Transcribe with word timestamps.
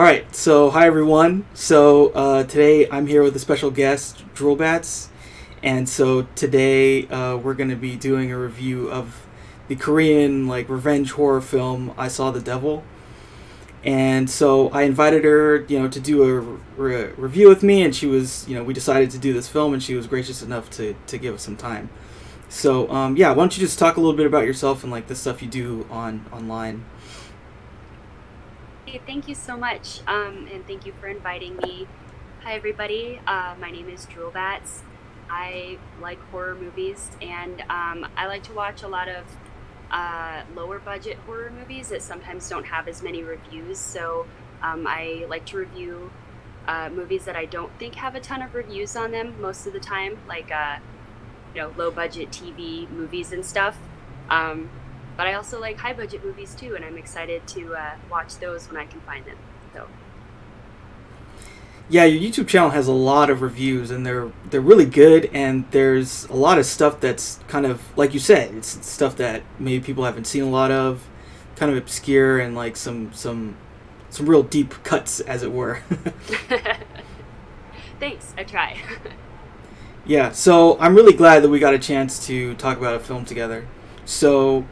All 0.00 0.06
right, 0.06 0.34
so 0.34 0.70
hi 0.70 0.86
everyone. 0.86 1.44
So 1.52 2.08
uh, 2.12 2.44
today 2.44 2.88
I'm 2.88 3.06
here 3.06 3.22
with 3.22 3.36
a 3.36 3.38
special 3.38 3.70
guest, 3.70 4.24
Droolbats, 4.34 5.08
and 5.62 5.86
so 5.86 6.22
today 6.34 7.06
uh, 7.08 7.36
we're 7.36 7.52
going 7.52 7.68
to 7.68 7.76
be 7.76 7.96
doing 7.96 8.32
a 8.32 8.38
review 8.38 8.90
of 8.90 9.26
the 9.68 9.76
Korean 9.76 10.48
like 10.48 10.70
revenge 10.70 11.10
horror 11.12 11.42
film 11.42 11.92
I 11.98 12.08
Saw 12.08 12.30
the 12.30 12.40
Devil. 12.40 12.82
And 13.84 14.30
so 14.30 14.70
I 14.70 14.84
invited 14.84 15.24
her, 15.24 15.66
you 15.68 15.78
know, 15.78 15.88
to 15.88 16.00
do 16.00 16.22
a 16.22 16.40
re- 16.80 17.12
review 17.18 17.50
with 17.50 17.62
me, 17.62 17.82
and 17.82 17.94
she 17.94 18.06
was, 18.06 18.48
you 18.48 18.54
know, 18.54 18.64
we 18.64 18.72
decided 18.72 19.10
to 19.10 19.18
do 19.18 19.34
this 19.34 19.48
film, 19.48 19.74
and 19.74 19.82
she 19.82 19.94
was 19.94 20.06
gracious 20.06 20.40
enough 20.40 20.70
to 20.70 20.96
to 21.08 21.18
give 21.18 21.34
us 21.34 21.42
some 21.42 21.58
time. 21.58 21.90
So 22.48 22.90
um, 22.90 23.18
yeah, 23.18 23.28
why 23.32 23.42
don't 23.42 23.54
you 23.54 23.62
just 23.62 23.78
talk 23.78 23.98
a 23.98 24.00
little 24.00 24.16
bit 24.16 24.24
about 24.24 24.46
yourself 24.46 24.82
and 24.82 24.90
like 24.90 25.08
the 25.08 25.14
stuff 25.14 25.42
you 25.42 25.48
do 25.48 25.86
on 25.90 26.24
online? 26.32 26.86
Hey, 28.90 29.00
thank 29.06 29.28
you 29.28 29.36
so 29.36 29.56
much, 29.56 30.00
um, 30.08 30.48
and 30.52 30.66
thank 30.66 30.84
you 30.84 30.92
for 31.00 31.06
inviting 31.06 31.56
me. 31.58 31.86
Hi, 32.42 32.54
everybody. 32.54 33.20
Uh, 33.24 33.54
my 33.60 33.70
name 33.70 33.88
is 33.88 34.04
Droolbats. 34.06 34.80
I 35.30 35.78
like 36.00 36.18
horror 36.32 36.56
movies, 36.56 37.08
and 37.22 37.60
um, 37.70 38.08
I 38.16 38.26
like 38.26 38.42
to 38.44 38.52
watch 38.52 38.82
a 38.82 38.88
lot 38.88 39.08
of 39.08 39.26
uh, 39.92 40.42
lower 40.56 40.80
budget 40.80 41.18
horror 41.18 41.52
movies 41.56 41.90
that 41.90 42.02
sometimes 42.02 42.48
don't 42.48 42.66
have 42.66 42.88
as 42.88 43.00
many 43.00 43.22
reviews. 43.22 43.78
So 43.78 44.26
um, 44.60 44.88
I 44.88 45.24
like 45.28 45.46
to 45.46 45.58
review 45.58 46.10
uh, 46.66 46.90
movies 46.92 47.26
that 47.26 47.36
I 47.36 47.44
don't 47.44 47.70
think 47.78 47.94
have 47.94 48.16
a 48.16 48.20
ton 48.20 48.42
of 48.42 48.56
reviews 48.56 48.96
on 48.96 49.12
them 49.12 49.40
most 49.40 49.68
of 49.68 49.72
the 49.72 49.78
time, 49.78 50.18
like 50.26 50.50
uh, 50.50 50.78
you 51.54 51.60
know 51.60 51.72
low 51.76 51.92
budget 51.92 52.32
TV 52.32 52.90
movies 52.90 53.30
and 53.30 53.46
stuff. 53.46 53.78
Um, 54.28 54.68
but 55.20 55.26
I 55.26 55.34
also 55.34 55.60
like 55.60 55.76
high 55.76 55.92
budget 55.92 56.24
movies 56.24 56.54
too, 56.54 56.74
and 56.76 56.82
I'm 56.82 56.96
excited 56.96 57.46
to 57.48 57.74
uh, 57.74 57.96
watch 58.10 58.38
those 58.38 58.66
when 58.68 58.78
I 58.78 58.86
can 58.86 59.00
find 59.02 59.22
them. 59.26 59.36
So. 59.74 59.86
Yeah, 61.90 62.04
your 62.04 62.18
YouTube 62.18 62.48
channel 62.48 62.70
has 62.70 62.88
a 62.88 62.94
lot 62.94 63.28
of 63.28 63.42
reviews, 63.42 63.90
and 63.90 64.06
they're 64.06 64.32
they're 64.48 64.62
really 64.62 64.86
good. 64.86 65.28
And 65.34 65.70
there's 65.72 66.24
a 66.30 66.32
lot 66.32 66.56
of 66.56 66.64
stuff 66.64 67.00
that's 67.00 67.38
kind 67.48 67.66
of 67.66 67.82
like 67.98 68.14
you 68.14 68.18
said, 68.18 68.54
it's 68.54 68.86
stuff 68.86 69.14
that 69.16 69.42
maybe 69.58 69.84
people 69.84 70.06
haven't 70.06 70.24
seen 70.24 70.42
a 70.42 70.48
lot 70.48 70.70
of, 70.70 71.06
kind 71.54 71.70
of 71.70 71.76
obscure 71.76 72.38
and 72.38 72.56
like 72.56 72.74
some 72.74 73.12
some 73.12 73.58
some 74.08 74.24
real 74.24 74.42
deep 74.42 74.70
cuts, 74.84 75.20
as 75.20 75.42
it 75.42 75.52
were. 75.52 75.82
Thanks, 78.00 78.32
I 78.38 78.44
try. 78.44 78.78
yeah, 80.06 80.32
so 80.32 80.78
I'm 80.80 80.94
really 80.94 81.12
glad 81.12 81.42
that 81.42 81.50
we 81.50 81.58
got 81.58 81.74
a 81.74 81.78
chance 81.78 82.26
to 82.26 82.54
talk 82.54 82.78
about 82.78 82.94
a 82.94 83.00
film 83.00 83.26
together. 83.26 83.68
So 84.06 84.64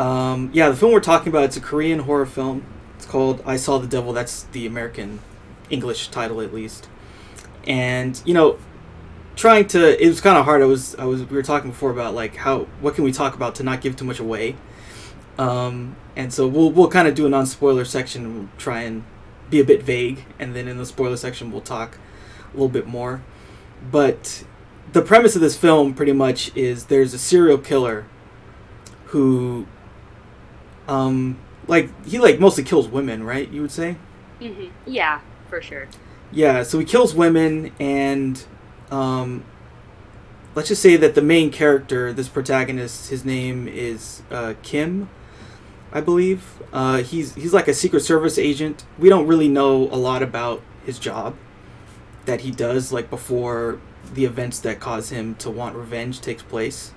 um, 0.00 0.48
yeah, 0.54 0.70
the 0.70 0.76
film 0.76 0.92
we're 0.92 1.00
talking 1.00 1.28
about 1.28 1.44
it's 1.44 1.58
a 1.58 1.60
Korean 1.60 1.98
horror 1.98 2.24
film. 2.24 2.64
It's 2.96 3.04
called 3.04 3.42
I 3.44 3.58
Saw 3.58 3.76
the 3.76 3.86
Devil. 3.86 4.14
That's 4.14 4.44
the 4.44 4.66
American 4.66 5.20
English 5.68 6.08
title, 6.08 6.40
at 6.40 6.54
least. 6.54 6.88
And 7.66 8.20
you 8.24 8.32
know, 8.32 8.58
trying 9.36 9.66
to 9.68 10.02
it 10.02 10.08
was 10.08 10.22
kind 10.22 10.38
of 10.38 10.46
hard. 10.46 10.62
I 10.62 10.64
was 10.64 10.94
I 10.94 11.04
was 11.04 11.24
we 11.24 11.36
were 11.36 11.42
talking 11.42 11.68
before 11.68 11.90
about 11.90 12.14
like 12.14 12.36
how 12.36 12.60
what 12.80 12.94
can 12.94 13.04
we 13.04 13.12
talk 13.12 13.34
about 13.34 13.54
to 13.56 13.62
not 13.62 13.82
give 13.82 13.94
too 13.94 14.06
much 14.06 14.18
away. 14.18 14.56
Um, 15.36 15.96
and 16.16 16.32
so 16.32 16.48
we'll 16.48 16.70
we'll 16.70 16.88
kind 16.88 17.06
of 17.06 17.14
do 17.14 17.26
a 17.26 17.28
non 17.28 17.44
spoiler 17.44 17.84
section. 17.84 18.24
And 18.24 18.34
we'll 18.38 18.48
try 18.56 18.80
and 18.80 19.04
be 19.50 19.60
a 19.60 19.64
bit 19.64 19.82
vague, 19.82 20.24
and 20.38 20.56
then 20.56 20.66
in 20.66 20.78
the 20.78 20.86
spoiler 20.86 21.18
section 21.18 21.52
we'll 21.52 21.60
talk 21.60 21.98
a 22.48 22.52
little 22.54 22.70
bit 22.70 22.86
more. 22.86 23.20
But 23.90 24.44
the 24.94 25.02
premise 25.02 25.34
of 25.34 25.42
this 25.42 25.58
film 25.58 25.92
pretty 25.92 26.12
much 26.12 26.56
is 26.56 26.86
there's 26.86 27.12
a 27.12 27.18
serial 27.18 27.58
killer 27.58 28.06
who 29.06 29.66
um, 30.90 31.38
like 31.66 31.88
he 32.04 32.18
like 32.18 32.40
mostly 32.40 32.64
kills 32.64 32.88
women, 32.88 33.22
right? 33.22 33.48
You 33.48 33.62
would 33.62 33.70
say. 33.70 33.96
Mm-hmm. 34.40 34.66
Yeah, 34.86 35.20
for 35.48 35.62
sure. 35.62 35.88
Yeah, 36.32 36.62
so 36.62 36.78
he 36.78 36.84
kills 36.84 37.14
women, 37.14 37.72
and 37.80 38.44
um, 38.90 39.44
let's 40.54 40.68
just 40.68 40.82
say 40.82 40.96
that 40.96 41.14
the 41.14 41.22
main 41.22 41.50
character, 41.50 42.12
this 42.12 42.28
protagonist, 42.28 43.10
his 43.10 43.24
name 43.24 43.66
is 43.66 44.22
uh, 44.30 44.54
Kim, 44.62 45.08
I 45.92 46.00
believe. 46.00 46.44
Uh, 46.72 46.98
he's 46.98 47.34
he's 47.34 47.54
like 47.54 47.68
a 47.68 47.74
Secret 47.74 48.00
Service 48.00 48.36
agent. 48.38 48.84
We 48.98 49.08
don't 49.08 49.26
really 49.26 49.48
know 49.48 49.88
a 49.90 49.96
lot 49.96 50.22
about 50.22 50.62
his 50.84 50.98
job 50.98 51.36
that 52.26 52.40
he 52.40 52.50
does, 52.50 52.92
like 52.92 53.10
before 53.10 53.80
the 54.14 54.24
events 54.24 54.58
that 54.60 54.80
cause 54.80 55.10
him 55.10 55.36
to 55.36 55.50
want 55.50 55.76
revenge 55.76 56.20
takes 56.20 56.42
place. 56.42 56.92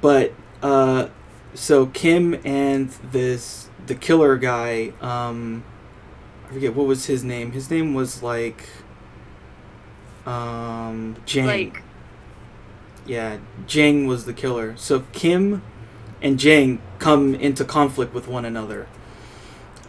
But 0.00 0.32
uh, 0.62 1.08
so 1.54 1.86
Kim 1.86 2.40
and 2.44 2.90
this 3.10 3.68
the 3.86 3.94
killer 3.94 4.36
guy, 4.36 4.92
um, 5.00 5.64
I 6.48 6.54
forget 6.54 6.74
what 6.74 6.86
was 6.86 7.06
his 7.06 7.22
name. 7.22 7.52
His 7.52 7.70
name 7.70 7.94
was 7.94 8.22
like 8.22 8.64
um 10.26 11.16
Jang. 11.26 11.46
Like 11.46 11.82
yeah, 13.06 13.38
Jang 13.66 14.06
was 14.06 14.24
the 14.24 14.32
killer. 14.32 14.76
So 14.76 15.04
Kim 15.12 15.62
and 16.20 16.38
Jang 16.38 16.80
come 16.98 17.34
into 17.34 17.64
conflict 17.64 18.14
with 18.14 18.26
one 18.26 18.44
another. 18.44 18.86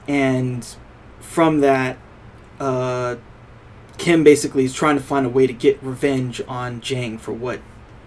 And 0.08 0.66
from 1.20 1.62
that 1.62 1.98
uh 2.60 3.16
Kim 3.98 4.24
basically 4.24 4.66
is 4.66 4.74
trying 4.74 4.98
to 4.98 5.04
find 5.04 5.26
a 5.26 5.30
way 5.30 5.48
to 5.48 5.54
get 5.54 5.82
revenge 5.82 6.42
on 6.48 6.82
Jang 6.82 7.18
for 7.18 7.32
what 7.32 7.62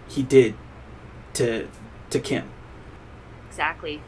he 0.06 0.22
did 0.22 0.54
to 1.34 1.66
to 2.10 2.20
Kim 2.20 2.50
exactly. 3.58 4.00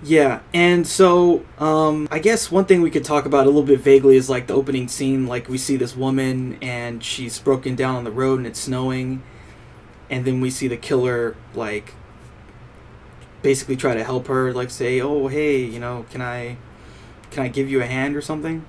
Yeah, 0.00 0.40
and 0.54 0.86
so 0.86 1.44
um, 1.58 2.06
I 2.08 2.20
guess 2.20 2.52
one 2.52 2.66
thing 2.66 2.82
we 2.82 2.90
could 2.90 3.04
talk 3.04 3.26
about 3.26 3.46
a 3.46 3.50
little 3.50 3.64
bit 3.64 3.80
vaguely 3.80 4.16
is 4.16 4.30
like 4.30 4.46
the 4.46 4.54
opening 4.54 4.86
scene. 4.86 5.26
Like 5.26 5.48
we 5.48 5.58
see 5.58 5.76
this 5.76 5.96
woman 5.96 6.56
and 6.62 7.02
she's 7.02 7.40
broken 7.40 7.74
down 7.74 7.96
on 7.96 8.04
the 8.04 8.12
road 8.12 8.38
and 8.38 8.46
it's 8.46 8.60
snowing, 8.60 9.24
and 10.08 10.24
then 10.24 10.40
we 10.40 10.50
see 10.50 10.68
the 10.68 10.76
killer 10.76 11.34
like 11.52 11.94
basically 13.42 13.74
try 13.74 13.94
to 13.94 14.04
help 14.04 14.28
her, 14.28 14.52
like 14.52 14.70
say, 14.70 15.00
"Oh, 15.00 15.26
hey, 15.26 15.64
you 15.64 15.80
know, 15.80 16.06
can 16.10 16.22
I 16.22 16.58
can 17.32 17.42
I 17.42 17.48
give 17.48 17.68
you 17.68 17.82
a 17.82 17.86
hand 17.86 18.14
or 18.14 18.22
something?" 18.22 18.64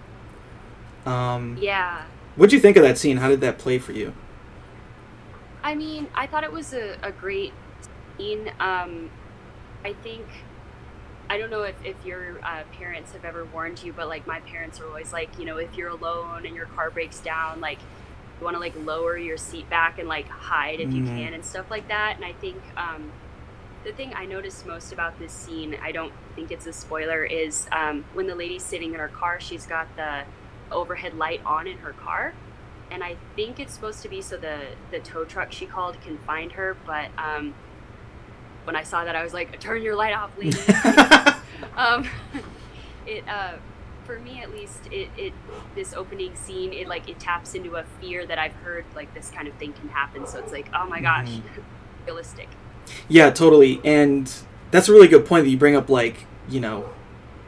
Um, 1.06 1.60
yeah. 1.62 2.06
What'd 2.38 2.54
you 2.54 2.60
think 2.60 2.76
of 2.76 2.82
that 2.82 2.98
scene? 2.98 3.18
How 3.18 3.30
did 3.30 3.42
that 3.42 3.60
play 3.60 3.78
for 3.78 3.92
you? 3.92 4.14
I 5.62 5.76
mean, 5.76 6.08
I 6.16 6.26
thought 6.26 6.44
it 6.44 6.52
was 6.52 6.74
a, 6.74 6.98
a 7.04 7.12
great 7.12 7.54
scene. 8.18 8.52
Um, 8.60 9.12
I 9.84 9.94
think 9.94 10.26
I 11.30 11.38
don't 11.38 11.52
know 11.52 11.62
if, 11.62 11.76
if 11.86 12.04
your 12.04 12.40
uh, 12.44 12.64
parents 12.74 13.12
have 13.12 13.24
ever 13.24 13.46
warned 13.46 13.84
you, 13.84 13.94
but 13.94 14.08
like 14.08 14.26
my 14.26 14.40
parents 14.42 14.80
are 14.80 14.88
always 14.88 15.14
like, 15.14 15.38
you 15.38 15.46
know, 15.46 15.58
if 15.58 15.76
you're 15.76 15.90
alone 15.90 16.46
and 16.46 16.56
your 16.56 16.66
car 16.66 16.90
breaks 16.90 17.20
down, 17.20 17.62
like 17.62 17.78
you 18.40 18.46
want 18.46 18.56
to 18.56 18.60
like 18.60 18.74
lower 18.84 19.16
your 19.16 19.38
seat 19.38 19.70
back 19.70 20.00
and 20.00 20.08
like 20.08 20.28
hide 20.28 20.80
if 20.80 20.90
mm-hmm. 20.90 20.98
you 20.98 21.04
can 21.06 21.34
and 21.36 21.46
stuff 21.46 21.70
like 21.70 21.88
that. 21.88 22.16
And 22.16 22.26
I 22.26 22.34
think 22.34 22.58
um, 22.76 23.12
the 23.84 23.92
thing 23.92 24.12
I 24.16 24.26
noticed 24.26 24.66
most 24.66 24.92
about 24.92 25.20
this 25.20 25.32
scene, 25.32 25.78
I 25.84 25.92
don't 25.92 26.14
think 26.36 26.52
it's 26.52 26.66
a 26.66 26.74
spoiler, 26.74 27.24
is 27.24 27.68
um, 27.72 28.06
when 28.14 28.26
the 28.26 28.36
lady's 28.36 28.64
sitting 28.64 28.94
in 28.94 29.00
her 29.00 29.08
car, 29.08 29.40
she's 29.40 29.68
got 29.68 29.96
the 29.96 30.24
overhead 30.72 31.16
light 31.16 31.42
on 31.46 31.68
in 31.68 31.78
her 31.80 31.94
car. 31.94 32.34
And 32.90 33.04
I 33.04 33.18
think 33.36 33.60
it's 33.60 33.76
supposed 33.76 34.02
to 34.02 34.10
be 34.10 34.20
so 34.20 34.36
the, 34.36 34.62
the 34.90 35.00
tow 35.00 35.26
truck 35.26 35.52
she 35.52 35.68
called 35.68 36.02
can 36.02 36.18
find 36.18 36.54
her, 36.54 36.76
but 36.88 37.10
um, 37.20 37.54
when 38.70 38.76
I 38.76 38.84
saw 38.84 39.04
that, 39.04 39.16
I 39.16 39.24
was 39.24 39.34
like, 39.34 39.60
"Turn 39.60 39.82
your 39.82 39.96
light 39.96 40.14
off, 40.14 40.30
lady." 40.38 40.56
um, 41.76 42.08
it, 43.08 43.28
uh, 43.28 43.54
for 44.06 44.20
me 44.20 44.42
at 44.44 44.52
least, 44.52 44.82
it, 44.92 45.10
it 45.18 45.34
this 45.74 45.92
opening 45.96 46.36
scene, 46.36 46.72
it 46.72 46.88
like 46.88 47.10
it 47.10 47.20
taps 47.20 47.56
into 47.56 47.78
a 47.78 47.84
fear 48.00 48.28
that 48.28 48.38
I've 48.38 48.54
heard 48.54 48.86
like 48.96 49.12
this 49.16 49.32
kind 49.32 49.48
of 49.48 49.56
thing 49.56 49.74
can 49.74 49.90
happen. 49.90 50.28
So 50.28 50.38
it's 50.38 50.52
like, 50.52 50.70
oh 50.72 50.88
my 50.88 51.02
gosh, 51.02 51.30
mm-hmm. 51.30 51.62
realistic. 52.06 52.48
Yeah, 53.08 53.32
totally, 53.32 53.82
and 53.84 54.32
that's 54.70 54.88
a 54.88 54.92
really 54.92 55.08
good 55.08 55.26
point 55.26 55.46
that 55.46 55.50
you 55.50 55.58
bring 55.58 55.76
up. 55.76 55.90
Like, 55.90 56.28
you 56.48 56.60
know, 56.60 56.92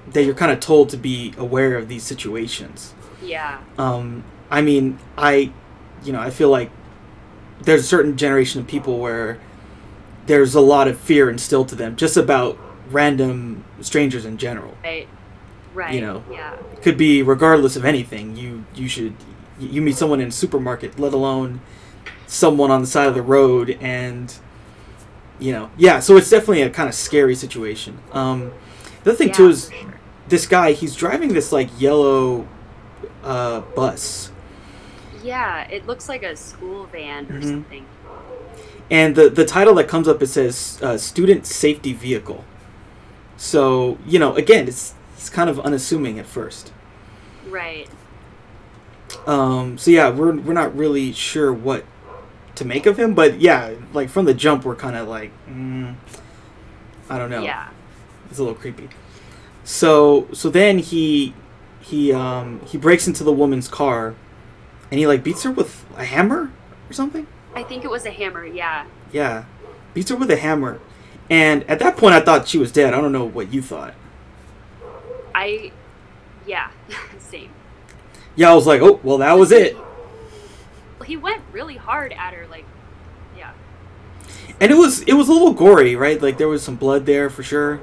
that 0.07 0.23
you're 0.23 0.33
kind 0.33 0.51
of 0.51 0.59
told 0.59 0.89
to 0.89 0.97
be 0.97 1.35
aware 1.37 1.77
of 1.77 1.87
these 1.87 2.01
situations. 2.01 2.95
Yeah. 3.21 3.61
Um, 3.77 4.23
I 4.49 4.63
mean, 4.63 4.97
I, 5.19 5.53
you 6.03 6.13
know, 6.13 6.19
I 6.19 6.31
feel 6.31 6.49
like 6.49 6.71
there's 7.61 7.81
a 7.81 7.87
certain 7.87 8.17
generation 8.17 8.59
of 8.59 8.65
people 8.65 8.97
where 8.97 9.39
there's 10.31 10.55
a 10.55 10.61
lot 10.61 10.87
of 10.87 10.97
fear 10.97 11.29
instilled 11.29 11.67
to 11.67 11.75
them 11.75 11.93
just 11.97 12.15
about 12.15 12.57
random 12.89 13.65
strangers 13.81 14.23
in 14.23 14.37
general. 14.37 14.77
Right. 14.81 15.09
Right. 15.73 15.93
You 15.93 15.99
know. 15.99 16.23
Yeah. 16.31 16.55
Could 16.81 16.97
be 16.97 17.21
regardless 17.21 17.75
of 17.75 17.83
anything. 17.83 18.37
You 18.37 18.63
you 18.73 18.87
should 18.87 19.13
you 19.59 19.81
meet 19.81 19.97
someone 19.97 20.21
in 20.21 20.29
a 20.29 20.31
supermarket, 20.31 20.97
let 20.97 21.11
alone 21.11 21.59
someone 22.27 22.71
on 22.71 22.79
the 22.79 22.87
side 22.87 23.09
of 23.09 23.13
the 23.13 23.21
road 23.21 23.77
and 23.81 24.33
you 25.37 25.51
know. 25.51 25.69
Yeah, 25.75 25.99
so 25.99 26.15
it's 26.15 26.29
definitely 26.29 26.61
a 26.61 26.69
kind 26.69 26.87
of 26.87 26.95
scary 26.95 27.35
situation. 27.35 27.99
Um 28.13 28.53
the 29.03 29.09
other 29.09 29.17
thing 29.17 29.29
yeah, 29.29 29.33
too 29.33 29.49
is 29.49 29.69
sure. 29.69 29.99
this 30.29 30.47
guy, 30.47 30.71
he's 30.71 30.95
driving 30.95 31.33
this 31.33 31.51
like 31.51 31.69
yellow 31.77 32.47
uh 33.21 33.59
bus. 33.75 34.31
Yeah, 35.23 35.67
it 35.67 35.85
looks 35.85 36.07
like 36.07 36.23
a 36.23 36.37
school 36.37 36.85
van 36.85 37.25
or 37.25 37.33
mm-hmm. 37.33 37.49
something 37.49 37.85
and 38.91 39.15
the 39.15 39.29
the 39.29 39.45
title 39.45 39.73
that 39.75 39.87
comes 39.87 40.07
up 40.07 40.21
it 40.21 40.27
says 40.27 40.77
uh, 40.83 40.97
student 40.97 41.47
safety 41.47 41.93
vehicle. 41.93 42.43
So 43.37 43.97
you 44.05 44.19
know, 44.19 44.35
again, 44.35 44.67
it's 44.67 44.93
he's 45.15 45.29
kind 45.29 45.49
of 45.49 45.59
unassuming 45.61 46.19
at 46.19 46.27
first. 46.27 46.71
Right. 47.47 47.89
Um, 49.25 49.77
so 49.77 49.89
yeah, 49.89 50.09
we're 50.09 50.35
we're 50.35 50.53
not 50.53 50.75
really 50.75 51.13
sure 51.13 51.51
what 51.53 51.85
to 52.55 52.65
make 52.65 52.85
of 52.85 52.99
him, 52.99 53.15
but 53.15 53.39
yeah, 53.39 53.73
like 53.93 54.09
from 54.09 54.25
the 54.25 54.33
jump, 54.33 54.65
we're 54.65 54.75
kind 54.75 54.97
of 54.97 55.07
like, 55.07 55.31
mm, 55.47 55.95
I 57.09 57.17
don't 57.17 57.29
know. 57.29 57.43
Yeah. 57.43 57.69
It's 58.29 58.39
a 58.39 58.43
little 58.43 58.57
creepy. 58.57 58.89
So 59.63 60.27
so 60.33 60.49
then 60.49 60.79
he 60.79 61.33
he 61.79 62.11
um 62.11 62.59
he 62.65 62.77
breaks 62.77 63.07
into 63.07 63.23
the 63.23 63.31
woman's 63.31 63.69
car, 63.69 64.15
and 64.89 64.99
he 64.99 65.07
like 65.07 65.23
beats 65.23 65.43
her 65.43 65.51
with 65.51 65.85
a 65.95 66.03
hammer 66.03 66.51
or 66.89 66.93
something. 66.93 67.25
I 67.53 67.63
think 67.63 67.83
it 67.83 67.89
was 67.89 68.05
a 68.05 68.11
hammer. 68.11 68.45
Yeah. 68.45 68.85
Yeah, 69.11 69.45
beats 69.93 70.09
her 70.09 70.15
with 70.15 70.31
a 70.31 70.37
hammer, 70.37 70.79
and 71.29 71.63
at 71.63 71.79
that 71.79 71.97
point 71.97 72.15
I 72.15 72.21
thought 72.21 72.47
she 72.47 72.57
was 72.57 72.71
dead. 72.71 72.93
I 72.93 73.01
don't 73.01 73.11
know 73.11 73.25
what 73.25 73.53
you 73.53 73.61
thought. 73.61 73.93
I. 75.35 75.71
Yeah. 76.47 76.71
Same. 77.19 77.49
Yeah, 78.35 78.51
I 78.51 78.55
was 78.55 78.65
like, 78.65 78.81
oh 78.81 78.99
well, 79.03 79.17
that 79.17 79.33
was 79.33 79.51
it. 79.51 79.75
He 81.05 81.17
went 81.17 81.41
really 81.51 81.75
hard 81.75 82.13
at 82.13 82.33
her, 82.33 82.47
like, 82.47 82.65
yeah. 83.35 83.51
And 84.59 84.71
it 84.71 84.75
was 84.75 85.01
it 85.01 85.13
was 85.13 85.27
a 85.27 85.33
little 85.33 85.53
gory, 85.53 85.95
right? 85.95 86.21
Like 86.21 86.37
there 86.37 86.47
was 86.47 86.63
some 86.63 86.75
blood 86.75 87.05
there 87.05 87.29
for 87.29 87.43
sure. 87.43 87.81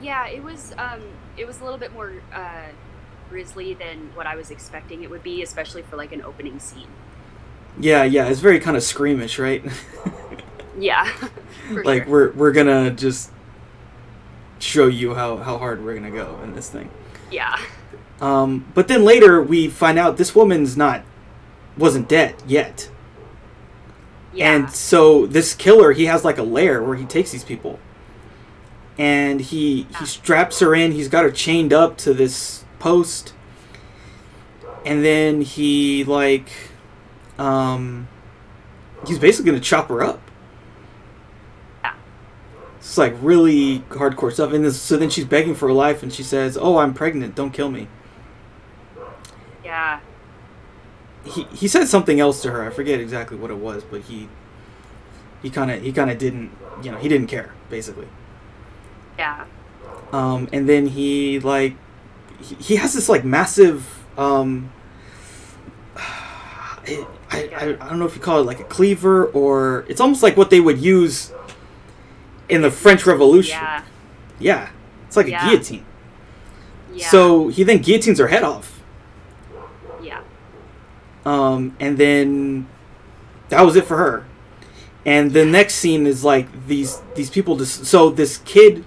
Yeah, 0.00 0.26
it 0.26 0.42
was. 0.42 0.74
Um, 0.76 1.00
it 1.36 1.46
was 1.46 1.60
a 1.60 1.64
little 1.64 1.78
bit 1.78 1.92
more 1.92 2.12
uh, 2.32 2.68
grisly 3.30 3.74
than 3.74 4.10
what 4.14 4.26
I 4.26 4.36
was 4.36 4.50
expecting 4.50 5.02
it 5.02 5.10
would 5.10 5.22
be, 5.22 5.42
especially 5.42 5.82
for 5.82 5.96
like 5.96 6.12
an 6.12 6.22
opening 6.22 6.58
scene. 6.58 6.88
Yeah, 7.78 8.04
yeah, 8.04 8.26
it's 8.28 8.40
very 8.40 8.60
kind 8.60 8.76
of 8.76 8.82
screamish, 8.82 9.42
right? 9.42 9.64
Yeah. 10.78 11.10
like 11.84 12.04
sure. 12.04 12.12
we're 12.12 12.32
we're 12.32 12.52
gonna 12.52 12.90
just 12.90 13.30
show 14.58 14.86
you 14.86 15.14
how 15.14 15.36
how 15.38 15.58
hard 15.58 15.84
we're 15.84 15.94
gonna 15.94 16.10
go 16.10 16.38
in 16.42 16.54
this 16.54 16.68
thing. 16.70 16.90
Yeah. 17.30 17.58
Um, 18.20 18.66
but 18.74 18.88
then 18.88 19.04
later 19.04 19.42
we 19.42 19.68
find 19.68 19.98
out 19.98 20.16
this 20.16 20.34
woman's 20.34 20.76
not 20.76 21.02
wasn't 21.76 22.08
dead 22.08 22.36
yet, 22.46 22.88
Yeah. 24.32 24.54
and 24.54 24.70
so 24.70 25.26
this 25.26 25.54
killer 25.54 25.92
he 25.92 26.06
has 26.06 26.24
like 26.24 26.38
a 26.38 26.42
lair 26.44 26.82
where 26.82 26.96
he 26.96 27.04
takes 27.04 27.32
these 27.32 27.44
people, 27.44 27.80
and 28.96 29.40
he 29.40 29.86
he 29.98 30.06
straps 30.06 30.60
her 30.60 30.74
in. 30.74 30.92
He's 30.92 31.08
got 31.08 31.24
her 31.24 31.30
chained 31.32 31.72
up 31.72 31.96
to 31.98 32.14
this 32.14 32.64
post, 32.78 33.32
and 34.86 35.04
then 35.04 35.40
he 35.40 36.04
like, 36.04 36.50
um, 37.38 38.08
he's 39.06 39.18
basically 39.18 39.50
gonna 39.50 39.62
chop 39.62 39.88
her 39.88 40.02
up. 40.02 40.20
Yeah. 41.82 41.94
It's 42.78 42.98
like 42.98 43.14
really 43.20 43.80
hardcore 43.90 44.32
stuff, 44.32 44.52
and 44.52 44.64
this, 44.64 44.80
so 44.80 44.96
then 44.96 45.10
she's 45.10 45.24
begging 45.24 45.54
for 45.54 45.68
her 45.68 45.74
life, 45.74 46.02
and 46.02 46.12
she 46.12 46.22
says, 46.22 46.56
"Oh, 46.60 46.78
I'm 46.78 46.94
pregnant. 46.94 47.34
Don't 47.34 47.52
kill 47.52 47.70
me." 47.70 47.88
yeah. 49.64 50.00
he 51.24 51.44
he 51.44 51.68
said 51.68 51.88
something 51.88 52.20
else 52.20 52.42
to 52.42 52.50
her. 52.50 52.64
I 52.64 52.70
forget 52.70 53.00
exactly 53.00 53.36
what 53.36 53.50
it 53.50 53.56
was, 53.56 53.82
but 53.82 54.02
he 54.02 54.28
he 55.42 55.50
kind 55.50 55.70
of 55.70 55.82
he 55.82 55.92
kind 55.92 56.10
of 56.10 56.18
didn't 56.18 56.50
you 56.82 56.90
know 56.90 56.98
he 56.98 57.08
didn't 57.08 57.28
care 57.28 57.52
basically. 57.70 58.08
Yeah. 59.18 59.46
Um, 60.12 60.48
and 60.52 60.68
then 60.68 60.86
he 60.86 61.40
like 61.40 61.76
he, 62.40 62.54
he 62.56 62.76
has 62.76 62.94
this 62.94 63.08
like 63.08 63.24
massive 63.24 64.04
um. 64.16 64.72
It, 66.86 67.08
I, 67.30 67.48
I, 67.56 67.62
I 67.80 67.88
don't 67.88 67.98
know 67.98 68.06
if 68.06 68.14
you 68.14 68.20
call 68.20 68.38
it 68.40 68.44
like 68.44 68.60
a 68.60 68.64
cleaver 68.64 69.26
or 69.26 69.84
it's 69.88 70.00
almost 70.00 70.22
like 70.22 70.36
what 70.36 70.50
they 70.50 70.60
would 70.60 70.78
use 70.78 71.32
in 72.48 72.62
the 72.62 72.70
French 72.70 73.06
Revolution. 73.06 73.58
Yeah. 73.58 73.82
Yeah, 74.38 74.68
it's 75.06 75.16
like 75.16 75.26
Yeah. 75.28 75.44
a 75.44 75.50
guillotine. 75.50 75.84
Yeah. 76.92 77.08
So 77.08 77.48
he 77.48 77.62
then 77.64 77.78
guillotines 77.78 78.18
her 78.18 78.28
head 78.28 78.42
off. 78.42 78.80
Yeah. 80.02 80.20
Um, 81.24 81.74
and 81.80 81.96
then 81.98 82.68
that 83.48 83.62
was 83.62 83.74
it 83.76 83.84
for 83.86 83.96
her. 83.96 84.26
And 85.06 85.32
the 85.32 85.44
next 85.44 85.74
scene 85.76 86.06
is 86.06 86.24
like 86.24 86.66
these 86.66 87.00
these 87.14 87.30
people 87.30 87.56
just 87.56 87.84
so 87.86 88.10
this 88.10 88.38
kid 88.44 88.84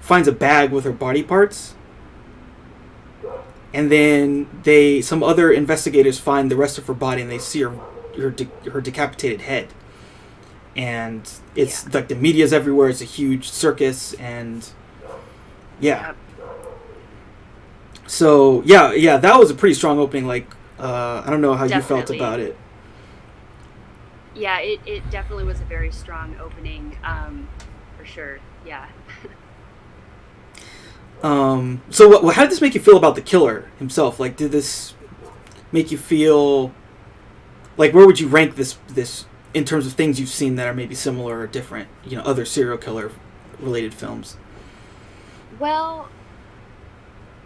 finds 0.00 0.28
a 0.28 0.32
bag 0.32 0.70
with 0.70 0.84
her 0.84 0.92
body 0.92 1.22
parts. 1.22 1.74
And 3.76 3.92
then 3.92 4.48
they 4.62 5.02
some 5.02 5.22
other 5.22 5.52
investigators 5.52 6.18
find 6.18 6.50
the 6.50 6.56
rest 6.56 6.78
of 6.78 6.86
her 6.86 6.94
body 6.94 7.20
and 7.20 7.30
they 7.30 7.38
see 7.38 7.60
her 7.60 7.72
her, 8.16 8.30
de- 8.30 8.70
her 8.70 8.80
decapitated 8.80 9.42
head. 9.42 9.68
And 10.74 11.30
it's 11.54 11.84
Yeah. 11.84 11.90
like 11.92 12.08
the 12.08 12.14
media's 12.14 12.52
everywhere. 12.54 12.88
It's 12.88 13.02
a 13.02 13.04
huge 13.04 13.50
circus 13.50 14.14
and 14.14 14.66
yeah. 15.78 16.14
So 18.06 18.62
yeah, 18.64 18.92
yeah, 18.92 19.18
that 19.18 19.38
was 19.38 19.50
a 19.50 19.54
pretty 19.54 19.74
strong 19.74 19.98
opening. 19.98 20.26
Like, 20.26 20.46
uh, 20.78 21.22
I 21.26 21.28
don't 21.30 21.42
know 21.42 21.54
how 21.54 21.64
you 21.64 21.82
felt 21.82 22.08
about 22.08 22.40
it. 22.40 22.56
Yeah. 24.34 24.58
It, 24.60 24.80
it 24.86 25.10
definitely 25.10 25.44
was 25.44 25.60
a 25.60 25.64
very 25.64 25.92
strong 25.92 26.36
opening. 26.40 26.96
Um, 27.04 27.48
for 27.98 28.06
sure. 28.06 28.38
Yeah. 28.66 28.86
Um, 31.22 31.82
so 31.90 32.08
what, 32.08 32.34
how 32.34 32.42
did 32.42 32.50
this 32.50 32.60
make 32.60 32.74
you 32.74 32.80
feel 32.80 32.96
about 32.96 33.14
the 33.14 33.22
killer 33.22 33.68
himself? 33.78 34.20
Like, 34.20 34.36
did 34.36 34.52
this 34.52 34.94
make 35.72 35.90
you 35.90 35.98
feel 35.98 36.72
like 37.76 37.92
where 37.92 38.06
would 38.06 38.20
you 38.20 38.28
rank 38.28 38.56
this 38.56 38.78
this 38.88 39.26
in 39.54 39.64
terms 39.64 39.86
of 39.86 39.94
things 39.94 40.20
you've 40.20 40.28
seen 40.28 40.56
that 40.56 40.66
are 40.66 40.74
maybe 40.74 40.94
similar 40.94 41.40
or 41.40 41.46
different? 41.46 41.88
You 42.04 42.16
know, 42.18 42.22
other 42.22 42.44
serial 42.44 42.78
killer 42.78 43.10
related 43.58 43.94
films. 43.94 44.36
Well, 45.58 46.08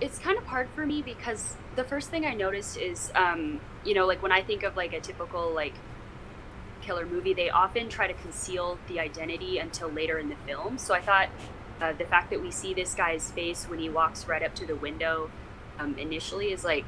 it's 0.00 0.19
kind 0.19 0.37
of 0.37 0.44
hard 0.46 0.69
for 0.75 0.84
me 0.84 1.02
because 1.02 1.56
the 1.76 1.84
first 1.84 2.11
thing 2.11 2.25
I 2.26 2.34
noticed 2.34 2.76
is, 2.76 3.12
um, 3.14 3.61
you 3.84 3.94
know, 3.94 4.06
like 4.06 4.23
when 4.23 4.32
I 4.32 4.43
think 4.43 4.62
of 4.62 4.76
like 4.76 4.93
a 4.93 5.00
typical 5.00 5.52
like 5.52 5.75
killer 6.81 7.06
movie, 7.06 7.34
they 7.34 7.50
often 7.50 7.88
try 7.88 8.06
to 8.06 8.14
conceal 8.14 8.78
the 8.88 8.99
identity 8.99 9.58
until 9.58 9.88
later 9.88 10.19
in 10.19 10.28
the 10.28 10.37
film. 10.46 10.78
So 10.78 10.94
I 10.94 11.00
thought 11.00 11.28
uh, 11.80 11.92
the 11.92 12.04
fact 12.04 12.30
that 12.30 12.40
we 12.42 12.50
see 12.50 12.74
this 12.74 12.94
guy's 12.94 13.30
face 13.30 13.64
when 13.68 13.78
he 13.78 13.88
walks 13.88 14.26
right 14.26 14.42
up 14.42 14.54
to 14.56 14.66
the 14.66 14.76
window 14.76 15.30
um, 15.78 15.96
initially 15.98 16.52
is 16.52 16.64
like, 16.64 16.84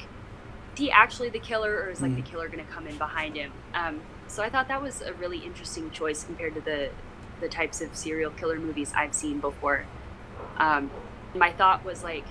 is 0.74 0.78
he 0.78 0.90
actually 0.90 1.28
the 1.30 1.38
killer, 1.38 1.72
or 1.84 1.90
is 1.90 2.00
like 2.02 2.14
the 2.16 2.22
Mm. 2.22 2.26
killer 2.26 2.48
going 2.48 2.64
to 2.64 2.70
come 2.72 2.86
in 2.86 2.96
behind 2.98 3.36
him? 3.36 3.52
Um, 3.74 4.00
so 4.26 4.42
I 4.42 4.48
thought 4.48 4.68
that 4.68 4.80
was 4.82 5.00
a 5.02 5.12
really 5.14 5.38
interesting 5.38 5.90
choice 5.90 6.24
compared 6.24 6.54
to 6.54 6.60
the 6.60 6.90
the 7.40 7.48
types 7.48 7.80
of 7.80 7.94
serial 7.96 8.30
killer 8.30 8.56
movies 8.58 8.92
I've 8.96 9.14
seen 9.14 9.40
before. 9.40 9.84
Um, 10.58 10.90
my 11.34 11.50
thought 11.50 11.84
was 11.84 12.04
like, 12.04 12.24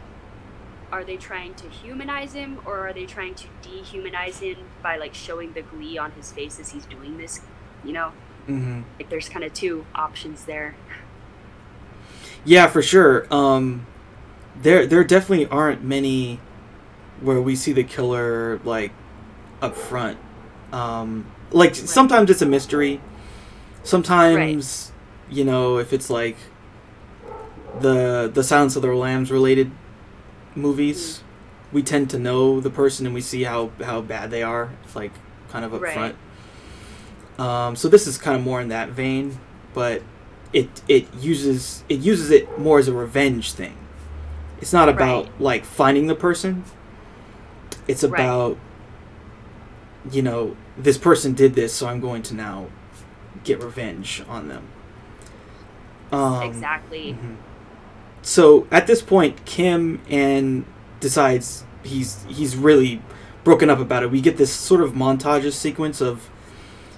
are 0.89 1.03
they 1.03 1.17
trying 1.17 1.53
to 1.55 1.67
humanize 1.69 2.31
him 2.33 2.59
or 2.65 2.87
are 2.87 2.93
they 2.93 3.05
trying 3.05 3.35
to 3.35 3.47
dehumanize 3.61 4.39
him 4.39 4.57
by 4.81 4.95
like 4.97 5.13
showing 5.13 5.51
the 5.51 5.63
glee 5.63 5.97
on 5.97 6.11
his 6.11 6.31
face 6.31 6.59
as 6.61 6.71
he's 6.71 6.85
doing 6.85 7.17
this? 7.17 7.41
You 7.83 7.91
know, 7.93 8.11
Mm-hmm. 8.47 8.81
like 8.99 9.09
there's 9.09 9.27
kind 9.29 9.43
of 9.45 9.53
two 9.53 9.85
options 9.95 10.45
there. 10.45 10.75
Yeah, 12.45 12.67
for 12.67 12.81
sure. 12.81 13.27
Um, 13.33 13.85
there 14.61 14.85
there 14.85 15.03
definitely 15.03 15.47
aren't 15.47 15.83
many 15.83 16.39
where 17.19 17.41
we 17.41 17.55
see 17.55 17.71
the 17.71 17.83
killer 17.83 18.59
like 18.63 18.91
up 19.61 19.75
front. 19.75 20.17
Um, 20.73 21.31
like 21.51 21.75
sometimes 21.75 22.29
it's 22.29 22.41
a 22.41 22.45
mystery. 22.45 23.01
Sometimes 23.83 24.91
you 25.29 25.43
know 25.43 25.77
if 25.77 25.93
it's 25.93 26.09
like 26.09 26.37
the 27.79 28.29
the 28.33 28.43
Silence 28.43 28.75
of 28.75 28.81
the 28.81 28.93
Lambs 28.93 29.31
related 29.31 29.71
movies, 30.55 31.23
we 31.71 31.81
tend 31.83 32.09
to 32.09 32.19
know 32.19 32.59
the 32.59 32.69
person 32.69 33.05
and 33.05 33.15
we 33.15 33.21
see 33.21 33.43
how 33.43 33.71
how 33.83 34.01
bad 34.01 34.31
they 34.31 34.43
are. 34.43 34.71
It's 34.83 34.95
Like 34.95 35.11
kind 35.49 35.65
of 35.65 35.73
up 35.73 35.81
Right. 35.81 35.93
front. 35.93 36.15
Um, 37.39 37.75
so 37.75 37.87
this 37.87 38.07
is 38.07 38.17
kind 38.17 38.37
of 38.37 38.43
more 38.43 38.61
in 38.61 38.67
that 38.69 38.89
vein, 38.89 39.39
but 39.73 40.01
it 40.53 40.81
it 40.87 41.07
uses 41.15 41.83
it 41.89 41.99
uses 41.99 42.29
it 42.31 42.59
more 42.59 42.79
as 42.79 42.87
a 42.87 42.93
revenge 42.93 43.53
thing. 43.53 43.77
It's 44.59 44.73
not 44.73 44.89
about 44.89 45.25
Right. 45.25 45.41
like 45.41 45.65
finding 45.65 46.07
the 46.07 46.15
person. 46.15 46.63
It's 47.87 48.03
Right. 48.03 48.19
about 48.21 48.57
you 50.11 50.21
know 50.21 50.55
this 50.77 50.97
person 50.97 51.33
did 51.33 51.53
this, 51.55 51.73
so 51.73 51.87
I'm 51.87 51.99
going 51.99 52.21
to 52.23 52.33
now 52.35 52.67
get 53.43 53.61
revenge 53.63 54.23
on 54.27 54.47
them. 54.49 54.63
Um, 56.11 56.43
exactly. 56.43 57.13
mhm. 57.19 57.35
So 58.21 58.67
at 58.71 58.87
this 58.87 59.01
point, 59.01 59.45
Kim 59.45 59.99
and 60.09 60.65
decides 60.99 61.63
he's 61.83 62.23
he's 62.27 62.55
really 62.55 63.01
broken 63.43 63.69
up 63.69 63.79
about 63.79 64.03
it. 64.03 64.11
We 64.11 64.21
get 64.21 64.37
this 64.37 64.51
sort 64.51 64.81
of 64.81 64.91
montage 64.93 65.51
sequence 65.53 66.01
of 66.01 66.29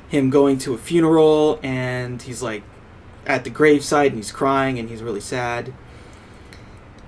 him 0.10 0.29
going 0.29 0.57
to 0.60 0.74
a 0.74 0.77
funeral 0.77 1.60
and 1.63 2.22
he's 2.22 2.41
like 2.43 2.63
at 3.25 3.44
the 3.44 3.50
graveside 3.50 4.08
and 4.08 4.18
he's 4.18 4.32
crying 4.32 4.80
and 4.80 4.89
he's 4.89 5.01
really 5.01 5.22
sad. 5.22 5.74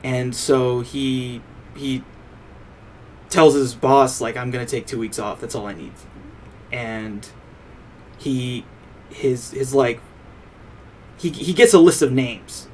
And 0.04 0.36
so 0.36 0.82
he 0.82 1.42
he 1.76 2.04
tells 3.30 3.54
his 3.56 3.76
boss 3.76 4.22
like 4.22 4.38
I'm 4.38 4.52
going 4.52 4.66
to 4.66 4.70
take 4.70 4.88
2 4.88 5.00
weeks 5.00 5.20
off. 5.20 5.42
That's 5.42 5.56
all 5.56 5.66
I 5.66 5.74
need. 5.74 5.94
And 6.72 7.28
he 8.18 8.66
his 9.10 9.52
his 9.52 9.74
like 9.74 10.00
he 11.18 11.30
he 11.30 11.54
gets 11.54 11.74
a 11.74 11.80
list 11.80 12.02
of 12.02 12.12
names 12.12 12.68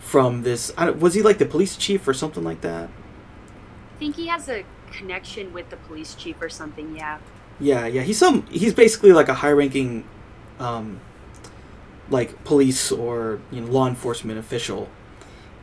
from 0.00 0.42
this. 0.42 0.72
I 0.78 0.86
don't, 0.86 1.00
was 1.00 1.14
he 1.14 1.22
like 1.22 1.38
the 1.38 1.46
police 1.46 1.76
chief 1.76 2.06
or 2.06 2.14
something 2.14 2.44
like 2.44 2.60
that? 2.60 2.88
I 2.88 3.98
think 3.98 4.16
he 4.16 4.28
has 4.28 4.48
a 4.48 4.64
connection 4.92 5.52
with 5.52 5.70
the 5.70 5.76
police 5.76 6.14
chief 6.14 6.40
or 6.40 6.48
something. 6.48 6.96
Yeah. 6.96 7.18
Yeah, 7.58 7.86
yeah. 7.86 8.02
He's 8.02 8.18
some. 8.18 8.46
He's 8.46 8.74
basically 8.74 9.12
like 9.12 9.28
a 9.28 9.34
high-ranking, 9.34 10.04
um, 10.58 11.00
like 12.10 12.44
police 12.44 12.92
or 12.92 13.40
you 13.50 13.60
know 13.60 13.66
law 13.66 13.88
enforcement 13.88 14.38
official, 14.38 14.88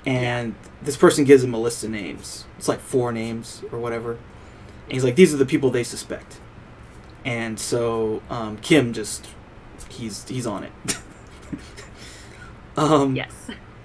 and 0.05 0.55
this 0.81 0.97
person 0.97 1.23
gives 1.23 1.43
him 1.43 1.53
a 1.53 1.59
list 1.59 1.83
of 1.83 1.89
names. 1.89 2.45
It's 2.57 2.67
like 2.67 2.79
four 2.79 3.11
names 3.11 3.63
or 3.71 3.79
whatever, 3.79 4.11
and 4.13 4.91
he's 4.91 5.03
like, 5.03 5.15
"These 5.15 5.33
are 5.33 5.37
the 5.37 5.45
people 5.45 5.69
they 5.69 5.83
suspect," 5.83 6.39
and 7.25 7.59
so 7.59 8.21
um, 8.29 8.57
Kim 8.57 8.93
just 8.93 9.27
he's 9.89 10.27
he's 10.27 10.47
on 10.47 10.63
it. 10.63 10.97
um, 12.77 13.15
Yes. 13.15 13.31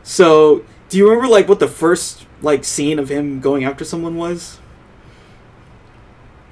So, 0.02 0.64
do 0.88 0.96
you 0.96 1.06
remember 1.08 1.28
like 1.28 1.48
what 1.48 1.60
the 1.60 1.68
first 1.68 2.26
like 2.40 2.64
scene 2.64 2.98
of 2.98 3.10
him 3.10 3.40
going 3.40 3.64
after 3.64 3.84
someone 3.84 4.16
was? 4.16 4.58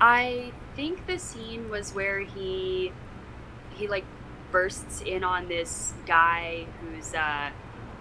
I 0.00 0.52
think 0.74 1.06
the 1.06 1.18
scene 1.18 1.70
was 1.70 1.94
where 1.94 2.20
he 2.20 2.92
he 3.74 3.88
like 3.88 4.04
bursts 4.60 5.02
in 5.02 5.22
on 5.22 5.48
this 5.48 5.92
guy 6.06 6.64
who's 6.80 7.12
uh, 7.12 7.50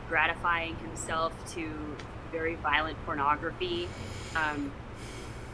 gratifying 0.07 0.73
himself 0.77 1.33
to 1.53 1.69
very 2.31 2.55
violent 2.55 2.97
pornography. 3.05 3.89
Um, 4.37 4.71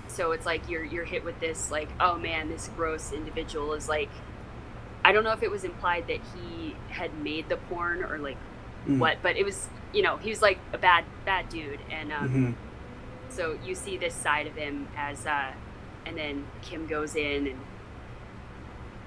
so 0.08 0.32
it's 0.32 0.46
like 0.46 0.70
you're 0.70 0.84
you're 0.84 1.04
hit 1.06 1.24
with 1.24 1.40
this 1.40 1.72
like 1.72 1.90
oh 2.00 2.20
man 2.20 2.50
this 2.50 2.70
gross 2.78 3.14
individual 3.14 3.74
is 3.74 3.90
like 3.90 4.10
I 5.04 5.12
don't 5.12 5.24
know 5.24 5.32
if 5.32 5.42
it 5.42 5.50
was 5.50 5.64
implied 5.64 6.06
that 6.08 6.20
he 6.36 6.76
had 6.90 7.18
made 7.24 7.50
the 7.50 7.58
porn 7.58 8.04
or 8.04 8.20
like 8.20 8.38
Mm. 8.88 8.98
what 8.98 9.18
but 9.22 9.38
it 9.38 9.46
was 9.46 9.70
you 9.94 10.02
know 10.02 10.18
he 10.18 10.32
was 10.32 10.42
like 10.42 10.58
a 10.74 10.78
bad 10.80 11.06
bad 11.24 11.50
dude 11.50 11.80
and 11.92 12.12
um, 12.12 12.30
Mhm. 12.30 12.56
so 13.36 13.56
you 13.64 13.76
see 13.76 13.96
this 13.96 14.16
side 14.16 14.48
of 14.48 14.56
him 14.56 14.88
as 14.98 15.28
uh 15.28 15.52
and 16.08 16.18
then 16.18 16.46
kim 16.64 16.88
goes 16.88 17.16
in 17.16 17.46
and 17.46 17.60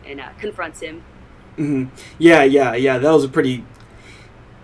and 0.06 0.20
uh, 0.20 0.28
confronts 0.38 0.78
him 0.80 1.02
hmm 1.56 1.86
Yeah, 2.18 2.42
yeah, 2.42 2.74
yeah. 2.74 2.98
That 2.98 3.10
was 3.10 3.24
a 3.24 3.28
pretty 3.28 3.64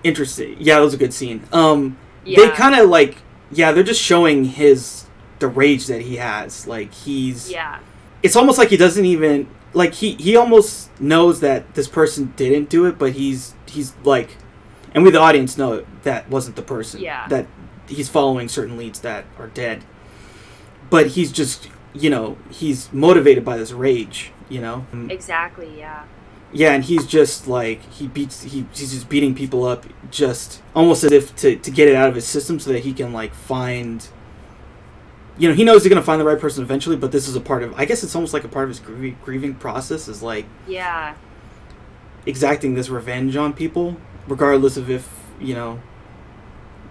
interesting. 0.02 0.56
Yeah, 0.58 0.76
that 0.76 0.84
was 0.84 0.94
a 0.94 0.98
good 0.98 1.14
scene. 1.14 1.46
Um, 1.52 1.98
yeah 2.24 2.36
they 2.36 2.50
kind 2.50 2.74
of 2.74 2.88
like, 2.88 3.18
yeah, 3.50 3.72
they're 3.72 3.82
just 3.82 4.02
showing 4.02 4.44
his 4.44 5.06
the 5.38 5.48
rage 5.48 5.86
that 5.86 6.02
he 6.02 6.16
has. 6.16 6.66
Like 6.66 6.92
he's, 6.92 7.50
yeah 7.50 7.80
it's 8.22 8.36
almost 8.36 8.58
like 8.58 8.68
he 8.68 8.76
doesn't 8.76 9.04
even 9.04 9.48
like 9.72 9.94
he 9.94 10.14
he 10.14 10.36
almost 10.36 10.90
knows 11.00 11.40
that 11.40 11.74
this 11.74 11.88
person 11.88 12.32
didn't 12.36 12.68
do 12.68 12.86
it, 12.86 12.98
but 12.98 13.12
he's 13.12 13.54
he's 13.66 13.94
like, 14.04 14.36
and 14.94 15.04
we 15.04 15.10
the 15.10 15.20
audience 15.20 15.56
know 15.56 15.84
that 16.02 16.28
wasn't 16.28 16.56
the 16.56 16.62
person. 16.62 17.00
Yeah. 17.00 17.26
That 17.28 17.46
he's 17.88 18.08
following 18.08 18.48
certain 18.48 18.76
leads 18.76 19.00
that 19.00 19.24
are 19.38 19.48
dead, 19.48 19.84
but 20.88 21.08
he's 21.08 21.32
just 21.32 21.68
you 21.92 22.10
know 22.10 22.36
he's 22.50 22.92
motivated 22.92 23.44
by 23.44 23.56
this 23.56 23.72
rage. 23.72 24.32
You 24.48 24.60
know. 24.60 24.86
exactly 25.08 25.78
yeah 25.78 26.06
Yeah, 26.52 26.72
and 26.72 26.84
he's 26.84 27.06
just 27.06 27.46
like 27.46 27.82
he 27.92 28.08
beats 28.08 28.42
he, 28.42 28.66
he's 28.72 28.92
just 28.92 29.08
beating 29.08 29.34
people 29.34 29.64
up 29.64 29.86
just 30.10 30.62
almost 30.74 31.04
as 31.04 31.12
if 31.12 31.36
to, 31.36 31.56
to 31.56 31.70
get 31.70 31.86
it 31.86 31.94
out 31.94 32.08
of 32.08 32.16
his 32.16 32.26
system 32.26 32.58
so 32.58 32.72
that 32.72 32.80
he 32.80 32.92
can 32.92 33.12
like 33.12 33.32
find 33.34 34.08
you 35.38 35.48
know, 35.48 35.54
he 35.54 35.64
knows 35.64 35.84
he's 35.84 35.88
gonna 35.88 36.02
find 36.02 36.20
the 36.20 36.24
right 36.24 36.38
person 36.38 36.62
eventually, 36.62 36.96
but 36.96 37.12
this 37.12 37.26
is 37.28 37.36
a 37.36 37.40
part 37.40 37.62
of 37.62 37.72
I 37.74 37.84
guess 37.84 38.02
it's 38.02 38.14
almost 38.14 38.34
like 38.34 38.44
a 38.44 38.48
part 38.48 38.64
of 38.64 38.70
his 38.70 38.80
grieving, 38.80 39.18
grieving 39.24 39.54
process 39.54 40.08
is 40.08 40.22
like 40.22 40.46
yeah 40.66 41.14
exacting 42.26 42.74
this 42.74 42.88
revenge 42.88 43.36
on 43.36 43.52
people, 43.52 43.96
regardless 44.28 44.76
of 44.76 44.90
if, 44.90 45.08
you 45.40 45.54
know, 45.54 45.80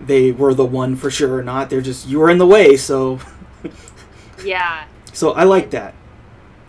they 0.02 0.32
were 0.32 0.54
the 0.54 0.66
one 0.66 0.96
for 0.96 1.12
sure 1.12 1.36
or 1.36 1.44
not. 1.44 1.70
They're 1.70 1.82
just 1.82 2.08
you 2.08 2.20
were 2.20 2.30
in 2.30 2.38
the 2.38 2.48
way, 2.48 2.78
so 2.78 3.20
yeah 4.44 4.86
so 5.14 5.32
I 5.32 5.44
like 5.44 5.72
that. 5.72 5.94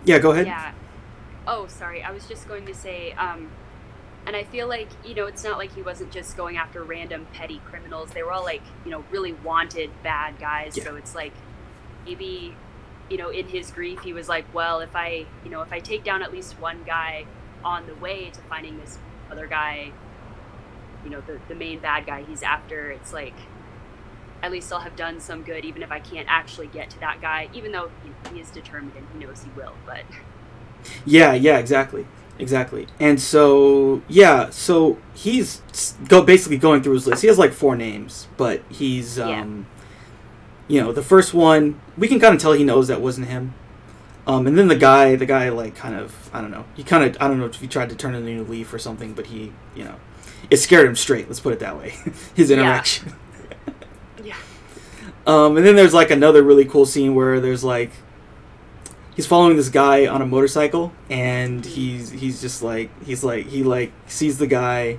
Yeah, 0.05 0.19
go 0.19 0.33
ahead. 0.33 0.47
yeah 0.47 0.73
oh 1.50 1.66
sorry 1.66 2.02
i 2.02 2.11
was 2.12 2.26
just 2.26 2.47
going 2.49 2.64
to 2.64 2.73
say 2.75 3.12
um 3.14 3.50
and 4.25 4.37
i 4.37 4.45
feel 4.45 4.69
like 4.69 4.88
you 5.04 5.14
know 5.14 5.26
it's 5.26 5.42
not 5.42 5.59
like 5.59 5.75
he 5.75 5.83
wasn't 5.83 6.11
just 6.11 6.37
going 6.37 6.57
after 6.57 6.83
random 6.85 7.26
petty 7.33 7.61
criminals 7.66 8.11
they 8.11 8.23
were 8.23 8.33
all 8.33 8.45
like 8.45 8.62
you 8.85 8.90
know 8.90 9.04
really 9.11 9.33
wanted 9.33 9.90
bad 10.02 10.38
guys 10.38 10.76
Yeah. 10.76 10.85
so 10.85 10.95
it's 10.97 11.14
like 11.14 11.33
maybe 12.07 12.54
you 13.11 13.16
know 13.19 13.30
in 13.30 13.49
his 13.49 13.71
grief 13.73 14.00
he 14.02 14.12
was 14.12 14.28
like 14.28 14.47
well 14.54 14.80
if 14.80 14.95
i 14.95 15.26
you 15.45 15.50
know 15.50 15.61
if 15.62 15.73
i 15.73 15.80
take 15.80 16.04
down 16.04 16.23
at 16.23 16.33
least 16.33 16.59
one 16.61 16.85
guy 16.87 17.25
on 17.64 17.87
the 17.87 17.95
way 17.97 18.30
to 18.30 18.40
finding 18.42 18.78
this 18.78 18.97
other 19.30 19.47
guy 19.49 19.90
you 21.04 21.11
know 21.11 21.21
the, 21.23 21.40
the 21.49 21.54
main 21.54 21.80
bad 21.80 22.07
guy 22.07 22.23
he's 22.23 22.42
after 22.42 22.90
it's 22.92 23.12
like 23.12 23.35
at 24.42 24.52
least 24.52 24.73
i'll 24.73 24.80
have 24.80 24.95
done 24.95 25.19
some 25.19 25.42
good 25.42 25.64
even 25.64 25.83
if 25.83 25.90
i 25.90 25.99
can't 25.99 26.28
actually 26.30 26.69
get 26.69 26.88
to 26.90 27.00
that 27.00 27.21
guy 27.21 27.49
even 27.52 27.73
though 27.73 27.90
he, 28.04 28.35
he 28.35 28.40
is 28.40 28.50
determined 28.50 28.92
and 28.97 29.07
he 29.12 29.26
knows 29.26 29.42
he 29.42 29.50
will 29.57 29.75
but 29.85 30.04
Yeah, 31.05 31.33
yeah, 31.35 31.59
exactly. 31.59 32.07
Exactly. 32.39 32.87
And 32.99 33.21
so, 33.21 34.01
yeah, 34.09 34.49
so 34.51 34.97
he's 35.15 35.61
go 36.09 36.23
basically 36.23 36.57
going 36.57 36.83
through 36.83 36.95
his 36.95 37.07
list. 37.07 37.21
He 37.23 37.29
has 37.29 37.39
like 37.39 37.53
four 37.53 37.77
names, 37.77 38.29
but 38.37 38.63
he's 38.71 39.19
Yeah. 39.19 39.41
um 39.43 39.67
you 40.69 40.81
know, 40.81 40.93
the 40.93 41.03
first 41.03 41.35
one, 41.35 41.81
we 41.99 42.07
can 42.07 42.21
kind 42.21 42.33
of 42.35 42.41
tell 42.41 42.53
he 42.53 42.63
knows 42.65 42.89
that 42.89 43.01
wasn't 43.01 43.27
him. 43.29 43.53
Um 44.27 44.47
and 44.47 44.57
then 44.57 44.69
the 44.69 44.77
guy, 44.77 45.17
the 45.17 45.27
guy 45.27 45.49
like 45.51 45.75
kind 45.75 45.95
of, 45.95 46.31
I 46.33 46.41
don't 46.41 46.51
know. 46.51 46.65
He 46.75 46.83
kind 46.83 47.05
of 47.05 47.21
I 47.21 47.29
don't 47.29 47.39
know 47.39 47.47
if 47.47 47.57
he 47.57 47.67
tried 47.67 47.91
to 47.91 47.95
turn 47.97 48.15
in 48.15 48.23
a 48.23 48.27
new 48.27 48.45
leaf 48.45 48.73
or 48.73 48.79
something, 48.79 49.13
but 49.13 49.27
he, 49.27 49.53
you 49.75 49.85
know, 49.85 49.97
it 50.49 50.57
scared 50.59 50.87
him 50.87 50.97
straight. 50.97 51.29
Let's 51.29 51.41
put 51.41 51.53
it 51.53 51.59
that 51.61 51.77
way. 51.77 51.91
His 52.35 52.49
Yeah. 52.51 52.57
interaction. 52.59 53.13
yeah 54.25 54.37
Um, 55.27 55.59
and 55.59 55.67
then 55.67 55.77
there's 55.77 55.93
like 55.93 56.11
another 56.11 56.43
really 56.43 56.65
cool 56.65 56.87
scene 56.87 57.15
where 57.15 57.39
there's 57.41 57.63
like 57.63 57.91
he's 59.21 59.27
following 59.27 59.55
this 59.55 59.69
guy 59.69 60.07
on 60.07 60.23
a 60.23 60.27
motorcycle 60.27 60.95
and 61.11 61.67
he's 61.67 62.09
he's 62.09 62.41
just 62.41 62.62
like 62.62 62.89
he's 63.05 63.23
like 63.23 63.45
he 63.49 63.62
like 63.62 63.93
sees 64.07 64.39
the 64.39 64.47
guy 64.47 64.99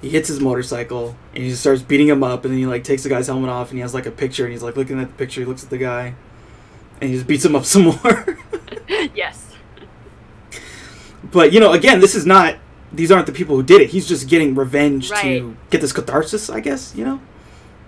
he 0.00 0.08
hits 0.08 0.26
his 0.26 0.40
motorcycle 0.40 1.14
and 1.32 1.44
he 1.44 1.50
just 1.50 1.60
starts 1.60 1.80
beating 1.80 2.08
him 2.08 2.24
up 2.24 2.44
and 2.44 2.52
then 2.52 2.58
he 2.58 2.66
like 2.66 2.82
takes 2.82 3.04
the 3.04 3.08
guy's 3.08 3.28
helmet 3.28 3.48
off 3.48 3.70
and 3.70 3.78
he 3.78 3.80
has 3.80 3.94
like 3.94 4.04
a 4.04 4.10
picture 4.10 4.42
and 4.42 4.52
he's 4.52 4.64
like 4.64 4.76
looking 4.76 4.98
at 4.98 5.06
the 5.06 5.14
picture 5.14 5.40
he 5.42 5.44
looks 5.44 5.62
at 5.62 5.70
the 5.70 5.78
guy 5.78 6.12
and 7.00 7.08
he 7.10 7.14
just 7.14 7.28
beats 7.28 7.44
him 7.44 7.54
up 7.54 7.64
some 7.72 7.82
more. 7.82 8.38
Yes. 9.14 9.46
But 11.30 11.52
you 11.52 11.60
know 11.60 11.72
again 11.72 12.00
this 12.00 12.16
is 12.16 12.26
not 12.26 12.56
these 12.92 13.12
aren't 13.12 13.26
the 13.26 13.32
people 13.32 13.54
who 13.54 13.62
did 13.62 13.80
it. 13.80 13.90
He's 13.90 14.08
just 14.08 14.28
getting 14.28 14.56
revenge 14.56 15.10
to 15.10 15.56
get 15.70 15.80
this 15.80 15.92
catharsis 15.92 16.50
i 16.50 16.58
guess 16.58 16.96
you 16.96 17.04
know? 17.04 17.20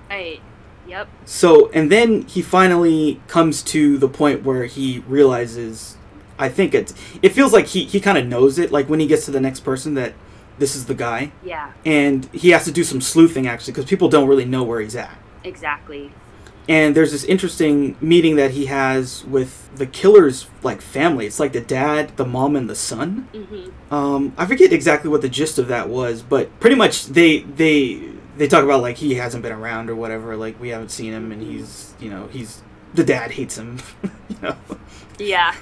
Right. 0.08 0.40
Yep. 0.86 1.08
So, 1.24 1.70
and 1.70 1.90
then 1.90 2.22
he 2.22 2.42
finally 2.42 3.20
comes 3.28 3.62
to 3.64 3.98
the 3.98 4.08
point 4.08 4.42
where 4.42 4.66
he 4.66 5.04
realizes, 5.08 5.96
I 6.38 6.48
think 6.48 6.74
it's, 6.74 6.94
it 7.22 7.30
feels 7.30 7.52
like 7.52 7.66
he, 7.68 7.84
he 7.84 8.00
kind 8.00 8.18
of 8.18 8.26
knows 8.26 8.58
it, 8.58 8.70
like 8.70 8.88
when 8.88 9.00
he 9.00 9.06
gets 9.06 9.24
to 9.26 9.30
the 9.30 9.40
next 9.40 9.60
person 9.60 9.94
that 9.94 10.14
this 10.58 10.76
is 10.76 10.86
the 10.86 10.94
guy. 10.94 11.32
Yeah. 11.44 11.72
And 11.84 12.26
he 12.32 12.50
has 12.50 12.64
to 12.66 12.72
do 12.72 12.84
some 12.84 13.00
sleuthing 13.00 13.46
actually, 13.46 13.72
because 13.72 13.86
people 13.86 14.08
don't 14.08 14.28
really 14.28 14.44
know 14.44 14.62
where 14.62 14.80
he's 14.80 14.96
at. 14.96 15.16
Exactly. 15.42 16.12
And 16.66 16.94
there's 16.94 17.12
this 17.12 17.24
interesting 17.24 17.94
meeting 18.00 18.36
that 18.36 18.52
he 18.52 18.66
has 18.66 19.22
with 19.26 19.68
the 19.76 19.86
killer's 19.86 20.46
like 20.62 20.80
family. 20.80 21.26
It's 21.26 21.38
like 21.38 21.52
the 21.52 21.60
dad, 21.60 22.16
the 22.16 22.24
mom, 22.24 22.56
and 22.56 22.70
the 22.70 22.74
son. 22.74 23.28
hmm 23.34 23.94
Um, 23.94 24.32
I 24.38 24.46
forget 24.46 24.72
exactly 24.72 25.10
what 25.10 25.20
the 25.20 25.28
gist 25.28 25.58
of 25.58 25.68
that 25.68 25.90
was, 25.90 26.22
but 26.22 26.58
pretty 26.60 26.76
much 26.76 27.06
they 27.08 27.40
they 27.40 28.13
they 28.36 28.48
talk 28.48 28.64
about 28.64 28.82
like 28.82 28.96
he 28.96 29.14
hasn't 29.14 29.42
been 29.42 29.52
around 29.52 29.90
or 29.90 29.94
whatever. 29.96 30.36
Like 30.36 30.60
we 30.60 30.68
haven't 30.70 30.90
seen 30.90 31.12
him, 31.12 31.30
and 31.32 31.42
he's 31.42 31.94
you 32.00 32.10
know 32.10 32.28
he's 32.28 32.62
the 32.94 33.04
dad 33.04 33.32
hates 33.32 33.56
him, 33.58 33.78
you 34.28 34.36
know, 34.42 34.56
Yeah. 35.18 35.54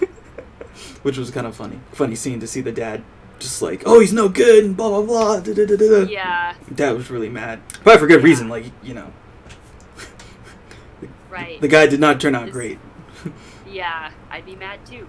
which 1.02 1.16
was 1.18 1.30
kind 1.30 1.46
of 1.46 1.54
funny. 1.56 1.80
Funny 1.92 2.14
scene 2.14 2.40
to 2.40 2.46
see 2.46 2.60
the 2.60 2.72
dad 2.72 3.02
just 3.38 3.60
like 3.62 3.82
oh 3.86 3.98
he's 3.98 4.12
no 4.12 4.28
good 4.28 4.64
and 4.64 4.76
blah 4.76 4.88
blah 4.88 5.02
blah. 5.02 5.40
Da, 5.40 5.52
da, 5.54 5.66
da, 5.66 5.76
da. 5.76 6.00
Yeah. 6.08 6.54
Dad 6.74 6.92
was 6.96 7.10
really 7.10 7.28
mad, 7.28 7.60
but 7.84 7.98
for 7.98 8.06
good 8.06 8.20
Yeah. 8.20 8.24
reason. 8.26 8.48
Like 8.48 8.64
you 8.82 8.94
know, 8.94 9.12
Right. 11.30 11.60
the 11.60 11.68
guy 11.68 11.86
did 11.86 12.00
not 12.00 12.20
turn 12.20 12.34
out 12.34 12.50
great. 12.50 12.78
yeah. 13.70 14.10
I'd 14.30 14.44
be 14.46 14.56
mad 14.56 14.84
too. 14.86 15.08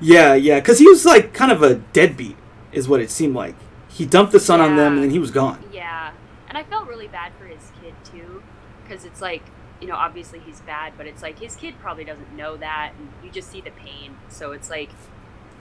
Yeah, 0.00 0.34
yeah, 0.34 0.58
because 0.58 0.78
he 0.80 0.88
was 0.88 1.04
like 1.04 1.32
kind 1.32 1.52
of 1.52 1.62
a 1.62 1.76
deadbeat, 1.76 2.36
is 2.72 2.88
what 2.88 3.00
it 3.00 3.10
seemed 3.10 3.34
like. 3.34 3.54
He 3.88 4.04
dumped 4.06 4.32
the 4.32 4.40
son 4.40 4.60
on 4.60 4.74
them, 4.76 4.94
and 4.94 5.02
then 5.04 5.10
he 5.10 5.18
was 5.18 5.30
gone. 5.30 5.62
Yeah. 5.72 5.91
And 6.52 6.58
I 6.58 6.64
felt 6.64 6.86
really 6.86 7.08
bad 7.08 7.32
for 7.38 7.46
his 7.46 7.72
kid 7.80 7.94
too, 8.04 8.42
because 8.84 9.06
it's 9.06 9.22
like, 9.22 9.42
you 9.80 9.88
know, 9.88 9.94
obviously 9.94 10.38
he's 10.38 10.60
bad, 10.60 10.92
but 10.98 11.06
it's 11.06 11.22
like 11.22 11.38
his 11.38 11.56
kid 11.56 11.76
probably 11.80 12.04
doesn't 12.04 12.36
know 12.36 12.58
that, 12.58 12.92
and 12.98 13.08
you 13.24 13.30
just 13.30 13.50
see 13.50 13.62
the 13.62 13.70
pain. 13.70 14.16
So 14.28 14.52
it's 14.52 14.68
like, 14.68 14.90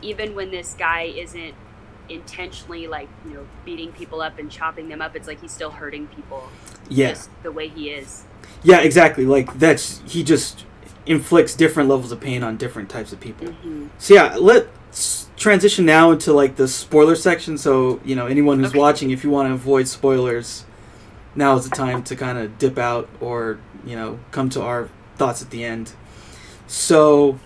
even 0.02 0.36
when 0.36 0.52
this 0.52 0.74
guy 0.78 1.04
isn't 1.04 1.54
intentionally 2.10 2.88
like, 2.88 3.08
you 3.26 3.36
know, 3.36 3.48
beating 3.64 3.94
people 3.94 4.22
up 4.22 4.38
and 4.38 4.52
chopping 4.52 4.90
them 4.90 5.02
up, 5.02 5.16
it's 5.16 5.30
like 5.30 5.40
he's 5.40 5.54
still 5.54 5.72
hurting 5.72 6.08
people. 6.08 6.50
Yeah. 6.90 7.16
The 7.42 7.54
way 7.54 7.70
he 7.70 7.92
is. 7.92 8.26
Yeah, 8.62 8.82
exactly. 8.82 9.26
Like 9.26 9.58
that's 9.60 10.02
he 10.06 10.26
just 10.26 10.66
inflicts 11.06 11.56
different 11.56 11.88
levels 11.88 12.12
of 12.12 12.20
pain 12.20 12.44
on 12.44 12.58
different 12.58 12.90
types 12.90 13.14
of 13.14 13.22
people. 13.22 13.48
hmm 13.48 13.88
So 13.98 14.14
yeah, 14.14 14.36
let's 14.36 15.30
transition 15.38 15.86
now 15.86 16.12
into 16.12 16.34
like 16.34 16.58
the 16.58 16.68
spoiler 16.68 17.16
section. 17.16 17.58
So 17.58 18.02
you 18.04 18.14
know, 18.18 18.28
anyone 18.28 18.60
who's 18.60 18.72
Okay. 18.72 18.80
watching, 18.80 19.12
if 19.12 19.24
you 19.24 19.30
want 19.30 19.48
to 19.48 19.54
avoid 19.54 19.88
spoilers, 19.88 20.66
now 21.36 21.56
is 21.56 21.68
the 21.70 21.76
time 21.76 22.04
to 22.04 22.16
kind 22.16 22.38
of 22.38 22.58
dip 22.58 22.78
out 22.78 23.10
or 23.20 23.60
you 23.86 23.96
know 23.96 24.20
come 24.32 24.50
to 24.50 24.62
our 24.62 24.90
thoughts 25.18 25.42
at 25.42 25.50
the 25.50 25.64
end. 25.64 25.94
So 26.68 27.40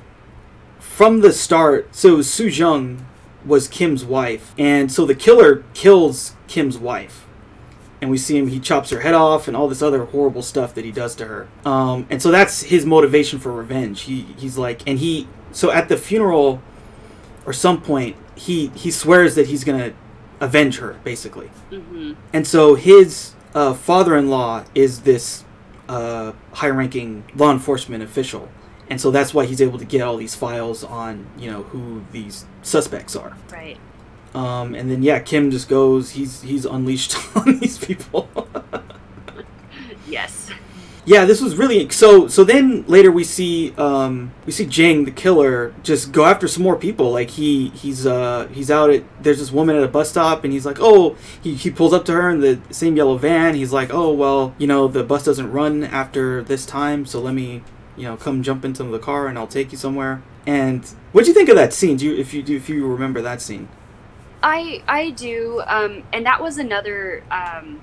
from 0.80 1.22
the 1.22 1.32
start, 1.34 1.94
so 1.96 2.22
Su 2.22 2.48
Jung 2.48 3.06
was 3.46 3.68
Kim's 3.68 4.04
wife, 4.04 4.54
and 4.58 4.92
so 4.92 5.06
the 5.06 5.16
killer 5.16 5.64
kills 5.74 6.36
Kim's 6.48 6.78
wife, 6.78 7.26
and 8.02 8.10
we 8.10 8.18
see 8.18 8.38
him. 8.38 8.48
He 8.48 8.60
chops 8.60 8.90
her 8.90 9.02
head 9.02 9.14
off, 9.14 9.48
and 9.48 9.56
all 9.56 9.68
this 9.68 9.82
other 9.82 10.06
horrible 10.06 10.42
stuff 10.42 10.74
that 10.74 10.86
he 10.86 10.92
does 10.92 11.16
to 11.16 11.26
her. 11.26 11.48
Um, 11.66 12.08
and 12.10 12.22
so 12.22 12.32
that's 12.32 12.64
his 12.64 12.86
motivation 12.86 13.40
for 13.40 13.52
revenge. 13.52 14.02
He 14.02 14.22
he's 14.38 14.58
like, 14.58 14.88
and 14.88 15.00
he 15.00 15.28
so 15.52 15.72
at 15.72 15.90
the 15.90 15.98
funeral, 15.98 16.62
or 17.46 17.54
some 17.54 17.82
point, 17.82 18.16
he 18.36 18.68
he 18.76 18.90
swears 18.90 19.36
that 19.36 19.48
he's 19.48 19.64
gonna 19.64 19.94
avenge 20.40 20.80
her, 20.80 20.98
basically. 21.04 21.48
hmm 21.70 22.14
And 22.34 22.48
so 22.48 22.76
his 22.76 23.35
uh, 23.56 23.74
father-in-law 23.74 24.66
is 24.76 25.02
this 25.02 25.44
uh, 25.90 26.34
high-ranking 26.54 27.24
law 27.36 27.52
enforcement 27.52 28.04
official, 28.04 28.50
and 28.90 29.02
so 29.02 29.10
that's 29.10 29.34
why 29.34 29.46
he's 29.46 29.62
able 29.62 29.80
to 29.80 29.86
get 29.86 30.02
all 30.02 30.18
these 30.18 30.36
files 30.36 30.84
on 30.84 31.26
you 31.38 31.50
know 31.50 31.64
who 31.64 32.04
these 32.12 32.46
suspects 32.62 33.16
are. 33.16 33.36
Right. 33.52 33.78
Um, 34.36 34.76
and 34.76 34.92
then 34.92 35.02
yeah, 35.02 35.20
Kim 35.20 35.50
just 35.50 35.70
goes. 35.70 36.12
He's 36.12 36.42
he's 36.42 36.66
unleashed 36.66 37.16
on 37.36 37.60
these 37.60 37.80
people. 37.80 38.30
Yes. 40.08 40.52
Yeah, 41.06 41.26
this 41.26 41.40
was 41.40 41.56
really 41.56 41.88
so. 41.90 42.28
So 42.28 42.44
then 42.44 42.84
later 42.88 43.12
we 43.12 43.24
see 43.24 43.76
um, 43.76 44.34
we 44.46 44.52
see 44.52 44.66
Jang 44.66 45.06
the 45.06 45.12
killer 45.12 45.74
just 45.84 46.12
go 46.12 46.26
after 46.26 46.48
some 46.48 46.64
more 46.64 46.76
people. 46.76 47.12
Like 47.12 47.30
he 47.32 47.70
he's 47.70 48.08
uh 48.08 48.48
he's 48.48 48.72
out 48.72 48.90
at 48.90 49.04
there's 49.24 49.38
this 49.38 49.52
woman 49.52 49.76
at 49.76 49.84
a 49.84 49.88
bus 49.88 50.10
stop 50.10 50.44
and 50.44 50.52
he's 50.52 50.66
like 50.66 50.78
oh 50.80 51.16
he 51.42 51.54
he 51.54 51.70
pulls 51.70 51.94
up 51.94 52.06
to 52.06 52.14
her 52.14 52.30
in 52.30 52.40
the 52.40 52.60
same 52.72 52.98
yellow 52.98 53.18
van. 53.18 53.54
He's 53.54 53.72
like 53.72 53.94
oh 53.94 54.12
well 54.12 54.56
you 54.58 54.66
know 54.66 54.88
the 54.88 55.04
bus 55.04 55.24
doesn't 55.24 55.52
run 55.52 55.84
after 55.84 56.44
this 56.44 56.66
time 56.66 57.06
so 57.06 57.22
let 57.22 57.36
me 57.36 57.62
you 57.96 58.04
know 58.04 58.18
come 58.18 58.42
jump 58.42 58.66
into 58.66 58.84
the 58.84 59.00
car 59.00 59.28
and 59.28 59.38
I'll 59.38 59.48
take 59.48 59.72
you 59.72 59.78
somewhere. 59.78 60.24
And 60.48 60.86
what 61.12 61.24
do 61.26 61.30
you 61.30 61.36
think 61.36 61.50
of 61.50 61.56
that 61.56 61.72
scene? 61.72 61.98
Do 61.98 62.06
you 62.06 62.16
if 62.16 62.34
you 62.34 62.42
do 62.42 62.56
if 62.56 62.68
you 62.68 62.88
remember 62.88 63.22
that 63.22 63.42
scene? 63.42 63.70
I 64.42 64.84
I 64.88 65.12
do, 65.12 65.62
um, 65.66 66.04
and 66.14 66.26
that 66.26 66.42
was 66.42 66.58
another 66.58 67.24
um, 67.32 67.82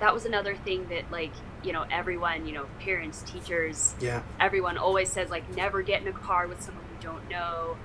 that 0.00 0.12
was 0.14 0.24
another 0.24 0.54
thing 0.54 0.86
that 0.88 1.10
like 1.10 1.32
you 1.64 1.72
know 1.72 1.84
everyone 1.90 2.46
you 2.46 2.52
know 2.52 2.66
parents 2.80 3.22
teachers 3.22 3.94
Yeah. 4.00 4.22
everyone 4.38 4.76
always 4.78 5.10
says 5.10 5.30
like 5.30 5.48
never 5.56 5.82
get 5.82 6.02
in 6.02 6.08
a 6.08 6.12
car 6.12 6.46
with 6.46 6.62
someone 6.62 6.84
you 6.90 7.02
don't 7.02 7.28
know 7.30 7.76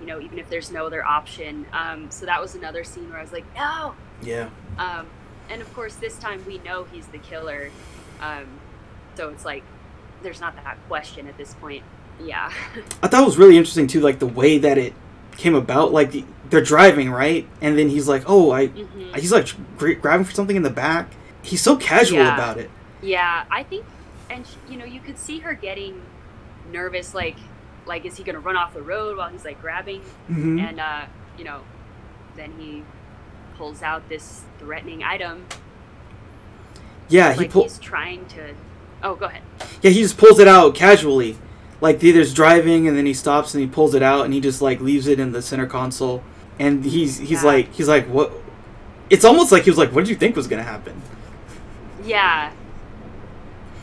you 0.00 0.06
know 0.06 0.20
even 0.20 0.38
if 0.38 0.48
there's 0.50 0.70
no 0.70 0.86
other 0.86 1.04
option 1.04 1.66
um, 1.72 2.10
so 2.10 2.26
that 2.26 2.40
was 2.40 2.54
another 2.54 2.84
scene 2.84 3.08
where 3.10 3.18
i 3.18 3.22
was 3.22 3.32
like 3.32 3.44
no 3.56 3.94
Yeah. 4.22 4.50
um, 4.78 5.06
and 5.50 5.62
of 5.62 5.72
course 5.74 5.94
this 5.96 6.18
time 6.18 6.44
we 6.46 6.58
know 6.58 6.84
he's 6.84 7.06
the 7.08 7.18
killer 7.18 7.70
um, 8.20 8.46
so 9.16 9.30
it's 9.30 9.44
like 9.44 9.62
there's 10.22 10.40
not 10.40 10.54
that 10.56 10.78
question 10.88 11.26
at 11.26 11.36
this 11.38 11.54
point 11.54 11.82
yeah 12.22 12.52
I 13.02 13.08
thought 13.08 13.22
it 13.22 13.26
was 13.26 13.36
really 13.38 13.56
interesting 13.56 13.86
too, 13.86 14.00
like 14.00 14.18
the 14.18 14.26
way 14.26 14.58
that 14.58 14.78
it 14.78 14.92
came 15.36 15.54
about. 15.56 15.92
Like 15.92 16.12
the, 16.12 16.24
they're 16.48 16.62
driving 16.62 17.10
right, 17.10 17.46
and 17.60 17.76
then 17.76 17.88
he's 17.88 18.06
like, 18.06 18.22
"Oh, 18.26 18.52
I," 18.52 18.68
hmm 18.68 19.14
he's 19.14 19.32
like 19.32 19.48
gra- 19.76 19.96
grabbing 19.96 20.24
for 20.24 20.32
something 20.32 20.54
in 20.56 20.62
the 20.62 20.70
back. 20.70 21.10
He's 21.44 21.60
so 21.62 21.76
casual 21.76 22.18
Yeah. 22.18 22.34
about 22.34 22.58
it. 22.58 22.70
Yeah, 23.02 23.44
I 23.50 23.62
think, 23.62 23.84
and 24.30 24.44
you 24.68 24.76
know, 24.78 24.84
you 24.84 24.98
could 25.00 25.18
see 25.18 25.38
her 25.40 25.54
getting 25.54 26.00
nervous, 26.72 27.14
like, 27.14 27.36
like 27.86 28.04
is 28.06 28.16
he 28.16 28.24
gonna 28.24 28.40
run 28.40 28.56
off 28.56 28.72
the 28.74 28.82
road 28.82 29.16
while 29.18 29.28
he's 29.28 29.44
like 29.44 29.60
grabbing, 29.60 30.00
Mm-hmm. 30.30 30.58
and 30.58 30.80
uh, 30.80 31.02
you 31.38 31.44
know, 31.44 31.60
then 32.36 32.52
he 32.58 32.82
pulls 33.58 33.82
out 33.82 34.08
this 34.08 34.42
threatening 34.58 35.02
item, 35.04 35.44
yeah, 37.08 37.32
he 37.32 37.40
like 37.40 37.50
pull. 37.50 37.64
he's 37.64 37.78
trying 37.78 38.24
to. 38.26 38.54
Oh, 39.02 39.14
go 39.14 39.26
ahead. 39.26 39.42
Yeah, 39.82 39.90
he 39.90 40.00
just 40.02 40.16
pulls 40.16 40.38
it 40.38 40.48
out 40.48 40.74
casually. 40.74 41.36
Like 41.80 42.00
there's 42.00 42.32
driving, 42.32 42.88
and 42.88 42.96
then 42.96 43.04
he 43.06 43.12
stops 43.12 43.52
and 43.54 43.60
he 43.60 43.68
pulls 43.68 43.94
it 43.94 44.02
out, 44.02 44.24
and 44.24 44.32
he 44.32 44.40
just 44.40 44.62
like 44.62 44.80
leaves 44.80 45.06
it 45.06 45.20
in 45.20 45.32
the 45.32 45.42
center 45.42 45.66
console. 45.66 46.22
And 46.58 46.84
he's 46.84 47.18
he's 47.18 47.42
Yeah. 47.42 47.48
like 47.50 47.72
he's 47.74 47.88
like 47.88 48.06
what? 48.06 48.32
It's 49.10 49.24
almost 49.24 49.52
like 49.52 49.64
he 49.64 49.70
was 49.70 49.76
like, 49.78 49.92
"What 49.92 50.00
did 50.02 50.08
you 50.08 50.16
think 50.16 50.34
was 50.36 50.46
gonna 50.46 50.62
happen?" 50.62 51.02
Yeah. 52.04 52.52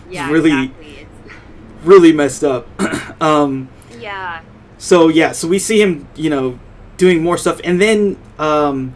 Yeah. 0.10 0.30
really- 0.30 0.52
Exactly. 0.52 0.88
It's, 1.02 1.34
Really 1.84 2.12
messed 2.14 2.44
up. 2.44 2.68
um, 3.22 3.68
yeah. 4.00 4.42
so 4.78 5.08
yeah, 5.08 5.32
so 5.32 5.48
we 5.48 5.58
see 5.58 5.82
him, 5.82 6.08
you 6.16 6.30
know, 6.30 6.60
doing 6.98 7.24
more 7.24 7.38
stuff, 7.38 7.60
and 7.64 7.82
then 7.82 8.18
um, 8.38 8.94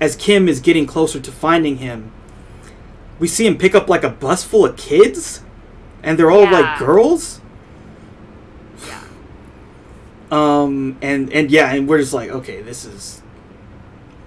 as 0.00 0.16
Kim 0.16 0.48
is 0.48 0.60
getting 0.60 0.86
closer 0.86 1.20
to 1.20 1.30
finding 1.30 1.76
him, 1.76 2.10
we 3.18 3.28
see 3.28 3.46
him 3.46 3.58
pick 3.58 3.74
up 3.74 3.88
like 3.90 4.02
a 4.02 4.08
bus 4.08 4.42
full 4.44 4.64
of 4.64 4.78
kids, 4.78 5.42
and 6.02 6.18
they're 6.18 6.30
all 6.30 6.50
like 6.50 6.78
girls. 6.78 7.42
Yeah. 8.86 9.02
Um, 10.30 10.96
and 11.02 11.30
and 11.34 11.50
yeah, 11.50 11.72
and 11.74 11.86
we're 11.86 11.98
just 11.98 12.14
like, 12.14 12.30
okay, 12.30 12.62
this 12.62 12.86
is 12.86 13.20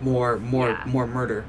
more 0.02 0.38
more 0.38 0.70
Yeah. 0.70 0.84
more 0.86 1.08
murder. 1.08 1.46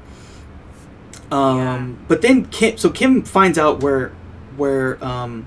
Um, 1.31 1.57
Yeah. 1.57 2.05
but 2.07 2.21
then 2.21 2.45
Kim, 2.45 2.77
so 2.77 2.89
Kim 2.89 3.23
finds 3.23 3.57
out 3.57 3.81
where 3.81 4.11
where 4.57 5.03
um 5.03 5.45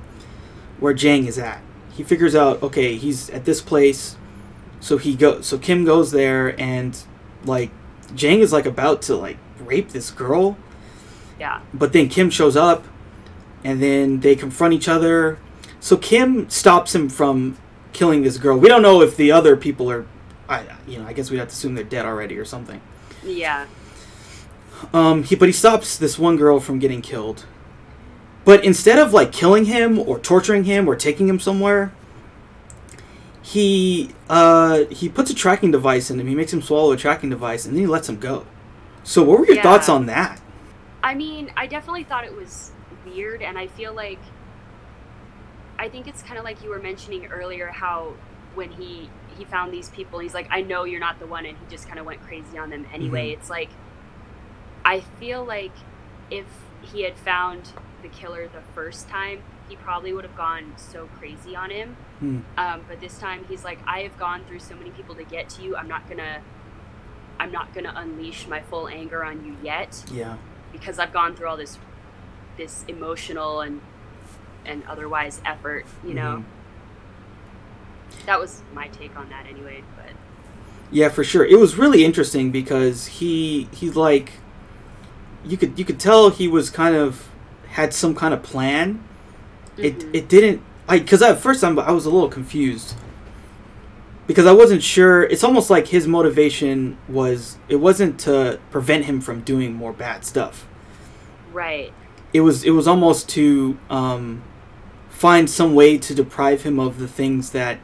where 0.81 0.95
Jang 0.95 1.27
is 1.27 1.39
at. 1.39 1.61
He 1.93 2.03
figures 2.03 2.35
out, 2.35 2.63
okay, 2.63 2.97
he's 2.97 3.31
at 3.31 3.45
this 3.45 3.61
place. 3.61 4.17
So 4.81 4.99
he 4.99 5.15
go 5.15 5.41
so 5.41 5.59
Kim 5.59 5.85
goes 5.85 6.11
there 6.11 6.59
and 6.61 6.99
like 7.45 7.71
Jang 8.15 8.41
is 8.41 8.53
like 8.53 8.67
about 8.67 9.03
to 9.03 9.17
like 9.17 9.37
rape 9.61 9.91
this 9.91 10.11
girl, 10.11 10.57
Yeah. 11.39 11.61
but 11.73 11.93
then 11.93 12.09
Kim 12.09 12.31
shows 12.31 12.57
up 12.57 12.85
and 13.63 13.83
then 13.83 14.21
they 14.21 14.35
confront 14.37 14.75
each 14.75 14.89
other. 14.89 15.39
So 15.81 15.97
Kim 15.97 16.49
stops 16.51 16.95
him 16.95 17.09
from 17.09 17.57
killing 17.93 18.23
this 18.23 18.37
girl. 18.39 18.59
We 18.59 18.69
don't 18.69 18.83
know 18.83 19.01
if 19.03 19.17
the 19.17 19.33
other 19.33 19.57
people 19.57 19.91
are 19.91 20.07
I 20.49 20.65
you 20.87 20.99
know, 20.99 21.07
I 21.07 21.13
guess 21.15 21.31
we'd 21.31 21.39
have 21.39 21.49
to 21.49 21.53
assume 21.53 21.75
they're 21.75 21.85
dead 21.85 22.05
already 22.05 22.37
or 22.39 22.45
something. 22.45 22.81
Yeah. 23.23 23.67
Um, 24.93 25.23
he, 25.23 25.35
but 25.35 25.49
he 25.49 25.53
stops 25.53 25.97
this 25.97 26.19
one 26.19 26.37
girl 26.37 26.61
from 26.61 26.79
getting 26.79 27.03
killed. 27.03 27.45
But 28.45 28.65
instead 28.65 28.99
of 28.99 29.13
like 29.13 29.33
killing 29.33 29.65
him 29.67 29.99
or 29.99 30.19
torturing 30.19 30.65
him 30.65 30.87
or 30.89 30.97
taking 30.97 31.29
him 31.29 31.41
somewhere, 31.41 31.93
he 33.43 34.11
uh, 34.29 34.85
he 34.91 35.09
puts 35.09 35.31
a 35.31 35.35
tracking 35.35 35.71
device 35.71 36.11
in 36.11 36.19
him. 36.21 36.27
He 36.27 36.35
makes 36.35 36.53
him 36.53 36.63
swallow 36.63 36.93
a 36.93 36.97
tracking 36.97 37.31
device, 37.31 37.65
and 37.65 37.75
then 37.75 37.81
he 37.83 37.87
lets 37.87 38.09
him 38.09 38.19
go. 38.19 38.47
So, 39.03 39.23
what 39.23 39.39
were 39.41 39.47
your 39.47 39.57
Yeah. 39.57 39.63
thoughts 39.63 39.89
on 39.89 40.07
that? 40.07 40.41
I 41.03 41.15
mean, 41.15 41.51
I 41.57 41.67
definitely 41.67 42.05
thought 42.05 42.25
it 42.25 42.35
was 42.35 42.73
weird, 43.07 43.43
and 43.43 43.59
I 43.59 43.67
feel 43.67 43.93
like 43.93 44.19
I 45.79 45.89
think 45.89 46.07
it's 46.07 46.23
kind 46.23 46.39
of 46.39 46.45
like 46.45 46.63
you 46.63 46.71
were 46.71 46.79
mentioning 46.79 47.27
earlier 47.27 47.69
how 47.69 48.15
when 48.55 48.71
he 48.71 49.11
he 49.37 49.45
found 49.45 49.73
these 49.73 49.91
people, 49.91 50.21
he's 50.21 50.33
like, 50.35 50.47
"I 50.51 50.63
know 50.63 50.85
you're 50.85 51.01
not 51.01 51.19
the 51.19 51.27
one," 51.27 51.45
and 51.45 51.57
he 51.59 51.65
just 51.69 51.87
kind 51.87 51.99
of 51.99 52.07
went 52.07 52.23
crazy 52.23 52.57
on 52.57 52.71
them 52.71 52.87
anyway. 52.95 53.31
Mhm. 53.31 53.39
It's 53.39 53.51
like 53.51 53.69
I 54.85 55.01
feel 55.01 55.45
like 55.45 55.73
if 56.31 56.47
he 56.83 57.03
had 57.03 57.17
found 57.17 57.73
the 58.03 58.09
killer 58.09 58.49
the 58.49 58.61
first 58.75 59.09
time, 59.09 59.43
he 59.69 59.77
probably 59.77 60.13
would 60.13 60.25
have 60.25 60.37
gone 60.37 60.75
so 60.77 61.07
crazy 61.19 61.57
on 61.57 61.71
him. 61.71 61.97
Hmm. 62.21 62.41
Um, 62.59 62.83
but 62.87 63.01
this 63.01 63.19
time, 63.19 63.45
he's 63.49 63.65
like, 63.65 63.79
"I 63.87 64.01
have 64.01 64.19
gone 64.19 64.45
through 64.45 64.61
so 64.61 64.75
many 64.77 64.91
people 64.91 65.15
to 65.15 65.25
get 65.25 65.49
to 65.51 65.63
you. 65.63 65.77
I'm 65.77 65.89
not 65.89 66.09
gonna." 66.09 66.43
I'm 67.39 67.51
not 67.51 67.75
gonna 67.75 67.93
unleash 67.97 68.47
my 68.47 68.61
full 68.61 68.87
anger 68.89 69.25
on 69.25 69.45
you 69.45 69.57
yet 69.63 70.05
Yeah, 70.13 70.37
because 70.73 71.01
I've 71.01 71.13
gone 71.13 71.35
through 71.35 71.49
all 71.49 71.57
this 71.57 71.79
this 72.57 72.85
emotional 72.87 73.61
and 73.61 73.81
and 74.65 74.85
otherwise 74.85 75.41
effort, 75.45 75.85
you 76.05 76.15
know. 76.15 76.45
That 78.27 78.41
was 78.41 78.63
my 78.73 78.89
take 78.89 79.17
on 79.17 79.29
that 79.31 79.47
anyway, 79.47 79.83
but 79.97 80.15
yeah, 80.91 81.09
for 81.09 81.25
sure. 81.25 81.45
It 81.45 81.59
was 81.59 81.77
really 81.77 82.05
interesting 82.05 82.51
because 82.51 83.07
he 83.07 83.69
he 83.73 83.91
like 83.91 84.35
you 85.45 85.57
could 85.57 85.79
you 85.79 85.85
could 85.85 85.99
tell 86.01 86.31
he 86.31 86.49
was 86.49 86.71
kind 86.71 86.95
of 86.97 87.29
had 87.69 87.93
some 87.95 88.15
kind 88.15 88.33
of 88.35 88.43
plan. 88.43 89.03
It 89.77 89.99
Mhm. 90.01 90.15
it 90.15 90.29
didn't 90.29 90.63
I 90.89 90.99
because 90.99 91.23
at 91.23 91.41
first 91.41 91.63
I'm, 91.65 91.79
I 91.79 91.91
was 91.93 92.07
a 92.07 92.11
little 92.11 92.29
confused 92.29 92.95
because 94.27 94.47
I 94.47 94.53
wasn't 94.53 94.83
sure. 94.83 95.23
It's 95.25 95.45
almost 95.45 95.71
like 95.71 95.89
his 95.89 96.07
motivation 96.07 96.97
was 97.09 97.59
it 97.69 97.77
wasn't 97.77 98.19
to 98.21 98.59
prevent 98.71 99.05
him 99.07 99.21
from 99.21 99.41
doing 99.41 99.75
more 99.75 99.93
bad 99.93 100.25
stuff. 100.25 100.67
right. 101.53 101.93
It 102.33 102.41
was 102.41 102.65
it 102.65 102.71
was 102.71 102.89
almost 102.89 103.29
to 103.31 103.79
um, 103.91 104.43
find 105.09 105.49
some 105.49 105.75
way 105.75 105.97
to 105.99 106.15
deprive 106.15 106.63
him 106.63 106.81
of 106.81 106.99
the 106.99 107.07
things 107.07 107.51
that 107.51 107.79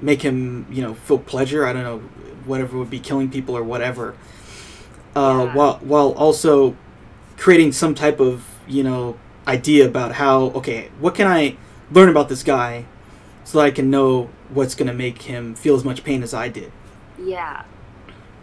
make 0.00 0.22
him 0.22 0.66
you 0.70 0.82
know 0.82 0.94
feel 0.94 1.18
pleasure. 1.18 1.64
I 1.66 1.72
don't 1.72 1.84
know 1.84 1.98
whatever 2.44 2.76
would 2.78 2.90
be 2.90 2.98
killing 2.98 3.30
people 3.30 3.56
or 3.56 3.62
whatever. 3.62 4.14
Uh, 5.16 5.44
Yeah. 5.46 5.54
While 5.54 5.78
while 5.82 6.10
also 6.12 6.76
creating 7.36 7.72
some 7.72 7.94
type 7.94 8.20
of 8.20 8.46
you 8.68 8.82
know 8.82 9.18
idea 9.48 9.86
about 9.86 10.12
how 10.12 10.50
okay 10.54 10.90
what 11.00 11.14
can 11.14 11.26
I 11.26 11.56
learn 11.90 12.08
about 12.08 12.28
this 12.28 12.42
guy 12.42 12.84
so 13.44 13.58
that 13.58 13.64
I 13.64 13.70
can 13.70 13.90
know 13.90 14.30
what's 14.50 14.74
gonna 14.74 14.94
make 14.94 15.22
him 15.22 15.54
feel 15.54 15.74
as 15.74 15.84
much 15.84 16.04
pain 16.04 16.22
as 16.22 16.32
I 16.34 16.48
did. 16.48 16.72
Yeah. 17.18 17.64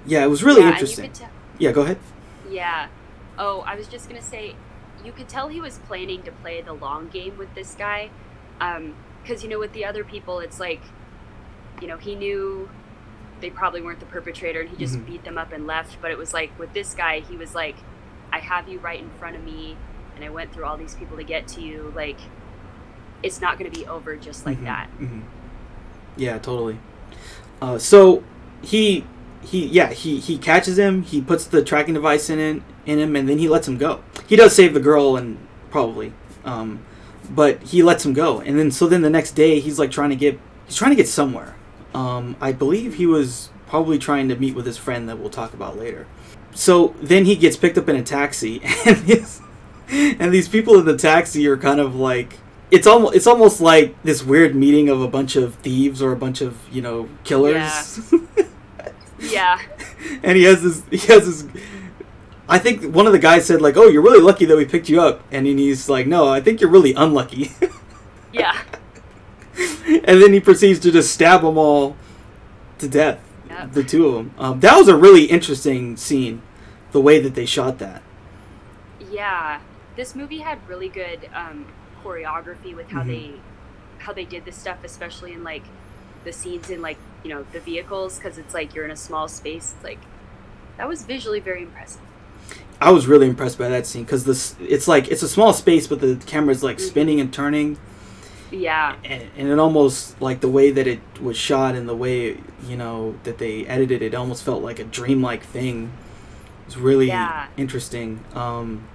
Yeah, 0.06 0.24
it 0.24 0.30
was 0.30 0.44
really 0.44 0.62
yeah, 0.62 0.70
interesting. 0.72 1.06
And 1.06 1.14
you 1.14 1.26
could 1.26 1.32
tell, 1.32 1.32
yeah, 1.60 1.72
go 1.72 1.82
ahead. 1.82 2.00
yeah. 2.50 2.88
Oh, 3.38 3.62
I 3.62 3.76
was 3.76 3.88
just 3.88 4.10
gonna 4.10 4.22
say, 4.22 4.56
you 5.04 5.12
could 5.12 5.30
tell 5.30 5.48
he 5.48 5.62
was 5.62 5.78
planning 5.88 6.24
to 6.24 6.32
play 6.32 6.62
the 6.62 6.74
long 6.74 7.08
game 7.10 7.38
with 7.38 7.54
this 7.56 7.76
guy, 7.76 8.10
because 8.58 8.78
um, 8.78 9.44
you 9.44 9.48
know 9.48 9.60
with 9.60 9.74
the 9.74 9.86
other 9.86 10.04
people 10.04 10.40
it's 10.40 10.60
like, 10.60 10.82
you 11.82 11.88
know 11.88 11.98
he 11.98 12.16
knew 12.16 12.70
they 13.42 13.50
probably 13.50 13.82
weren't 13.82 14.00
the 14.00 14.06
perpetrator 14.06 14.62
and 14.62 14.70
he 14.70 14.78
just 14.78 14.96
mm-hmm. 14.96 15.12
beat 15.12 15.24
them 15.24 15.38
up 15.38 15.52
and 15.52 15.68
left. 15.68 16.02
But 16.02 16.12
it 16.12 16.18
was 16.18 16.34
like 16.34 16.58
with 16.60 16.74
this 16.74 16.94
guy, 16.94 17.20
he 17.20 17.36
was 17.36 17.56
like, 17.56 17.76
I 18.32 18.40
have 18.40 18.68
you 18.68 18.80
right 18.80 19.00
in 19.00 19.10
front 19.12 19.36
of 19.36 19.44
me, 19.44 19.78
and 20.16 20.24
I 20.24 20.30
went 20.30 20.54
through 20.54 20.66
all 20.66 20.78
these 20.78 20.96
people 20.96 21.18
to 21.18 21.24
get 21.24 21.48
to 21.50 21.62
you. 21.62 21.94
Like, 21.96 22.20
it's 23.24 23.42
not 23.42 23.58
going 23.58 23.72
to 23.72 23.80
be 23.80 23.86
over 23.86 24.16
just 24.16 24.46
like 24.46 24.58
mm-hmm. 24.58 24.66
that. 24.66 24.90
Mm-hmm. 25.00 25.22
Yeah, 26.18 26.40
totally. 26.40 26.80
Uh, 27.62 27.78
so 27.78 28.24
he 28.62 29.06
he 29.42 29.66
yeah 29.68 29.92
he 29.92 30.20
he 30.20 30.38
catches 30.38 30.78
him. 30.78 31.04
He 31.04 31.22
puts 31.22 31.46
the 31.46 31.64
tracking 31.64 31.94
device 31.94 32.30
in 32.30 32.40
it, 32.40 32.62
in 32.86 33.00
him, 33.00 33.16
and 33.16 33.30
then 33.30 33.38
he 33.38 33.48
lets 33.48 33.68
him 33.68 33.78
go. 33.78 34.04
He 34.28 34.36
does 34.36 34.56
save 34.56 34.74
the 34.74 34.80
girl 34.80 35.16
and 35.16 35.38
probably, 35.70 36.14
um, 36.44 36.86
but 37.30 37.62
he 37.64 37.84
lets 37.84 38.06
him 38.06 38.14
go. 38.14 38.42
And 38.42 38.58
then 38.60 38.72
so 38.72 38.88
then 38.88 39.02
the 39.02 39.10
next 39.10 39.32
day 39.32 39.60
he's 39.60 39.80
like 39.80 39.92
trying 39.92 40.10
to 40.10 40.16
get 40.16 40.40
he's 40.66 40.76
trying 40.76 40.92
to 40.92 40.96
get 40.96 41.08
somewhere. 41.08 41.56
Um, 41.98 42.36
I 42.40 42.52
believe 42.52 42.96
he 42.96 43.08
was 43.08 43.50
probably 43.66 43.98
trying 43.98 44.30
to 44.30 44.36
meet 44.36 44.54
with 44.54 44.68
his 44.68 44.78
friend 44.78 45.10
that 45.10 45.18
we'll 45.18 45.32
talk 45.32 45.56
about 45.56 45.80
later. 45.80 46.06
So 46.54 46.94
then 47.02 47.26
he 47.26 47.36
gets 47.36 47.58
picked 47.58 47.76
up 47.76 47.90
in 47.90 47.96
a 47.96 48.04
taxi, 48.04 48.62
and 48.86 48.98
his, 48.98 49.42
and 49.90 50.32
these 50.32 50.48
people 50.48 50.78
in 50.78 50.86
the 50.86 50.96
taxi 50.96 51.48
are 51.48 51.58
kind 51.58 51.80
of 51.80 51.96
like 51.96 52.38
it's 52.70 52.86
almost 52.86 53.16
it's 53.16 53.26
almost 53.26 53.62
like 53.62 54.00
this 54.04 54.24
weird 54.24 54.56
meeting 54.56 54.90
of 54.90 55.02
a 55.02 55.08
bunch 55.08 55.36
of 55.36 55.56
thieves 55.56 56.00
or 56.00 56.12
a 56.12 56.16
bunch 56.16 56.42
of 56.42 56.56
you 56.72 56.84
know 56.84 57.10
killers. 57.24 58.14
Yeah. 58.14 58.46
yeah. 59.20 59.62
And 60.22 60.38
he 60.38 60.44
has 60.44 60.62
this 60.62 60.84
he 60.92 60.98
has 61.12 61.26
this. 61.26 61.64
I 62.48 62.60
think 62.60 62.94
one 62.94 63.08
of 63.08 63.12
the 63.12 63.20
guys 63.20 63.48
said 63.48 63.60
like, 63.60 63.76
"Oh, 63.76 63.88
you're 63.88 64.04
really 64.04 64.22
lucky 64.22 64.46
that 64.46 64.56
we 64.56 64.66
picked 64.66 64.88
you 64.88 65.02
up," 65.02 65.24
and 65.32 65.48
he's 65.48 65.90
like, 65.90 66.06
"No, 66.06 66.28
I 66.28 66.42
think 66.42 66.62
you're 66.62 66.70
really 66.70 66.94
unlucky." 66.94 67.54
yeah. 68.32 68.62
and 69.88 70.22
then 70.22 70.34
he 70.34 70.40
proceeds 70.40 70.80
to 70.80 70.92
just 70.92 71.14
stab 71.14 71.42
them 71.42 71.58
all 71.58 71.96
to 72.80 72.88
death. 72.88 73.20
Yep. 73.50 73.72
The 73.74 73.84
two 73.84 74.08
of 74.08 74.14
them. 74.14 74.34
Um, 74.38 74.60
that 74.60 74.78
was 74.78 74.88
a 74.88 74.96
really 74.96 75.26
interesting 75.26 75.98
scene, 75.98 76.42
the 76.92 77.02
way 77.02 77.20
that 77.20 77.34
they 77.34 77.46
shot 77.46 77.80
that. 77.80 78.04
Yeah, 79.10 79.62
this 79.96 80.16
movie 80.16 80.40
had 80.40 80.60
really 80.68 80.90
good 80.90 81.30
um, 81.34 81.66
choreography 82.04 82.76
with 82.76 82.90
how 82.90 83.02
mm-hmm. 83.02 83.10
they 83.10 83.34
how 84.00 84.14
they 84.14 84.26
did 84.26 84.46
this 84.46 84.56
stuff, 84.56 84.84
especially 84.84 85.34
in 85.34 85.44
like 85.44 85.64
the 86.24 86.32
scenes 86.32 86.70
in 86.70 86.82
like 86.82 86.98
you 87.24 87.30
know 87.30 87.46
the 87.52 87.60
vehicles, 87.60 88.18
because 88.18 88.38
it's 88.38 88.54
like 88.54 88.76
you're 88.76 88.86
in 88.86 88.92
a 88.92 88.98
small 88.98 89.28
space. 89.28 89.74
It's 89.76 89.84
like 89.84 90.00
that 90.78 90.88
was 90.88 91.04
visually 91.04 91.40
very 91.40 91.64
impressive. 91.64 92.02
I 92.80 92.92
was 92.92 93.08
really 93.08 93.28
impressed 93.28 93.58
by 93.58 93.70
that 93.70 93.88
scene 93.88 94.04
because 94.04 94.26
this 94.26 94.56
it's 94.60 94.88
like 94.88 95.08
it's 95.08 95.24
a 95.24 95.30
small 95.30 95.54
space, 95.54 95.88
but 95.88 96.00
the 96.00 96.22
camera's 96.28 96.64
like 96.64 96.78
mm-hmm. 96.78 96.88
spinning 96.88 97.20
and 97.20 97.34
turning 97.34 97.80
yeah. 98.52 98.96
And, 99.04 99.30
and, 99.38 99.50
it 99.50 99.60
almost 99.60 100.22
like 100.22 100.42
the 100.42 100.50
way 100.50 100.72
that 100.72 100.88
it 100.88 101.00
was 101.22 101.38
shot 101.38 101.76
and 101.76 101.88
the 101.88 101.96
way 101.96 102.38
you 102.66 102.78
know 102.78 103.16
that 103.24 103.38
they 103.38 103.66
edited 103.66 104.02
it 104.02 104.16
almost 104.16 104.44
felt 104.44 104.64
like 104.64 104.80
a 104.80 104.84
dreamlike 104.84 105.44
thing. 105.44 105.92
It 106.62 106.66
was 106.68 106.78
really 106.78 107.08
yeah. 107.08 107.48
interesting. 107.58 108.24
Um, 108.34 108.88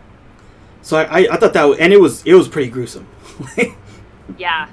so 0.82 0.96
I, 0.98 1.02
I, 1.02 1.28
I 1.32 1.36
thought 1.36 1.52
that 1.52 1.76
and 1.80 1.92
it 1.92 2.00
was 2.00 2.24
it 2.24 2.34
was 2.34 2.48
pretty 2.48 2.70
gruesome. 2.70 3.06
yeah. 4.38 4.68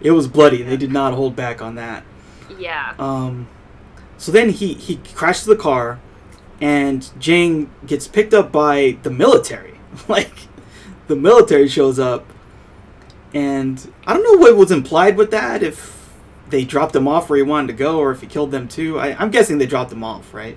It 0.00 0.10
was 0.10 0.28
bloody. 0.28 0.62
They 0.62 0.76
did 0.76 0.92
not 0.92 1.14
hold 1.14 1.34
back 1.34 1.62
on 1.62 1.76
that. 1.76 2.04
Yeah. 2.58 2.94
Um, 2.98 3.48
so 4.18 4.32
then 4.32 4.50
he 4.50 4.74
he 4.74 4.96
crashes 5.14 5.46
the 5.46 5.56
car, 5.56 6.00
and 6.60 7.08
Jang 7.18 7.70
gets 7.86 8.06
picked 8.06 8.34
up 8.34 8.52
by 8.52 8.98
the 9.02 9.10
military. 9.10 9.80
like, 10.08 10.32
the 11.06 11.16
military 11.16 11.68
shows 11.68 11.98
up 11.98 12.33
and 13.34 13.92
I 14.06 14.14
don't 14.14 14.22
know 14.22 14.38
what 14.38 14.56
was 14.56 14.70
implied 14.70 15.16
with 15.16 15.32
that. 15.32 15.62
If 15.62 15.94
they 16.48 16.64
dropped 16.64 16.94
him 16.94 17.08
off 17.08 17.28
where 17.28 17.36
he 17.36 17.42
wanted 17.42 17.66
to 17.68 17.72
go, 17.72 17.98
or 17.98 18.12
if 18.12 18.20
he 18.20 18.28
killed 18.28 18.52
them 18.52 18.68
too. 18.68 18.98
I, 18.98 19.20
I'm 19.20 19.30
guessing 19.30 19.58
they 19.58 19.66
dropped 19.66 19.92
him 19.92 20.04
off, 20.04 20.32
right? 20.32 20.56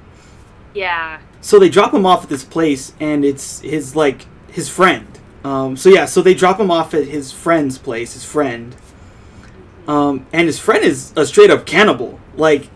Yeah. 0.76 1.20
So 1.42 1.58
they 1.58 1.70
drop 1.70 1.94
him 1.94 2.06
off 2.06 2.24
at 2.24 2.30
this 2.30 2.44
place, 2.44 2.94
and 3.00 3.26
it's 3.26 3.62
his 3.62 3.96
like 3.96 4.28
his 4.52 4.70
friend. 4.70 5.08
Um, 5.44 5.76
so 5.76 5.90
yeah, 5.90 6.06
so 6.06 6.22
they 6.22 6.36
drop 6.36 6.60
him 6.60 6.70
off 6.70 6.94
at 6.94 7.06
his 7.06 7.32
friend's 7.32 7.80
place, 7.80 8.14
his 8.14 8.24
friend. 8.24 8.76
Um, 9.88 10.28
and 10.32 10.46
his 10.46 10.60
friend 10.60 10.84
is 10.84 11.14
a 11.16 11.26
straight 11.26 11.50
up 11.50 11.66
cannibal. 11.66 12.20
Like, 12.36 12.70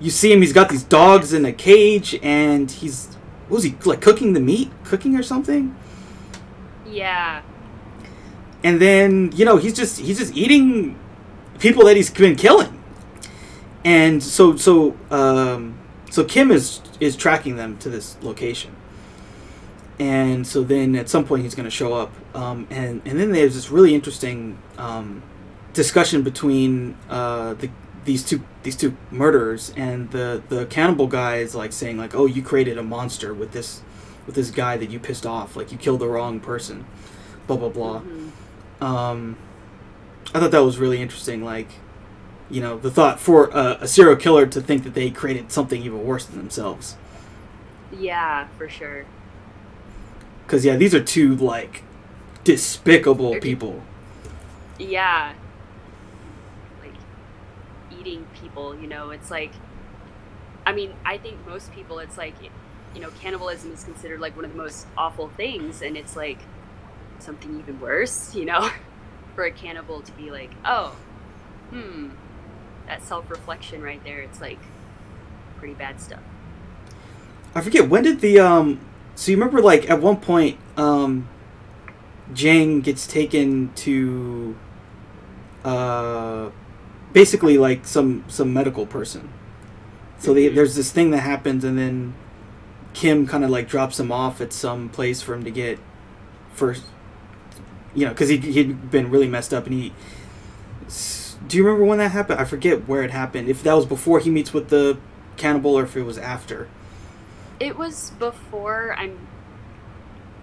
you 0.00 0.10
see 0.10 0.32
him, 0.32 0.40
he's 0.40 0.52
got 0.52 0.68
these 0.68 0.84
dogs 0.84 1.32
in 1.32 1.44
a 1.44 1.52
cage, 1.52 2.18
and 2.22 2.70
he's 2.70 3.08
what 3.48 3.56
was 3.56 3.64
he 3.64 3.76
like 3.84 4.00
cooking 4.00 4.32
the 4.32 4.40
meat, 4.40 4.70
cooking 4.84 5.14
or 5.14 5.22
something? 5.22 5.76
Yeah 6.86 7.42
and 8.64 8.80
then 8.80 9.30
you 9.36 9.44
know 9.44 9.58
he's 9.58 9.74
just 9.74 10.00
he's 10.00 10.18
just 10.18 10.34
eating 10.34 10.98
people 11.60 11.84
that 11.84 11.96
he's 11.96 12.10
been 12.10 12.34
killing. 12.34 12.82
And 13.84 14.22
so 14.22 14.56
so 14.56 14.96
um, 15.10 15.78
so 16.10 16.24
kim 16.24 16.50
is 16.50 16.80
is 16.98 17.14
tracking 17.14 17.56
them 17.56 17.76
to 17.78 17.90
this 17.90 18.16
location. 18.22 18.74
And 20.00 20.44
so 20.44 20.64
then 20.64 20.96
at 20.96 21.08
some 21.08 21.24
point 21.24 21.44
he's 21.44 21.54
going 21.54 21.66
to 21.66 21.70
show 21.70 21.92
up. 21.92 22.10
Um, 22.34 22.66
and 22.70 23.02
and 23.04 23.20
then 23.20 23.30
there's 23.30 23.54
this 23.54 23.70
really 23.70 23.94
interesting 23.94 24.58
um, 24.78 25.22
discussion 25.74 26.22
between 26.22 26.96
uh, 27.08 27.54
the 27.54 27.70
these 28.06 28.24
two 28.24 28.42
these 28.62 28.76
two 28.76 28.96
murderers 29.10 29.72
and 29.76 30.10
the 30.10 30.42
the 30.48 30.66
cannibal 30.66 31.06
guy 31.06 31.36
is 31.36 31.54
like 31.54 31.72
saying 31.72 31.96
like 31.96 32.14
oh 32.14 32.26
you 32.26 32.42
created 32.42 32.76
a 32.76 32.82
monster 32.82 33.32
with 33.32 33.52
this 33.52 33.82
with 34.26 34.34
this 34.34 34.50
guy 34.50 34.78
that 34.78 34.88
you 34.88 34.98
pissed 34.98 35.26
off. 35.26 35.54
Like 35.54 35.70
you 35.70 35.76
killed 35.76 36.00
the 36.00 36.08
wrong 36.08 36.40
person. 36.40 36.86
Blah 37.46 37.58
blah 37.58 37.68
blah. 37.68 38.00
Mm-hmm 38.00 38.23
um, 38.84 39.36
I 40.34 40.40
thought 40.40 40.50
that 40.50 40.62
was 40.62 40.78
really 40.78 41.00
interesting. 41.00 41.42
Like, 41.42 41.68
you 42.50 42.60
know, 42.60 42.78
the 42.78 42.90
thought 42.90 43.18
for 43.18 43.46
a, 43.48 43.78
a 43.80 43.88
serial 43.88 44.16
killer 44.16 44.46
to 44.46 44.60
think 44.60 44.84
that 44.84 44.94
they 44.94 45.10
created 45.10 45.50
something 45.50 45.82
even 45.82 46.04
worse 46.04 46.26
than 46.26 46.36
themselves. 46.36 46.96
Yeah, 47.98 48.48
for 48.58 48.68
sure. 48.68 49.06
Because 50.44 50.64
yeah, 50.64 50.76
these 50.76 50.94
are 50.94 51.02
two 51.02 51.34
like 51.36 51.82
despicable 52.44 53.30
They're 53.32 53.40
people. 53.40 53.82
Yeah. 54.78 55.32
Like 56.82 56.92
eating 57.98 58.26
people, 58.34 58.78
you 58.78 58.86
know, 58.86 59.10
it's 59.10 59.30
like 59.30 59.52
I 60.66 60.72
mean, 60.72 60.92
I 61.04 61.16
think 61.16 61.46
most 61.46 61.72
people 61.72 61.98
it's 61.98 62.18
like 62.18 62.34
you 62.94 63.00
know, 63.00 63.10
cannibalism 63.20 63.72
is 63.72 63.82
considered 63.82 64.20
like 64.20 64.36
one 64.36 64.44
of 64.44 64.52
the 64.52 64.58
most 64.58 64.86
awful 64.98 65.28
things 65.28 65.80
and 65.80 65.96
it's 65.96 66.16
like 66.16 66.38
something 67.18 67.58
even 67.58 67.80
worse, 67.80 68.34
you 68.34 68.44
know, 68.44 68.70
for 69.34 69.44
a 69.44 69.50
cannibal 69.50 70.00
to 70.02 70.12
be 70.12 70.30
like, 70.30 70.50
oh, 70.64 70.96
hmm, 71.70 72.10
that 72.86 73.02
self 73.02 73.30
reflection 73.30 73.82
right 73.82 74.02
there, 74.04 74.20
it's 74.20 74.40
like 74.40 74.58
pretty 75.58 75.74
bad 75.74 76.00
stuff. 76.00 76.22
I 77.54 77.60
forget 77.60 77.88
when 77.88 78.02
did 78.02 78.20
the 78.20 78.40
um 78.40 78.80
so 79.14 79.30
you 79.30 79.36
remember 79.36 79.62
like 79.62 79.88
at 79.88 80.00
one 80.00 80.16
point 80.16 80.58
um 80.76 81.28
Jang 82.32 82.80
gets 82.80 83.06
taken 83.06 83.72
to 83.74 84.56
uh 85.64 86.50
basically 87.12 87.56
like 87.56 87.86
some 87.86 88.24
some 88.28 88.52
medical 88.52 88.86
person. 88.86 89.32
So 90.18 90.34
they, 90.34 90.46
mm-hmm. 90.46 90.56
there's 90.56 90.74
this 90.74 90.90
thing 90.90 91.10
that 91.12 91.20
happens 91.20 91.64
and 91.64 91.78
then 91.78 92.14
Kim 92.92 93.26
kind 93.26 93.44
of 93.44 93.50
like 93.50 93.68
drops 93.68 93.98
him 93.98 94.12
off 94.12 94.40
at 94.40 94.52
some 94.52 94.88
place 94.88 95.22
for 95.22 95.34
him 95.34 95.44
to 95.44 95.50
get 95.50 95.78
first 96.52 96.84
you 97.94 98.04
know, 98.04 98.10
because 98.10 98.28
he 98.28 98.38
he'd 98.38 98.90
been 98.90 99.10
really 99.10 99.28
messed 99.28 99.54
up, 99.54 99.66
and 99.66 99.74
he. 99.74 99.92
Do 101.46 101.56
you 101.56 101.64
remember 101.64 101.84
when 101.84 101.98
that 101.98 102.10
happened? 102.10 102.40
I 102.40 102.44
forget 102.44 102.88
where 102.88 103.02
it 103.02 103.10
happened. 103.10 103.48
If 103.48 103.62
that 103.62 103.74
was 103.74 103.86
before 103.86 104.18
he 104.18 104.30
meets 104.30 104.52
with 104.52 104.68
the 104.68 104.98
cannibal, 105.36 105.78
or 105.78 105.84
if 105.84 105.96
it 105.96 106.02
was 106.02 106.18
after. 106.18 106.68
It 107.60 107.76
was 107.76 108.10
before. 108.18 108.94
I'm. 108.98 109.26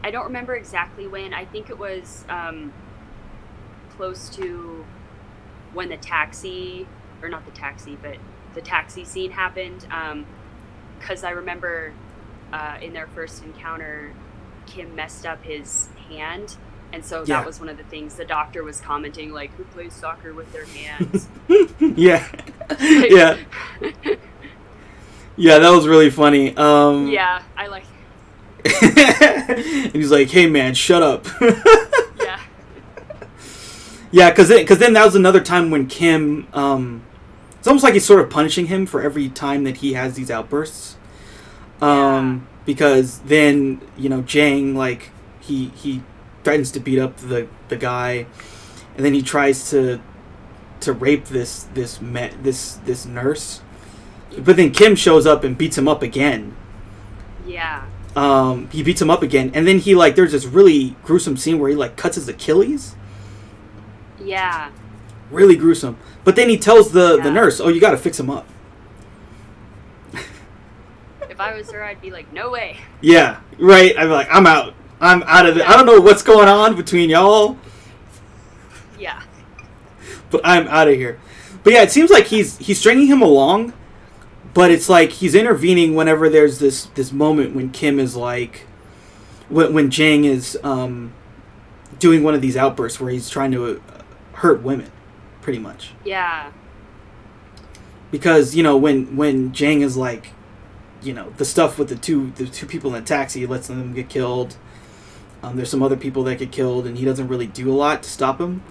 I 0.04 0.12
don't 0.12 0.26
remember 0.26 0.56
exactly 0.56 1.08
when. 1.08 1.34
I 1.34 1.46
think 1.46 1.70
it 1.70 1.78
was 1.78 2.24
um, 2.30 2.74
close 3.98 4.30
to 4.36 4.86
when 5.74 5.90
the 5.90 5.98
taxi, 5.98 6.88
or 7.22 7.30
not 7.30 7.46
the 7.46 7.52
taxi, 7.52 7.98
but 8.02 8.18
the 8.54 8.62
taxi 8.62 9.04
scene 9.06 9.32
happened. 9.32 9.86
Because 11.00 11.24
um, 11.24 11.28
I 11.28 11.32
remember 11.32 11.94
uh, 12.54 12.78
in 12.82 12.94
their 12.94 13.08
first 13.08 13.44
encounter, 13.44 14.14
Kim 14.66 14.96
messed 14.96 15.26
up 15.26 15.44
his 15.44 15.90
hand 16.10 16.56
and 16.94 17.04
so 17.06 17.20
yeah. 17.20 17.38
that 17.38 17.46
was 17.46 17.60
one 17.60 17.70
of 17.70 17.78
the 17.78 17.84
things 17.84 18.16
the 18.16 18.26
doctor 18.26 18.64
was 18.64 18.82
commenting, 18.82 19.32
like, 19.32 19.54
who 19.56 19.64
plays 19.66 19.94
soccer 19.94 20.34
with 20.34 20.52
their 20.52 20.66
hands? 20.66 21.28
yeah. 21.98 22.28
yeah. 22.80 23.38
yeah, 25.38 25.60
that 25.60 25.70
was 25.70 25.88
really 25.88 26.10
funny. 26.10 26.56
Um, 26.58 27.08
yeah, 27.08 27.42
I 27.58 27.68
like 27.68 27.86
and 28.82 29.92
he's 29.94 30.12
like, 30.12 30.30
hey, 30.30 30.48
man, 30.48 30.74
shut 30.74 31.02
up. 31.02 31.26
yeah. 32.20 32.40
Yeah, 34.12 34.30
because 34.30 34.50
then, 34.50 34.66
cause 34.66 34.78
then 34.78 34.94
that 34.94 35.06
was 35.06 35.16
another 35.16 35.42
time 35.42 35.72
when 35.72 35.88
Kim. 35.88 36.48
Um, 36.54 37.04
it's 37.58 37.68
almost 37.68 37.84
like 37.84 37.94
he's 37.94 38.06
sort 38.06 38.22
of 38.22 38.30
punishing 38.30 38.68
him 38.68 38.86
for 38.86 39.02
every 39.02 39.30
time 39.30 39.64
that 39.64 39.78
he 39.78 39.94
has 39.94 40.16
these 40.16 40.30
outbursts. 40.30 40.98
Um, 41.82 42.48
yeah. 42.48 42.64
Because 42.66 43.20
then, 43.20 43.82
you 43.98 44.10
know, 44.10 44.22
Jang, 44.22 44.76
like, 44.76 45.12
he 45.40 45.68
he 45.70 46.04
threatens 46.44 46.72
to 46.72 46.80
beat 46.80 47.00
up 47.00 47.18
the 47.18 47.48
the 47.70 47.76
guy, 47.78 48.26
and 48.96 49.06
then 49.06 49.14
he 49.14 49.22
tries 49.22 49.70
to 49.72 50.00
to 50.82 50.94
rape 50.94 51.26
this 51.26 51.64
this 51.74 52.02
me- 52.02 52.32
this 52.42 52.76
this 52.86 53.06
nurse, 53.06 53.62
but 54.38 54.56
then 54.56 54.72
Kim 54.72 54.96
shows 54.96 55.26
up 55.26 55.44
and 55.44 55.58
beats 55.58 55.78
him 55.78 55.88
up 55.88 56.02
again. 56.02 56.56
Yeah. 57.46 57.86
Um, 58.16 58.68
he 58.72 58.84
beats 58.84 59.02
him 59.02 59.10
up 59.10 59.22
again, 59.24 59.52
and 59.54 59.66
then 59.68 59.80
he 59.80 59.96
like 59.96 60.16
there's 60.16 60.34
this 60.34 60.46
really 60.46 60.96
gruesome 61.04 61.38
scene 61.38 61.60
where 61.60 61.70
he 61.70 61.76
like 61.76 61.96
cuts 61.96 62.16
his 62.16 62.28
Achilles. 62.28 62.96
Yeah. 64.24 64.72
Really 65.30 65.56
gruesome. 65.56 65.98
But 66.24 66.36
then 66.36 66.50
he 66.50 66.58
tells 66.58 66.92
the 66.92 67.18
the 67.22 67.32
nurse, 67.32 67.60
"Oh, 67.62 67.70
you 67.70 67.80
got 67.80 67.92
to 67.92 67.98
fix 67.98 68.20
him 68.20 68.30
up." 68.30 68.48
If 71.30 71.40
I 71.40 71.56
was 71.56 71.72
her, 71.72 71.84
I'd 71.84 72.02
be 72.02 72.12
like, 72.12 72.32
no 72.34 72.52
way. 72.52 72.78
Yeah, 73.00 73.40
right. 73.58 73.96
I'm 73.98 74.10
like, 74.10 74.28
I'm 74.30 74.46
out. 74.46 74.74
I'm 75.02 75.24
out 75.24 75.46
of 75.48 75.58
it. 75.58 75.68
I 75.68 75.76
don't 75.76 75.86
know 75.88 76.00
what's 76.00 76.22
going 76.24 76.48
on 76.48 76.76
between 76.76 77.10
y'all, 77.10 77.58
Yeah. 79.00 79.22
but 80.30 80.42
I'm 80.44 80.68
out 80.68 80.88
of 80.88 80.94
here. 80.96 81.20
But 81.64 81.74
yeah, 81.74 81.82
it 81.84 81.92
seems 81.92 82.10
like 82.12 82.28
he's 82.28 82.58
he's 82.60 82.80
stringing 82.80 83.08
him 83.08 83.22
along, 83.22 83.74
but 84.54 84.72
it's 84.72 84.88
like 84.90 85.12
he's 85.12 85.34
intervening 85.36 85.96
whenever 85.96 86.30
there's 86.30 86.60
this 86.60 86.86
this 86.96 87.12
moment 87.12 87.56
when 87.56 87.72
Kim 87.72 88.00
is 88.00 88.16
like, 88.16 88.68
when 89.50 89.74
when 89.74 89.90
Jang 89.90 90.24
is 90.24 90.58
um, 90.64 91.14
doing 92.00 92.24
one 92.24 92.34
of 92.36 92.42
these 92.42 92.56
outbursts 92.56 93.00
where 93.00 93.10
he's 93.12 93.30
trying 93.30 93.52
to 93.52 93.66
uh, 93.66 94.02
hurt 94.34 94.62
women, 94.62 94.92
pretty 95.42 95.60
much. 95.60 95.92
Yeah. 96.06 96.52
because 98.12 98.56
you 98.56 98.62
know 98.64 98.78
when 98.78 99.16
when 99.16 99.52
Jang 99.54 99.82
is 99.82 99.98
like, 99.98 100.32
you 101.02 101.14
know, 101.14 101.32
the 101.38 101.46
stuff 101.46 101.78
with 101.80 101.90
the 101.90 101.96
two 101.96 102.32
the 102.36 102.46
two 102.48 102.66
people 102.68 102.94
in 102.96 103.02
the 103.04 103.08
taxi, 103.08 103.40
he 103.42 103.46
lets 103.48 103.68
them 103.68 103.94
get 103.94 104.10
killed. 104.10 104.58
Um, 105.44 105.56
there's 105.56 105.70
some 105.70 105.82
other 105.84 105.98
people 105.98 106.24
that 106.26 106.38
get 106.40 106.52
killed, 106.52 106.86
and 106.86 106.98
he 106.98 107.06
doesn't 107.06 107.28
really 107.28 107.48
do 107.48 107.72
a 107.72 107.74
lot 107.74 108.04
to 108.04 108.10
stop 108.10 108.40
him. 108.40 108.62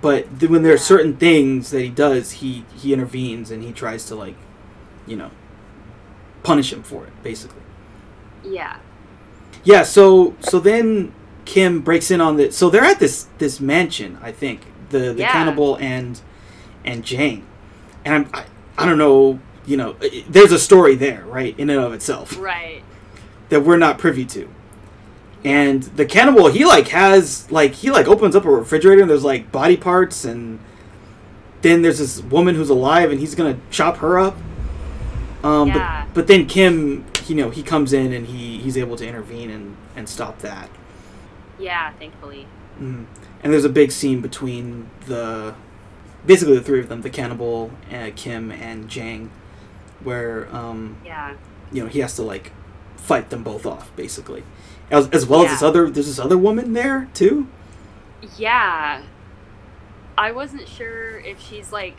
But 0.00 0.38
th- 0.38 0.50
when 0.50 0.62
there 0.62 0.72
are 0.74 0.78
certain 0.78 1.16
things 1.16 1.70
that 1.70 1.80
he 1.80 1.88
does, 1.88 2.32
he 2.32 2.64
he 2.76 2.92
intervenes 2.92 3.50
and 3.50 3.62
he 3.62 3.72
tries 3.72 4.04
to 4.06 4.14
like, 4.14 4.36
you 5.06 5.16
know, 5.16 5.30
punish 6.42 6.72
him 6.72 6.82
for 6.82 7.04
it, 7.06 7.12
basically. 7.22 7.62
Yeah. 8.44 8.76
Yeah. 9.64 9.82
So 9.82 10.34
so 10.40 10.60
then 10.60 11.12
Kim 11.44 11.80
breaks 11.80 12.10
in 12.10 12.20
on 12.20 12.36
the. 12.36 12.52
So 12.52 12.70
they're 12.70 12.84
at 12.84 13.00
this 13.00 13.26
this 13.38 13.58
mansion, 13.60 14.18
I 14.22 14.32
think. 14.32 14.60
The 14.90 15.12
the 15.12 15.20
Yeah. 15.22 15.32
cannibal 15.32 15.76
and 15.76 16.20
and 16.84 17.04
Jang, 17.04 17.44
and 18.04 18.14
I'm 18.14 18.30
I, 18.32 18.44
I 18.78 18.86
don't 18.86 18.98
know. 18.98 19.40
You 19.64 19.76
know, 19.76 19.96
there's 20.28 20.52
a 20.52 20.60
story 20.60 20.94
there, 20.94 21.24
right, 21.26 21.58
in 21.58 21.68
and 21.70 21.80
of 21.80 21.92
itself 21.92 22.38
Right. 22.38 22.84
that 23.48 23.62
we're 23.64 23.76
not 23.78 23.98
privy 23.98 24.24
to. 24.26 24.48
And 25.46 25.84
the 25.84 26.04
cannibal, 26.04 26.48
he 26.48 26.64
like 26.64 26.88
has 26.88 27.48
like 27.52 27.72
he 27.74 27.92
like 27.92 28.08
opens 28.08 28.34
up 28.34 28.44
a 28.44 28.50
refrigerator 28.50 29.00
and 29.02 29.08
there's 29.08 29.22
like 29.22 29.52
body 29.52 29.76
parts 29.76 30.24
and 30.24 30.58
then 31.62 31.82
there's 31.82 32.00
this 32.00 32.20
woman 32.20 32.56
who's 32.56 32.68
alive 32.68 33.12
and 33.12 33.20
he's 33.20 33.36
gonna 33.36 33.56
chop 33.70 33.98
her 33.98 34.18
up. 34.18 34.36
Um, 35.44 35.68
Yeah. 35.68 36.04
but 36.06 36.14
but 36.14 36.26
then 36.26 36.46
Kim, 36.46 37.04
you 37.28 37.36
know, 37.36 37.50
he 37.50 37.62
comes 37.62 37.92
in 37.92 38.12
and 38.12 38.26
he 38.26 38.58
he's 38.58 38.76
able 38.76 38.96
to 38.96 39.06
intervene 39.06 39.50
and 39.50 39.76
and 39.94 40.08
stop 40.08 40.40
that. 40.40 40.68
Yeah, 41.60 41.92
thankfully. 41.92 42.48
Mm. 42.82 43.06
And 43.44 43.52
there's 43.52 43.64
a 43.64 43.68
big 43.70 43.92
scene 43.92 44.20
between 44.20 44.90
the 45.06 45.54
basically 46.26 46.56
the 46.56 46.62
three 46.64 46.80
of 46.80 46.88
them, 46.88 47.02
the 47.02 47.10
cannibal, 47.10 47.70
uh, 47.94 48.10
Kim, 48.16 48.50
and 48.50 48.88
Jang, 48.88 49.30
where 50.02 50.48
um, 50.52 50.96
Yeah. 51.04 51.34
you 51.70 51.84
know 51.84 51.88
he 51.88 52.00
has 52.00 52.16
to 52.16 52.22
like 52.22 52.50
fight 52.96 53.30
them 53.30 53.44
both 53.44 53.64
off 53.64 53.94
basically 53.94 54.42
as, 54.90 55.08
as 55.10 55.26
well 55.26 55.42
as 55.44 55.50
this 55.50 55.62
other 55.62 55.90
there's 55.90 56.06
this 56.06 56.18
other 56.18 56.38
woman 56.38 56.72
there 56.72 57.08
too 57.14 57.46
Yeah. 58.36 59.02
I 60.18 60.32
wasn't 60.32 60.66
sure 60.66 61.18
if 61.18 61.40
she's 61.40 61.72
like 61.72 61.96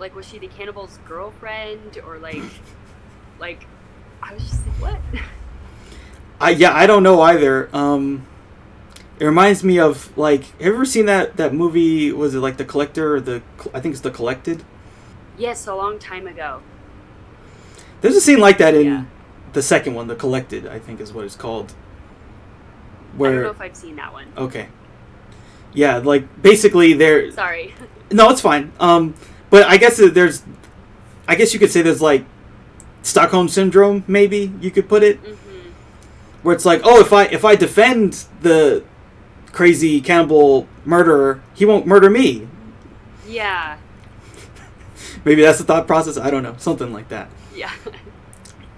like 0.00 0.14
was 0.16 0.26
she 0.28 0.38
the 0.38 0.48
cannibal's 0.48 0.98
girlfriend 1.06 1.98
or 2.04 2.18
like 2.18 2.42
like 3.38 3.64
I 4.22 4.34
was 4.34 4.42
just 4.42 4.66
like 4.66 4.96
what? 5.12 5.22
i 6.40 6.50
yeah 6.50 6.74
i 6.74 6.86
don't 6.86 7.02
know 7.04 7.20
either 7.22 7.68
um 7.74 8.26
it 9.20 9.24
reminds 9.24 9.62
me 9.62 9.78
of 9.78 10.16
like 10.18 10.44
have 10.58 10.60
you 10.62 10.74
ever 10.74 10.84
seen 10.84 11.06
that 11.06 11.36
that 11.36 11.54
movie 11.54 12.10
was 12.12 12.34
it 12.34 12.40
like 12.40 12.56
the 12.56 12.64
collector 12.64 13.14
or 13.16 13.20
the 13.20 13.42
i 13.72 13.78
think 13.80 13.92
it's 13.92 14.00
the 14.00 14.10
collected 14.10 14.64
yes, 15.38 15.66
a 15.66 15.74
long 15.74 15.98
time 15.98 16.26
ago. 16.26 16.60
there's 18.00 18.16
a 18.16 18.20
scene 18.20 18.38
like 18.40 18.58
that 18.58 18.74
in 18.74 18.86
Yeah. 18.86 19.04
The 19.52 19.62
second 19.62 19.94
one 19.94 20.06
the 20.06 20.14
collected 20.16 20.66
i 20.66 20.78
think 20.78 21.00
is 21.00 21.12
what 21.12 21.24
it's 21.24 21.36
called 21.36 21.72
I 21.72 21.74
don't 23.12 23.18
where 23.18 23.42
know 23.42 23.50
if 23.50 23.60
I've 23.60 23.76
seen 23.76 23.96
that 23.96 24.12
one. 24.12 24.26
okay 24.36 24.68
yeah 25.74 25.98
like 25.98 26.42
basically 26.42 26.92
there 26.94 27.30
Sorry. 27.32 27.74
No, 28.12 28.28
it's 28.28 28.42
fine. 28.42 28.72
Um, 28.78 29.14
but 29.48 29.64
I 29.66 29.78
guess 29.78 29.96
there's, 29.96 30.42
I 31.26 31.34
guess 31.34 31.54
you 31.54 31.58
could 31.58 31.70
say 31.70 31.80
there's 31.80 32.02
like 32.02 32.26
Stockholm 33.00 33.48
syndrome. 33.48 34.04
Maybe 34.06 34.52
you 34.60 34.70
could 34.70 34.86
put 34.86 35.02
it 35.02 35.16
hmm 35.18 35.70
where 36.42 36.54
it's 36.54 36.66
like, 36.66 36.80
oh, 36.84 37.00
if 37.00 37.12
I 37.12 37.24
if 37.24 37.44
I 37.44 37.54
defend 37.56 38.26
the 38.42 38.84
crazy 39.52 40.00
cannibal 40.02 40.66
murderer, 40.84 41.40
he 41.54 41.64
won't 41.64 41.86
murder 41.86 42.10
me. 42.10 42.48
Yeah. 43.26 43.78
Maybe 45.24 45.40
that's 45.40 45.56
the 45.58 45.64
thought 45.64 45.86
process. 45.86 46.18
I 46.18 46.30
don't 46.30 46.42
know, 46.42 46.56
something 46.58 46.92
like 46.92 47.08
that. 47.08 47.30
Yeah. 47.54 47.72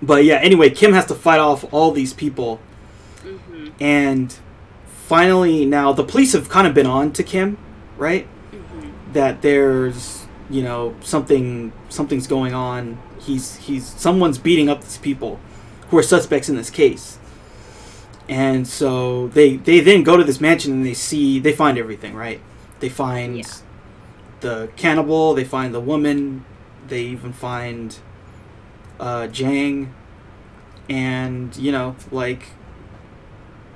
But 0.05 0.25
yeah, 0.25 0.37
anyway, 0.37 0.71
Kim 0.71 0.93
has 0.93 1.07
to 1.07 1.15
fight 1.15 1.41
off 1.41 1.65
all 1.73 1.91
these 1.93 2.13
people, 2.13 2.61
hmm 3.23 3.69
and 3.81 4.35
finally, 4.87 5.65
now 5.67 5.93
the 5.93 6.05
police 6.05 6.33
have 6.33 6.49
kind 6.49 6.67
of 6.67 6.75
been 6.75 6.87
on 6.87 7.13
to 7.13 7.23
Kim, 7.23 7.57
right? 7.97 8.27
hmm 8.51 8.91
that 9.13 9.43
there's 9.43 10.27
you 10.51 10.63
know 10.63 10.95
something 11.01 11.73
something's 11.89 12.27
going 12.27 12.53
on. 12.55 12.99
He's 13.21 13.57
he's 13.57 13.87
someone's 13.87 14.39
beating 14.39 14.69
up 14.69 14.83
these 14.83 14.99
people 14.99 15.39
who 15.89 15.99
are 15.99 16.03
suspects 16.03 16.49
in 16.49 16.57
this 16.57 16.71
case. 16.71 17.19
And 18.29 18.67
so 18.67 19.29
they 19.29 19.57
they 19.57 19.81
then 19.81 20.03
go 20.03 20.17
to 20.17 20.25
this 20.25 20.41
mansion 20.41 20.73
and 20.73 20.87
they 20.87 20.95
see 20.95 21.39
they 21.39 21.53
find 21.53 21.79
everything 21.79 22.15
right? 22.15 22.41
They 22.81 22.89
find 22.89 23.39
Yeah. 23.39 23.45
the 24.41 24.69
cannibal 24.77 25.35
they 25.35 25.45
find 25.45 25.75
the 25.75 25.81
woman 25.81 26.45
they 26.89 27.03
even 27.03 27.33
find 27.33 27.99
uh 29.01 29.27
jang 29.29 29.93
and 30.89 31.57
you 31.57 31.73
know 31.73 31.97
like 32.11 32.45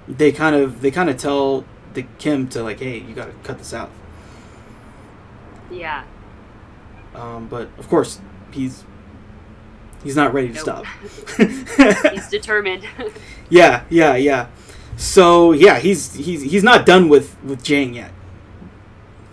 they 0.06 0.30
kind 0.32 0.54
of 0.56 0.80
they 0.80 0.90
kind 0.90 1.10
of 1.10 1.16
tell 1.16 1.64
the 1.94 2.04
kim 2.18 2.48
to 2.48 2.62
like 2.62 2.80
hey 2.80 2.98
you 2.98 3.14
gotta 3.14 3.32
cut 3.42 3.58
this 3.58 3.72
out 3.74 3.90
Yeah. 5.70 6.04
um, 7.14 7.48
but 7.48 7.68
of 7.78 7.88
course 7.88 8.20
he's 8.50 8.84
he's 10.04 10.16
not 10.16 10.32
ready 10.32 10.48
to 10.48 10.54
Nope. 10.54 10.62
stop 10.62 10.84
He's 12.12 12.28
determined. 12.28 12.84
yeah 13.50 13.84
yeah 13.90 14.14
yeah 14.16 14.46
so 14.96 15.52
yeah 15.52 15.78
he's 15.78 16.14
he's 16.14 16.42
he's 16.42 16.62
not 16.62 16.84
done 16.86 17.08
with 17.08 17.36
with 17.42 17.62
jang 17.62 17.94
yet 17.94 18.12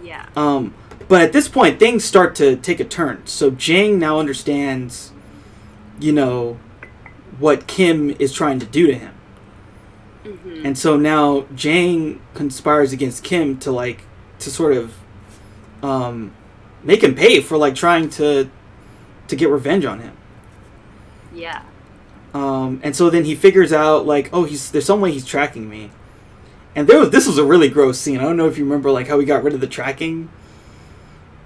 yeah. 0.04 0.28
um 0.36 0.74
but 1.08 1.22
at 1.22 1.34
this 1.34 1.48
point 1.48 1.80
things 1.80 2.04
start 2.04 2.36
to 2.36 2.56
take 2.56 2.80
a 2.80 2.84
turn 2.86 3.22
so 3.26 3.50
jang 3.52 3.98
now 4.00 4.20
understands 4.20 5.12
you 6.00 6.12
know 6.12 6.58
what 7.40 7.68
kim 7.68 8.16
is 8.20 8.32
trying 8.34 8.60
to 8.60 8.66
do 8.66 8.88
to 8.88 8.94
him 8.96 9.14
hmm 10.24 10.66
and 10.66 10.78
so 10.78 10.98
now 10.98 11.46
jang 11.56 12.20
conspires 12.34 12.92
against 12.92 13.24
kim 13.24 13.58
to 13.60 13.72
like 13.72 14.02
to 14.40 14.50
sort 14.50 14.74
of 14.74 14.94
um 15.84 16.32
make 16.84 17.04
him 17.04 17.14
pay 17.16 17.40
for 17.42 17.58
like 17.58 17.76
trying 17.76 18.10
to 18.10 18.50
to 19.28 19.36
get 19.36 19.50
revenge 19.50 19.86
on 19.86 20.00
him 20.00 20.16
Yeah. 21.34 21.64
Um, 22.34 22.82
and 22.84 22.96
so 22.96 23.10
then 23.10 23.24
he 23.26 23.34
figures 23.36 23.72
out 23.72 24.06
like, 24.06 24.30
oh, 24.34 24.44
he's 24.44 24.72
there's 24.72 24.86
some 24.86 25.00
way 25.02 25.12
he's 25.12 25.26
tracking 25.26 25.70
me. 25.70 25.92
And 26.76 26.88
there 26.88 27.00
was 27.00 27.10
this 27.10 27.28
was 27.28 27.38
a 27.38 27.46
really 27.46 27.70
gross 27.70 27.98
scene. 27.98 28.20
I 28.20 28.24
don't 28.24 28.36
know 28.38 28.48
if 28.48 28.58
you 28.58 28.66
remember 28.66 28.92
like 28.92 29.08
how 29.08 29.20
he 29.20 29.26
got 29.26 29.44
rid 29.44 29.54
of 29.54 29.62
the 29.62 29.68
tracking. 29.68 30.30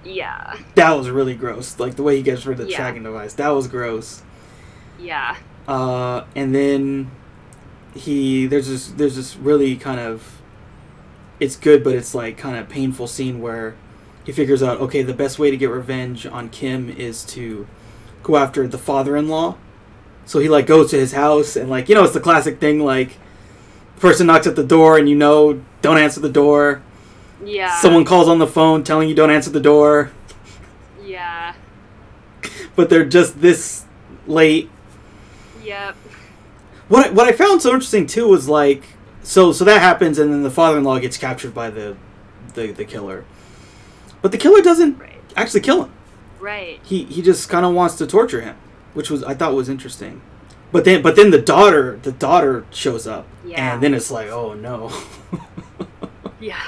Yeah. 0.04 0.56
That 0.74 0.92
was 0.92 1.10
really 1.10 1.34
gross. 1.34 1.78
Like 1.78 1.96
the 1.96 2.02
way 2.02 2.16
he 2.16 2.22
gets 2.22 2.46
rid 2.46 2.58
of 2.60 2.66
the 2.66 2.70
Yeah. 2.72 2.78
tracking 2.78 3.02
device. 3.04 3.34
That 3.34 3.50
was 3.50 3.68
gross. 3.68 4.22
Yeah. 5.00 5.36
Uh, 5.66 6.24
and 6.34 6.54
then 6.54 7.10
he 7.94 8.46
there's 8.46 8.68
this 8.68 8.88
there's 8.88 9.16
this 9.16 9.36
really 9.36 9.76
kind 9.76 9.98
of 9.98 10.40
it's 11.40 11.56
good 11.56 11.82
but 11.82 11.94
it's 11.94 12.14
like 12.14 12.38
kind 12.38 12.56
of 12.56 12.68
painful 12.68 13.06
scene 13.08 13.40
where 13.40 13.74
he 14.24 14.30
figures 14.30 14.62
out 14.62 14.80
okay 14.80 15.02
the 15.02 15.14
best 15.14 15.38
way 15.38 15.50
to 15.50 15.56
get 15.56 15.70
revenge 15.70 16.26
on 16.26 16.48
Kim 16.50 16.88
is 16.88 17.24
to 17.24 17.66
go 18.22 18.36
after 18.36 18.66
the 18.68 18.78
father-in-law. 18.78 19.56
So 20.26 20.38
he 20.38 20.48
like 20.48 20.66
goes 20.66 20.90
to 20.90 20.98
his 20.98 21.12
house 21.12 21.56
and 21.56 21.68
like 21.70 21.88
you 21.88 21.94
know 21.94 22.04
it's 22.04 22.14
the 22.14 22.20
classic 22.20 22.60
thing 22.60 22.80
like 22.80 23.16
person 23.98 24.26
knocks 24.26 24.46
at 24.46 24.56
the 24.56 24.64
door 24.64 24.98
and 24.98 25.08
you 25.08 25.16
know 25.16 25.62
don't 25.82 25.98
answer 25.98 26.20
the 26.20 26.28
door. 26.30 26.82
Yeah. 27.44 27.78
Someone 27.80 28.04
calls 28.04 28.28
on 28.28 28.38
the 28.38 28.46
phone 28.46 28.84
telling 28.84 29.08
you 29.08 29.14
don't 29.14 29.30
answer 29.30 29.50
the 29.50 29.60
door, 29.60 30.10
Yeah. 31.02 31.54
but 32.76 32.90
they're 32.90 33.04
just 33.06 33.40
this 33.40 33.84
late 34.26 34.70
Yep. 35.70 35.94
What 36.88 37.06
I, 37.06 37.10
what 37.10 37.28
I 37.28 37.32
found 37.32 37.62
so 37.62 37.70
interesting 37.70 38.06
too 38.08 38.26
was 38.26 38.48
like 38.48 38.82
so 39.22 39.52
so 39.52 39.64
that 39.64 39.80
happens, 39.80 40.18
and 40.18 40.32
then 40.32 40.42
the 40.42 40.50
father-in-law 40.50 40.98
gets 40.98 41.16
captured 41.16 41.54
by 41.54 41.70
the 41.70 41.96
the, 42.54 42.72
the 42.72 42.84
killer. 42.84 43.24
But 44.20 44.32
the 44.32 44.38
killer 44.38 44.60
doesn't 44.62 44.98
Right. 44.98 45.20
actually 45.36 45.60
kill 45.60 45.84
him. 45.84 45.92
Right. 46.40 46.80
He 46.82 47.04
he 47.04 47.22
just 47.22 47.48
kind 47.48 47.64
of 47.64 47.72
wants 47.72 47.94
to 47.96 48.06
torture 48.08 48.40
him, 48.40 48.56
which 48.94 49.10
was 49.10 49.22
I 49.22 49.34
thought 49.34 49.54
was 49.54 49.68
interesting. 49.68 50.20
But 50.72 50.84
then 50.84 51.02
but 51.02 51.14
then 51.14 51.30
the 51.30 51.40
daughter 51.40 52.00
the 52.02 52.12
daughter 52.12 52.64
shows 52.70 53.06
up, 53.06 53.26
Yeah. 53.44 53.72
and 53.74 53.80
then 53.82 53.94
it's 53.94 54.10
like 54.10 54.28
oh 54.28 54.54
no, 54.54 54.90
Yeah. 56.40 56.60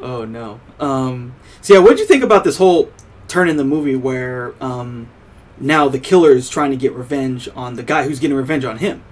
oh 0.00 0.24
no. 0.24 0.60
Um, 0.78 1.34
so 1.62 1.74
yeah, 1.74 1.80
what 1.80 1.90
did 1.90 1.98
you 2.00 2.06
think 2.06 2.22
about 2.22 2.44
this 2.44 2.58
whole 2.58 2.92
turn 3.26 3.48
in 3.48 3.56
the 3.56 3.64
movie 3.64 3.96
where 3.96 4.54
um, 4.60 5.08
now 5.60 5.88
the 5.88 5.98
killer 5.98 6.32
is 6.32 6.48
trying 6.48 6.70
to 6.70 6.76
get 6.76 6.92
revenge 6.92 7.48
on 7.54 7.74
the 7.74 7.82
guy 7.82 8.04
who's 8.04 8.18
getting 8.18 8.36
revenge 8.36 8.64
on 8.64 8.78
him? 8.78 9.02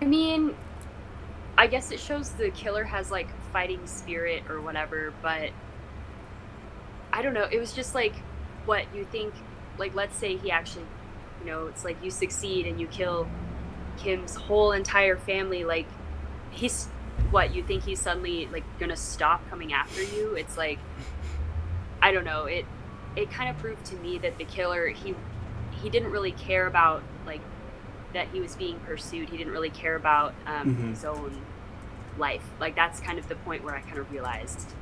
I 0.00 0.04
mean, 0.04 0.54
I 1.56 1.66
guess 1.66 1.90
it 1.90 2.00
shows 2.00 2.30
the 2.30 2.50
killer 2.50 2.84
has 2.84 3.10
like 3.10 3.28
fighting 3.52 3.86
spirit 3.86 4.44
or 4.48 4.60
whatever, 4.60 5.12
but 5.22 5.50
I 7.12 7.22
don't 7.22 7.34
know. 7.34 7.48
It 7.50 7.58
was 7.58 7.72
just 7.72 7.94
like 7.94 8.14
what 8.64 8.84
you 8.94 9.04
think. 9.04 9.34
Like, 9.76 9.94
let's 9.94 10.16
say 10.16 10.36
he 10.36 10.50
actually, 10.50 10.86
you 11.40 11.46
know, 11.46 11.68
it's 11.68 11.84
like 11.84 12.02
you 12.02 12.10
succeed 12.10 12.66
and 12.66 12.80
you 12.80 12.86
kill 12.88 13.28
Kim's 13.96 14.34
whole 14.34 14.72
entire 14.72 15.16
family. 15.16 15.64
Like, 15.64 15.86
he's 16.50 16.88
what 17.30 17.54
you 17.54 17.62
think 17.62 17.84
he's 17.84 18.00
suddenly 18.00 18.46
like 18.46 18.64
gonna 18.78 18.96
stop 18.96 19.48
coming 19.50 19.72
after 19.72 20.02
you. 20.02 20.34
It's 20.34 20.56
like 20.56 20.78
I 22.00 22.12
don't 22.12 22.24
know. 22.24 22.44
It 22.44 22.64
it 23.16 23.30
kind 23.30 23.50
of 23.50 23.58
proved 23.58 23.84
to 23.86 23.96
me 23.96 24.18
that 24.18 24.38
the 24.38 24.44
killer 24.44 24.88
he 24.88 25.14
he 25.82 25.90
didn't 25.90 26.10
really 26.10 26.32
care 26.32 26.66
about 26.66 27.02
like 27.26 27.40
that 28.14 28.28
he 28.32 28.40
was 28.40 28.56
being 28.56 28.78
pursued. 28.80 29.28
He 29.28 29.36
didn't 29.36 29.52
really 29.52 29.70
care 29.70 29.96
about 29.96 30.34
um, 30.46 30.74
Mhm. 30.74 30.90
his 30.90 31.04
own 31.04 31.42
life. 32.18 32.42
Like 32.60 32.74
that's 32.74 33.00
kind 33.00 33.18
of 33.18 33.28
the 33.28 33.34
point 33.36 33.64
where 33.64 33.74
I 33.74 33.80
kind 33.80 33.98
of 33.98 34.10
realized 34.10 34.72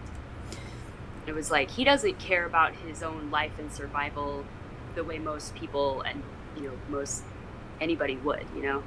it 1.27 1.35
was 1.35 1.51
like 1.51 1.71
he 1.71 1.85
doesn't 1.85 2.19
care 2.19 2.47
about 2.47 2.73
his 2.75 3.03
own 3.03 3.31
life 3.31 3.59
and 3.59 3.73
survival 3.73 4.45
the 4.95 5.03
way 5.05 5.19
most 5.19 5.55
people 5.55 6.01
and 6.03 6.23
you 6.57 6.63
know 6.63 6.73
most 6.89 7.23
anybody 7.81 8.17
would. 8.17 8.45
You 8.55 8.63
know? 8.63 8.83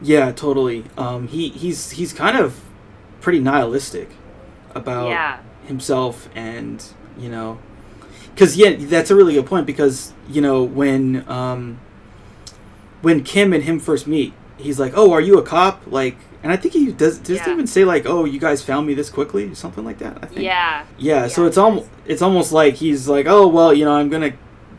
Yeah, 0.00 0.32
totally. 0.32 0.84
Um, 0.96 1.28
he 1.28 1.48
he's 1.48 1.90
he's 1.92 2.12
kind 2.12 2.36
of 2.36 2.60
pretty 3.20 3.40
nihilistic 3.40 4.10
about 4.74 5.08
yeah. 5.08 5.40
himself 5.66 6.28
and 6.34 6.84
you 7.18 7.28
know 7.28 7.58
because 8.34 8.56
yeah 8.56 8.74
that's 8.78 9.10
a 9.10 9.14
really 9.16 9.34
good 9.34 9.46
point 9.46 9.66
because 9.66 10.12
you 10.28 10.40
know 10.40 10.62
when 10.62 11.28
um 11.28 11.78
when 13.02 13.22
kim 13.22 13.52
and 13.52 13.64
him 13.64 13.78
first 13.78 14.06
meet 14.06 14.32
he's 14.56 14.78
like 14.78 14.92
oh 14.96 15.12
are 15.12 15.20
you 15.20 15.38
a 15.38 15.42
cop 15.42 15.82
like 15.86 16.16
and 16.42 16.52
i 16.52 16.56
think 16.56 16.74
he 16.74 16.92
does 16.92 17.18
does 17.18 17.28
he 17.28 17.34
Yeah. 17.46 17.52
even 17.52 17.66
say 17.66 17.84
like 17.84 18.06
oh 18.06 18.24
you 18.24 18.38
guys 18.38 18.62
found 18.62 18.86
me 18.86 18.94
this 18.94 19.10
quickly 19.10 19.44
or 19.50 19.54
something 19.54 19.84
like 19.84 19.98
that 19.98 20.18
i 20.22 20.26
think 20.26 20.40
Yeah. 20.42 20.84
yeah, 20.98 21.26
so 21.28 21.46
it's 21.46 21.56
it 21.56 21.60
almost 21.60 21.88
it's 22.06 22.22
almost 22.22 22.52
like 22.52 22.74
he's 22.74 23.08
like 23.08 23.26
oh 23.26 23.46
well 23.48 23.72
you 23.74 23.84
know 23.84 23.92
i'm 23.92 24.08
gonna 24.08 24.32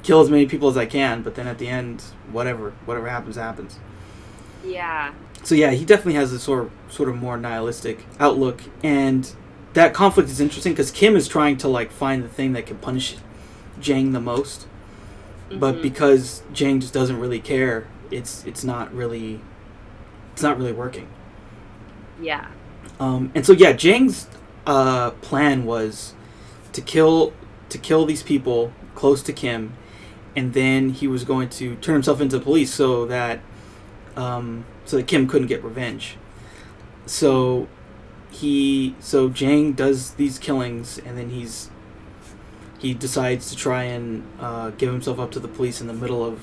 kill 0.04 0.22
as 0.22 0.30
many 0.30 0.46
people 0.46 0.70
as 0.70 0.78
i 0.78 0.86
can 0.86 1.22
but 1.22 1.36
then 1.36 1.48
at 1.48 1.58
the 1.60 1.68
end 1.68 2.02
whatever 2.32 2.72
whatever 2.86 3.10
happens 3.10 3.36
happens 3.36 3.80
Yeah. 4.66 5.14
so 5.44 5.56
yeah, 5.56 5.72
he 5.72 5.84
definitely 5.86 6.16
has 6.16 6.32
a 6.32 6.40
sort 6.40 6.64
of 6.66 6.72
sort 6.90 7.10
of 7.10 7.16
more 7.16 7.38
nihilistic 7.38 8.06
outlook, 8.20 8.62
and 8.84 9.30
that 9.74 9.94
conflict 9.94 10.30
is 10.30 10.40
interesting 10.40 10.72
because 10.74 10.90
Kim 10.92 11.16
is 11.18 11.28
trying 11.28 11.58
to 11.58 11.68
like 11.68 11.92
find 11.92 12.24
the 12.24 12.28
thing 12.30 12.54
that 12.54 12.66
can 12.66 12.78
punish 12.78 13.16
Jang 13.80 14.12
the 14.12 14.22
most, 14.22 14.68
but 15.52 15.76
Mhm. 15.76 15.82
because 15.82 16.44
Jang 16.54 16.80
just 16.80 16.94
doesn't 16.94 17.20
really 17.20 17.40
care, 17.40 17.88
it's 18.12 18.44
it's 18.46 18.64
not 18.64 18.94
really 18.94 19.40
it's 20.34 20.42
not 20.44 20.58
really 20.58 20.72
working. 20.74 21.08
Yeah. 22.22 22.48
Um, 23.00 23.32
and 23.36 23.46
so 23.46 23.54
yeah, 23.54 23.74
Jang's 23.74 24.28
uh, 24.66 25.12
plan 25.22 25.66
was 25.66 26.14
to 26.74 26.82
kill 26.82 27.34
to 27.70 27.78
kill 27.78 28.06
these 28.06 28.24
people 28.24 28.72
close 28.96 29.22
to 29.24 29.34
Kim, 29.34 29.74
and 30.36 30.54
then 30.54 30.90
he 30.90 31.08
was 31.08 31.24
going 31.24 31.50
to 31.50 31.76
turn 31.78 31.94
himself 31.96 32.22
into 32.22 32.38
the 32.38 32.44
police 32.44 32.74
so 32.74 33.06
that 33.06 33.40
um, 34.16 34.66
so 34.86 34.98
that 34.98 35.08
Kim 35.08 35.28
couldn't 35.28 35.48
get 35.48 35.64
revenge. 35.64 36.18
So 37.06 37.68
he 38.32 38.96
so 39.00 39.30
Jang 39.30 39.74
does 39.74 40.12
these 40.12 40.40
killings, 40.40 41.00
and 41.06 41.18
then 41.18 41.30
he's 41.32 41.70
he 42.84 42.94
decides 42.94 43.50
to 43.50 43.56
try 43.56 43.84
and 43.86 44.24
uh, 44.40 44.70
give 44.72 44.92
himself 44.92 45.18
up 45.18 45.32
to 45.32 45.40
the 45.40 45.48
police 45.48 45.82
in 45.82 45.88
the 45.88 45.94
middle 45.94 46.24
of 46.24 46.40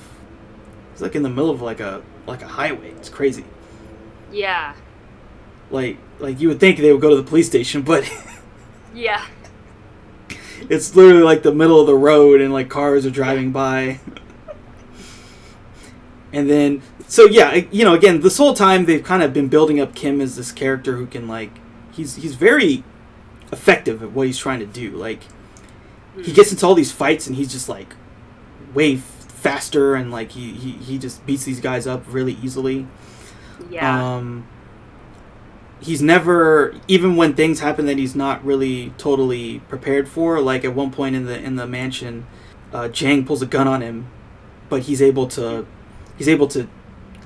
it's 0.91 1.01
like 1.01 1.15
in 1.15 1.23
the 1.23 1.29
middle 1.29 1.49
of 1.51 1.61
like 1.61 1.79
a 1.79 2.01
like 2.27 2.41
a 2.41 2.47
highway. 2.47 2.89
It's 2.91 3.07
crazy 3.09 3.45
Yeah. 4.31 4.73
like 5.69 5.97
like 6.19 6.41
you 6.41 6.49
would 6.49 6.59
think 6.59 6.79
they 6.79 6.91
would 6.91 7.01
go 7.01 7.09
to 7.11 7.15
the 7.15 7.23
police 7.23 7.47
station 7.47 7.81
but 7.83 8.03
Yeah. 8.93 9.25
it's 10.69 10.95
literally 10.95 11.23
like 11.23 11.43
the 11.43 11.53
middle 11.53 11.79
of 11.79 11.87
the 11.87 11.95
road 11.95 12.41
and 12.41 12.51
like 12.51 12.67
cars 12.69 13.05
are 13.05 13.09
driving 13.11 13.51
by 13.63 13.99
and 16.33 16.49
then 16.49 16.81
so 17.07 17.25
yeah 17.25 17.53
you 17.71 17.83
know 17.85 17.93
again 17.93 18.21
this 18.21 18.37
whole 18.37 18.53
time 18.53 18.85
they've 18.85 19.03
kind 19.03 19.21
of 19.23 19.33
been 19.33 19.47
building 19.47 19.79
up 19.79 19.93
kim 19.95 20.19
as 20.21 20.35
this 20.35 20.51
character 20.51 20.95
who 20.97 21.05
can 21.05 21.27
like 21.27 21.51
he's 21.91 22.15
he's 22.15 22.35
very 22.35 22.83
effective 23.51 24.01
at 24.01 24.11
what 24.11 24.27
he's 24.27 24.37
trying 24.37 24.59
to 24.59 24.65
do 24.65 24.91
like 24.91 25.21
he 26.23 26.31
gets 26.33 26.51
into 26.51 26.65
all 26.65 26.75
these 26.75 26.91
fights 26.91 27.27
and 27.27 27.35
he's 27.35 27.51
just 27.51 27.69
like 27.69 27.95
way 28.73 28.95
f- 28.95 29.01
faster 29.01 29.95
and 29.95 30.11
like 30.11 30.31
he, 30.31 30.51
he 30.53 30.71
he 30.73 30.97
just 30.97 31.25
beats 31.25 31.43
these 31.45 31.59
guys 31.59 31.87
up 31.87 32.03
really 32.07 32.33
easily 32.43 32.85
Yeah. 33.69 34.15
um, 34.15 34.45
he's 35.79 36.01
never 36.01 36.75
even 36.87 37.15
when 37.15 37.33
things 37.33 37.59
happen 37.59 37.85
that 37.87 37.97
he's 37.97 38.15
not 38.15 38.43
really 38.45 38.93
totally 38.97 39.59
prepared 39.67 40.07
for. 40.07 40.39
Like 40.41 40.63
at 40.63 40.75
one 40.75 40.91
point 40.91 41.15
in 41.15 41.25
the 41.25 41.39
in 41.39 41.55
the 41.55 41.65
mansion, 41.67 42.25
uh, 42.73 42.87
Jang 42.89 43.25
pulls 43.25 43.41
a 43.41 43.45
gun 43.47 43.67
on 43.67 43.81
him, 43.81 44.07
but 44.69 44.83
he's 44.83 45.01
able 45.01 45.27
to 45.29 45.65
he's 46.17 46.27
able 46.29 46.47
to 46.49 46.67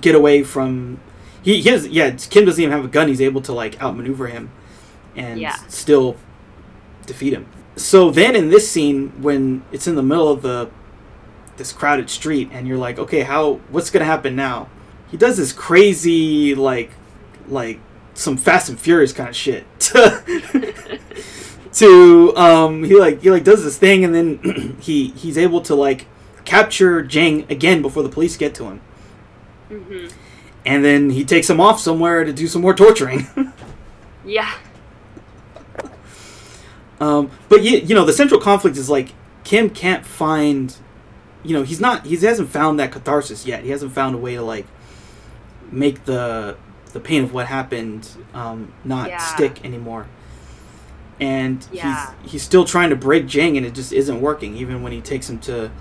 get 0.02 0.16
away 0.16 0.44
from. 0.44 1.00
He, 1.42 1.62
he 1.62 1.70
has, 1.70 1.88
yeah 1.88 2.12
Kim 2.12 2.46
doesn't 2.46 2.62
even 2.62 2.72
have 2.72 2.86
a 2.86 2.88
gun. 2.88 3.08
He's 3.08 3.22
able 3.22 3.42
to 3.42 3.54
like 3.54 3.82
outmaneuver 3.82 4.28
him, 4.28 4.52
and 5.16 5.40
Yeah. 5.40 5.56
still 5.68 6.16
defeat 7.06 7.34
him. 7.34 7.46
So 7.76 8.10
then 8.10 8.36
in 8.36 8.50
this 8.50 8.70
scene 8.70 9.10
when 9.22 9.64
it's 9.72 9.88
in 9.88 9.96
the 9.96 10.04
middle 10.04 10.30
of 10.32 10.42
the 10.42 10.70
this 11.58 11.72
crowded 11.72 12.10
street 12.10 12.50
and 12.52 12.68
you're 12.68 12.78
like 12.78 13.00
okay 13.00 13.22
how 13.22 13.54
what's 13.70 13.90
gonna 13.90 14.06
happen 14.06 14.36
now? 14.36 14.70
He 15.10 15.18
does 15.18 15.38
this 15.38 15.54
crazy 15.54 16.56
like 16.56 16.92
like 17.48 17.80
some 18.14 18.38
fast 18.38 18.70
and 18.70 18.80
furious 18.80 19.14
kind 19.14 19.30
of 19.30 19.36
shit. 19.36 19.66
To, 21.76 22.32
to 22.34 22.38
um 22.38 22.84
he 22.86 22.98
like 22.98 23.22
he 23.22 23.30
like 23.30 23.44
does 23.44 23.64
this 23.64 23.78
thing 23.78 24.06
and 24.06 24.16
then 24.16 24.78
he 24.80 25.10
he's 25.10 25.38
able 25.38 25.60
to 25.62 25.76
like 25.76 26.08
capture 26.46 27.02
Jang 27.02 27.46
again 27.50 27.82
before 27.82 28.02
the 28.02 28.10
police 28.10 28.38
get 28.38 28.56
to 28.56 28.64
him. 28.66 28.82
Hmm 29.68 30.08
and 30.66 30.84
then 30.84 31.12
he 31.12 31.24
takes 31.24 31.50
him 31.50 31.62
off 31.62 31.80
somewhere 31.80 32.24
to 32.24 32.34
do 32.34 32.48
some 32.48 32.62
more 32.62 32.74
torturing. 32.74 33.28
Yeah. 34.28 34.52
Um, 37.00 37.30
but 37.50 37.62
you, 37.64 37.78
you 37.80 37.94
know, 37.96 38.06
the 38.06 38.14
central 38.14 38.40
conflict 38.40 38.78
is 38.78 38.90
like 38.90 39.10
Kim 39.44 39.70
can't 39.70 40.06
find, 40.06 40.76
you 41.44 41.54
know, 41.54 41.64
he's 41.64 41.80
not, 41.82 42.06
he 42.06 42.16
hasn't 42.16 42.50
found 42.50 42.80
that 42.80 42.92
catharsis 42.92 43.46
yet. 43.46 43.64
He 43.64 43.70
hasn't 43.72 43.92
found 43.92 44.16
a 44.16 44.18
way 44.18 44.36
to 44.36 44.42
like 44.42 44.66
make 45.72 46.06
the 46.06 46.58
the 46.94 47.00
pain 47.02 47.24
of 47.26 47.34
what 47.34 47.48
happened 47.48 48.08
um, 48.34 48.72
not 48.86 49.10
Yeah. 49.10 49.18
stick 49.18 49.64
anymore. 49.66 50.08
And 51.20 51.66
Yeah. 51.72 52.14
he's 52.24 52.32
he's 52.32 52.42
still 52.44 52.64
trying 52.66 52.90
to 52.92 52.96
break 52.96 53.26
Jang, 53.28 53.58
and 53.58 53.66
it 53.66 53.74
just 53.74 53.92
isn't 53.92 54.22
working. 54.22 54.56
Even 54.56 54.82
when 54.82 54.92
he 54.94 55.02
takes 55.02 55.30
him 55.30 55.40
to, 55.40 55.72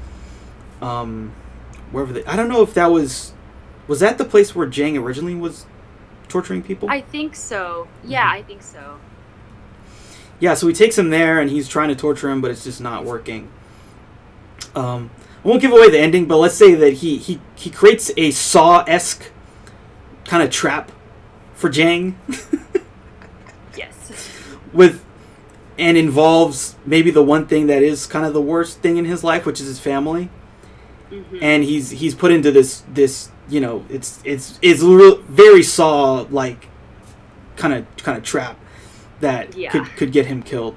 um, 0.82 1.32
wherever 1.92 2.12
they, 2.12 2.24
I 2.24 2.34
don't 2.36 2.48
know 2.48 2.62
if 2.62 2.74
that 2.74 2.90
was, 2.90 3.32
was 3.86 4.00
that 4.00 4.18
the 4.18 4.24
place 4.24 4.54
where 4.56 4.66
Jang 4.66 4.96
originally 4.96 5.34
was 5.36 5.66
torturing 6.28 6.62
people? 6.62 6.88
I 6.90 7.00
think 7.00 7.36
so. 7.36 7.86
Yeah, 8.04 8.26
Mhm. 8.26 8.32
I 8.32 8.42
think 8.42 8.62
so. 8.62 8.98
Yeah, 10.40 10.54
so 10.54 10.66
he 10.66 10.72
takes 10.74 10.98
him 10.98 11.10
there 11.10 11.40
and 11.40 11.50
he's 11.50 11.68
trying 11.68 11.88
to 11.88 11.94
torture 11.94 12.28
him, 12.30 12.40
but 12.40 12.50
it's 12.50 12.64
just 12.64 12.80
not 12.80 13.04
working. 13.04 13.48
Um, 14.74 15.10
I 15.44 15.48
won't 15.48 15.60
give 15.62 15.72
away 15.72 15.90
the 15.90 15.98
ending, 15.98 16.26
but 16.26 16.38
let's 16.38 16.54
say 16.54 16.74
that 16.74 16.94
he 16.94 17.16
he, 17.18 17.40
he 17.54 17.70
creates 17.70 18.10
a 18.16 18.30
Saw 18.30 18.82
esque 18.84 19.30
kind 20.24 20.42
of 20.42 20.50
trap 20.50 20.90
for 21.54 21.68
Jang 21.68 22.18
Yes. 23.76 24.28
with 24.72 25.04
and 25.78 25.96
involves 25.96 26.76
maybe 26.86 27.10
the 27.10 27.22
one 27.22 27.46
thing 27.46 27.66
that 27.66 27.82
is 27.82 28.06
kind 28.06 28.24
of 28.24 28.32
the 28.32 28.40
worst 28.40 28.78
thing 28.80 28.96
in 28.96 29.04
his 29.04 29.22
life, 29.24 29.44
which 29.46 29.60
is 29.60 29.66
his 29.66 29.78
family. 29.80 30.30
hmm 31.10 31.38
And 31.40 31.64
he's 31.64 31.90
he's 31.90 32.14
put 32.14 32.32
into 32.32 32.50
this 32.50 32.82
this 32.92 33.30
you 33.48 33.60
know 33.60 33.84
it's 33.88 34.20
it's 34.24 34.58
it's 34.62 34.82
very 34.82 35.62
Saw 35.62 36.26
like 36.30 36.68
kind 37.56 37.74
of 37.74 37.86
kind 37.98 38.16
of 38.18 38.24
trap 38.24 38.58
that 39.20 39.56
Yeah. 39.56 39.70
could 39.70 39.84
could 39.96 40.12
get 40.12 40.26
him 40.26 40.42
killed. 40.42 40.76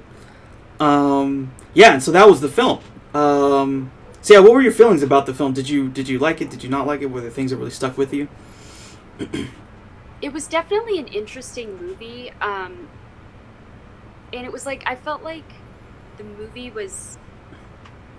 Um, 0.80 1.50
yeah, 1.74 1.92
and 1.92 2.02
so 2.02 2.10
that 2.12 2.28
was 2.28 2.40
the 2.40 2.48
film. 2.48 2.80
Um, 3.14 3.90
so 4.22 4.34
yeah, 4.34 4.40
what 4.40 4.52
were 4.52 4.60
your 4.60 4.72
feelings 4.72 5.02
about 5.02 5.26
the 5.26 5.34
film? 5.34 5.52
Did 5.52 5.68
you 5.68 5.88
did 5.88 6.08
you 6.08 6.18
like 6.18 6.40
it? 6.40 6.50
Did 6.50 6.62
you 6.62 6.68
not 6.68 6.86
like 6.86 7.00
it? 7.02 7.06
Were 7.06 7.20
there 7.20 7.30
things 7.30 7.50
that 7.50 7.56
really 7.56 7.70
stuck 7.70 7.96
with 7.98 8.12
you? 8.12 8.28
it 10.20 10.32
was 10.32 10.46
definitely 10.46 10.98
an 10.98 11.06
interesting 11.08 11.76
movie. 11.80 12.30
Um, 12.40 12.88
and 14.32 14.44
it 14.44 14.52
was 14.52 14.66
like 14.66 14.82
I 14.86 14.94
felt 14.94 15.22
like 15.22 15.50
the 16.16 16.24
movie 16.24 16.70
was 16.70 17.18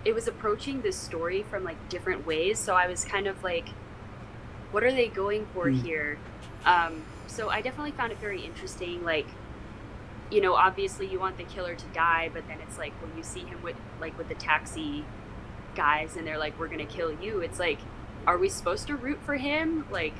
it 0.05 0.13
was 0.13 0.27
approaching 0.27 0.81
this 0.81 0.95
story 0.95 1.43
from 1.43 1.63
like 1.63 1.89
different 1.89 2.25
ways. 2.25 2.57
So 2.57 2.73
I 2.73 2.87
was 2.87 3.03
kind 3.03 3.27
of 3.27 3.43
like, 3.43 3.67
what 4.71 4.83
are 4.83 4.91
they 4.91 5.07
going 5.07 5.45
for 5.53 5.65
Mm. 5.67 5.81
here? 5.83 6.17
Um, 6.65 7.03
so 7.27 7.49
I 7.49 7.61
definitely 7.61 7.91
found 7.91 8.11
it 8.11 8.17
very 8.19 8.41
interesting. 8.41 9.03
Like, 9.03 9.27
you 10.31 10.41
know, 10.41 10.53
obviously 10.53 11.07
you 11.07 11.19
want 11.19 11.37
the 11.37 11.43
killer 11.43 11.75
to 11.75 11.85
die, 11.87 12.29
but 12.33 12.47
then 12.47 12.57
it's 12.67 12.77
like 12.77 12.93
when 13.01 13.15
you 13.17 13.23
see 13.23 13.41
him 13.41 13.61
with 13.63 13.75
like 13.99 14.17
with 14.17 14.27
the 14.29 14.35
taxi 14.35 15.05
guys 15.75 16.15
and 16.15 16.25
they're 16.27 16.37
like, 16.37 16.57
we're 16.59 16.67
gonna 16.67 16.85
kill 16.85 17.11
you. 17.21 17.39
It's 17.39 17.59
like, 17.59 17.79
are 18.27 18.37
we 18.37 18.49
supposed 18.49 18.87
to 18.87 18.95
root 18.95 19.19
for 19.25 19.35
him? 19.35 19.85
Like, 19.91 20.13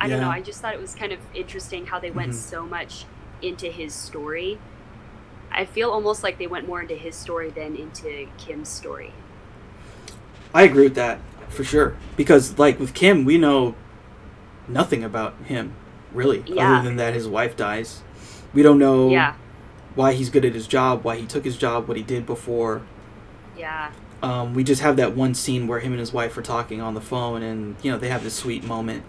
I 0.00 0.08
don't 0.08 0.20
know. 0.20 0.30
I 0.30 0.40
just 0.40 0.60
thought 0.60 0.74
it 0.74 0.80
was 0.80 0.94
kind 0.94 1.12
of 1.12 1.18
interesting 1.34 1.86
how 1.86 1.98
they 1.98 2.10
went 2.10 2.32
Mhm. 2.32 2.34
so 2.34 2.64
much 2.64 3.04
into 3.40 3.66
his 3.66 3.92
story. 3.94 4.58
I 5.50 5.64
feel 5.66 5.90
almost 5.90 6.22
like 6.22 6.38
they 6.38 6.46
went 6.46 6.66
more 6.66 6.80
into 6.80 6.94
his 6.94 7.14
story 7.14 7.50
than 7.50 7.76
into 7.76 8.26
Kim's 8.38 8.68
story. 8.68 9.12
I 10.54 10.62
agree 10.62 10.84
with 10.84 10.94
that 10.94 11.18
for 11.48 11.64
sure 11.64 11.94
because 12.16 12.58
like 12.58 12.78
with 12.80 12.94
Kim, 12.94 13.24
we 13.24 13.38
know 13.38 13.74
nothing 14.68 15.04
about 15.04 15.34
him 15.44 15.72
really, 16.12 16.42
Yeah. 16.46 16.74
other 16.78 16.84
than 16.88 16.96
that 16.96 17.14
his 17.14 17.28
wife 17.28 17.56
dies. 17.56 18.02
We 18.54 18.62
don't 18.62 18.78
know 18.78 19.08
Yeah, 19.08 19.34
why 19.94 20.12
he's 20.12 20.30
good 20.30 20.44
at 20.44 20.54
his 20.54 20.66
job, 20.66 21.04
why 21.04 21.16
he 21.16 21.26
took 21.26 21.44
his 21.44 21.56
job, 21.56 21.88
what 21.88 21.96
he 21.96 22.02
did 22.02 22.26
before. 22.26 22.82
yeah, 23.56 23.92
Um, 24.22 24.54
we 24.54 24.64
just 24.64 24.82
have 24.82 24.96
that 24.96 25.14
one 25.16 25.34
scene 25.34 25.66
where 25.66 25.80
him 25.80 25.92
and 25.92 26.00
his 26.00 26.12
wife 26.12 26.36
are 26.38 26.42
talking 26.42 26.80
on 26.80 26.94
the 26.94 27.00
phone, 27.00 27.42
and 27.42 27.76
you 27.82 27.90
know 27.90 27.98
they 27.98 28.08
have 28.08 28.22
this 28.24 28.34
sweet 28.34 28.64
moment 28.64 29.02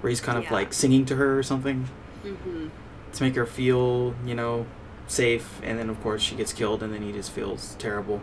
where 0.00 0.10
he's 0.10 0.20
kind 0.20 0.38
of 0.38 0.44
Yeah. 0.44 0.52
like 0.54 0.72
singing 0.72 1.04
to 1.06 1.16
her 1.16 1.38
or 1.38 1.42
something 1.42 1.88
hmm 2.22 2.68
to 3.12 3.22
make 3.24 3.34
her 3.34 3.44
feel, 3.46 4.14
you 4.24 4.34
know, 4.36 4.66
safe. 5.08 5.60
And 5.64 5.78
then 5.78 5.90
of 5.90 6.00
course 6.02 6.22
she 6.22 6.36
gets 6.36 6.52
killed, 6.52 6.82
and 6.82 6.94
then 6.94 7.02
he 7.02 7.12
just 7.12 7.32
feels 7.32 7.74
terrible. 7.78 8.20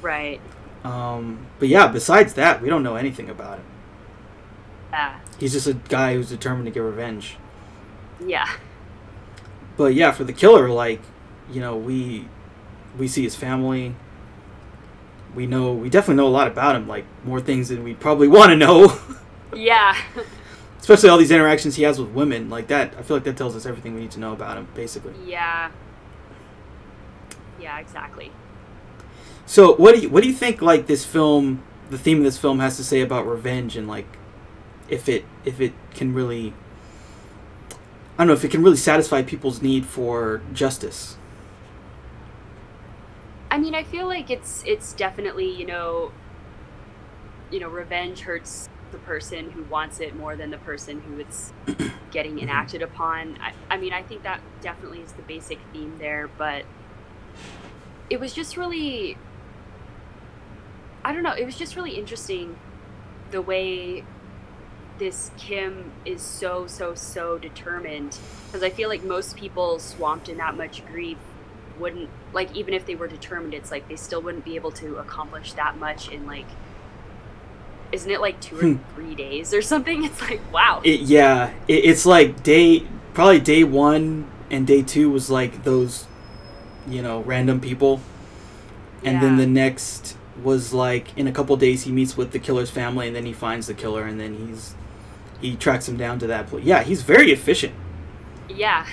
right. 0.00 0.40
Um, 0.84 1.46
but 1.58 1.68
yeah, 1.68 1.88
besides 1.88 2.34
that, 2.34 2.62
we 2.62 2.68
don't 2.70 2.82
know 2.82 2.96
anything 2.96 3.28
about 3.28 3.58
him. 3.58 3.64
Yeah, 4.92 5.18
He's 5.38 5.52
just 5.52 5.66
a 5.66 5.74
guy 5.74 6.14
who's 6.14 6.28
determined 6.30 6.66
to 6.66 6.70
get 6.70 6.80
revenge. 6.80 7.36
yeah, 8.26 8.48
But 9.80 9.94
yeah, 9.94 10.10
for 10.12 10.24
the 10.24 10.34
killer, 10.34 10.68
like, 10.68 11.00
you 11.50 11.62
know, 11.62 11.74
we 11.74 12.28
we 12.98 13.08
see 13.08 13.22
his 13.22 13.34
family. 13.34 13.94
We 15.34 15.46
know 15.46 15.72
we 15.72 15.88
definitely 15.88 16.16
know 16.16 16.28
a 16.28 16.36
lot 16.36 16.48
about 16.48 16.76
him, 16.76 16.86
like 16.86 17.06
more 17.24 17.40
things 17.40 17.70
than 17.70 17.82
we 17.82 17.94
probably 17.94 18.28
want 18.36 18.50
to 18.50 18.56
know. 18.56 18.94
yeah, 19.56 19.96
Especially 20.78 21.08
all 21.08 21.16
these 21.16 21.30
interactions 21.30 21.76
he 21.76 21.84
has 21.84 21.98
with 21.98 22.10
women, 22.10 22.50
like 22.50 22.66
that. 22.66 22.92
I 22.98 23.00
feel 23.00 23.16
like 23.16 23.24
that 23.24 23.38
tells 23.38 23.56
us 23.56 23.64
everything 23.64 23.94
we 23.94 24.02
need 24.02 24.10
to 24.10 24.20
know 24.20 24.34
about 24.34 24.58
him, 24.58 24.68
basically. 24.74 25.14
yeah, 25.24 25.70
yeah. 27.58 27.78
Exactly. 27.78 28.32
So, 29.46 29.74
what 29.76 29.94
do 29.94 30.02
you 30.02 30.10
what 30.10 30.22
do 30.22 30.28
you 30.28 30.34
think? 30.34 30.60
Like 30.60 30.88
this 30.88 31.06
film, 31.06 31.62
the 31.88 31.96
theme 31.96 32.18
of 32.18 32.24
this 32.24 32.36
film 32.36 32.58
has 32.60 32.76
to 32.76 32.84
say 32.84 33.00
about 33.00 33.26
revenge 33.26 33.78
and 33.78 33.88
like 33.88 34.18
if 34.90 35.08
it 35.08 35.24
if 35.46 35.58
it 35.58 35.72
can 35.94 36.12
really, 36.12 36.52
I 38.20 38.22
don't 38.22 38.26
know 38.28 38.34
if 38.34 38.44
it 38.44 38.50
can 38.50 38.62
really 38.62 38.76
satisfy 38.76 39.22
people's 39.22 39.62
need 39.62 39.86
for 39.86 40.42
justice. 40.52 41.16
I 43.50 43.56
mean, 43.56 43.74
I 43.74 43.82
feel 43.82 44.06
like 44.06 44.28
it's 44.28 44.62
it's 44.66 44.92
definitely 44.92 45.50
you 45.50 45.64
know, 45.64 46.12
you 47.50 47.58
know, 47.58 47.70
revenge 47.70 48.20
hurts 48.20 48.68
the 48.92 48.98
person 48.98 49.50
who 49.52 49.62
wants 49.62 50.00
it 50.00 50.14
more 50.14 50.36
than 50.36 50.50
the 50.50 50.58
person 50.58 51.00
who 51.00 51.18
it's 51.18 51.54
getting 52.10 52.36
Mhm. 52.36 52.42
enacted 52.42 52.82
upon. 52.82 53.38
I, 53.40 53.54
I 53.74 53.78
mean, 53.78 53.94
I 53.94 54.02
think 54.02 54.22
that 54.24 54.42
definitely 54.60 54.98
is 55.00 55.12
the 55.12 55.22
basic 55.22 55.58
theme 55.72 55.96
there, 55.98 56.28
but 56.36 56.66
it 58.10 58.20
was 58.20 58.34
just 58.34 58.58
really, 58.58 59.16
I 61.06 61.14
don't 61.14 61.22
know, 61.22 61.32
it 61.32 61.46
was 61.46 61.56
just 61.56 61.74
really 61.74 61.92
interesting 61.92 62.54
the 63.30 63.40
way 63.40 64.04
this 65.00 65.32
Kim 65.36 65.90
is 66.04 66.22
so 66.22 66.68
so 66.68 66.94
so 66.94 67.38
determined. 67.38 68.16
Because 68.46 68.62
I 68.62 68.70
feel 68.70 68.88
like 68.88 69.02
most 69.02 69.36
people 69.36 69.80
swamped 69.80 70.28
in 70.28 70.38
that 70.38 70.56
much 70.56 70.86
grief 70.86 71.18
wouldn't 71.80 72.10
like 72.32 72.54
even 72.54 72.74
if 72.74 72.86
they 72.86 72.94
were 72.94 73.08
determined 73.08 73.54
it's 73.54 73.70
like 73.70 73.88
they 73.88 73.96
still 73.96 74.20
wouldn't 74.20 74.44
be 74.44 74.54
able 74.54 74.70
to 74.70 74.96
accomplish 74.98 75.54
that 75.54 75.78
much 75.78 76.10
in 76.10 76.26
like 76.26 76.44
isn't 77.90 78.10
it 78.10 78.20
like 78.20 78.40
two 78.40 78.56
or 78.56 78.60
Hmm. 78.60 78.76
three 78.94 79.14
days 79.14 79.52
or 79.52 79.62
something? 79.62 80.04
It's 80.08 80.20
like 80.20 80.40
wow. 80.52 80.80
It, 80.84 81.00
yeah, 81.00 81.52
it, 81.66 81.84
it's 81.86 82.06
like 82.06 82.42
day 82.42 82.86
probably 83.14 83.40
day 83.40 83.64
one 83.64 84.30
and 84.50 84.66
day 84.66 84.82
two 84.82 85.10
was 85.10 85.30
like 85.30 85.64
those, 85.64 86.06
you 86.88 87.02
know, 87.02 87.20
random 87.22 87.60
people, 87.60 88.00
and 89.04 89.20
then 89.22 89.36
the 89.38 89.46
next 89.46 90.16
was 90.42 90.72
like 90.72 91.16
in 91.18 91.26
a 91.26 91.32
couple 91.32 91.56
days 91.56 91.84
he 91.84 91.92
meets 91.92 92.16
with 92.16 92.30
the 92.32 92.38
killer's 92.38 92.70
family, 92.70 93.08
and 93.08 93.16
then 93.16 93.26
he 93.26 93.32
finds 93.32 93.66
the 93.66 93.74
killer, 93.74 94.04
and 94.04 94.20
then 94.20 94.34
he's 94.46 94.74
he 95.40 95.56
tracks 95.56 95.88
him 95.88 95.96
down 95.96 96.18
to 96.20 96.26
that 96.28 96.48
point. 96.48 96.64
Yeah, 96.64 96.82
he's 96.82 97.02
very 97.02 97.32
efficient. 97.32 97.74
yeah 98.48 98.84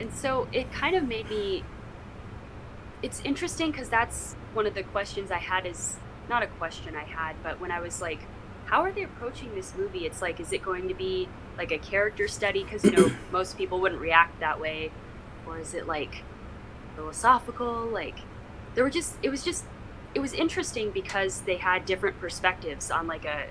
and 0.00 0.12
so 0.12 0.48
it 0.52 0.70
kind 0.72 0.96
of 0.96 1.06
made 1.06 1.28
me 1.28 1.62
it's 3.02 3.20
interesting 3.24 3.70
because 3.70 3.88
that's 3.88 4.34
one 4.54 4.66
of 4.66 4.74
the 4.74 4.82
questions 4.82 5.30
i 5.30 5.38
had 5.38 5.66
is 5.66 5.96
not 6.28 6.42
a 6.42 6.46
question 6.46 6.96
i 6.96 7.04
had 7.04 7.34
but 7.42 7.60
when 7.60 7.70
i 7.70 7.80
was 7.80 8.00
like 8.00 8.20
how 8.66 8.82
are 8.82 8.92
they 8.92 9.02
approaching 9.02 9.54
this 9.54 9.74
movie 9.76 10.06
it's 10.06 10.22
like 10.22 10.40
is 10.40 10.52
it 10.52 10.62
going 10.62 10.88
to 10.88 10.94
be 10.94 11.28
like 11.58 11.70
a 11.70 11.78
character 11.78 12.26
study 12.28 12.64
because 12.64 12.84
you 12.84 12.90
know 12.92 13.10
most 13.30 13.56
people 13.58 13.80
wouldn't 13.80 14.00
react 14.00 14.38
that 14.40 14.60
way 14.60 14.90
or 15.46 15.58
is 15.58 15.74
it 15.74 15.86
like 15.86 16.22
philosophical 16.96 17.86
like 17.86 18.18
there 18.74 18.84
were 18.84 18.90
just 18.90 19.14
it 19.22 19.28
was 19.30 19.44
just 19.44 19.64
it 20.14 20.20
was 20.20 20.32
interesting 20.32 20.90
because 20.90 21.42
they 21.42 21.56
had 21.56 21.84
different 21.86 22.18
perspectives 22.20 22.90
on 22.90 23.06
like 23.06 23.24
a 23.24 23.44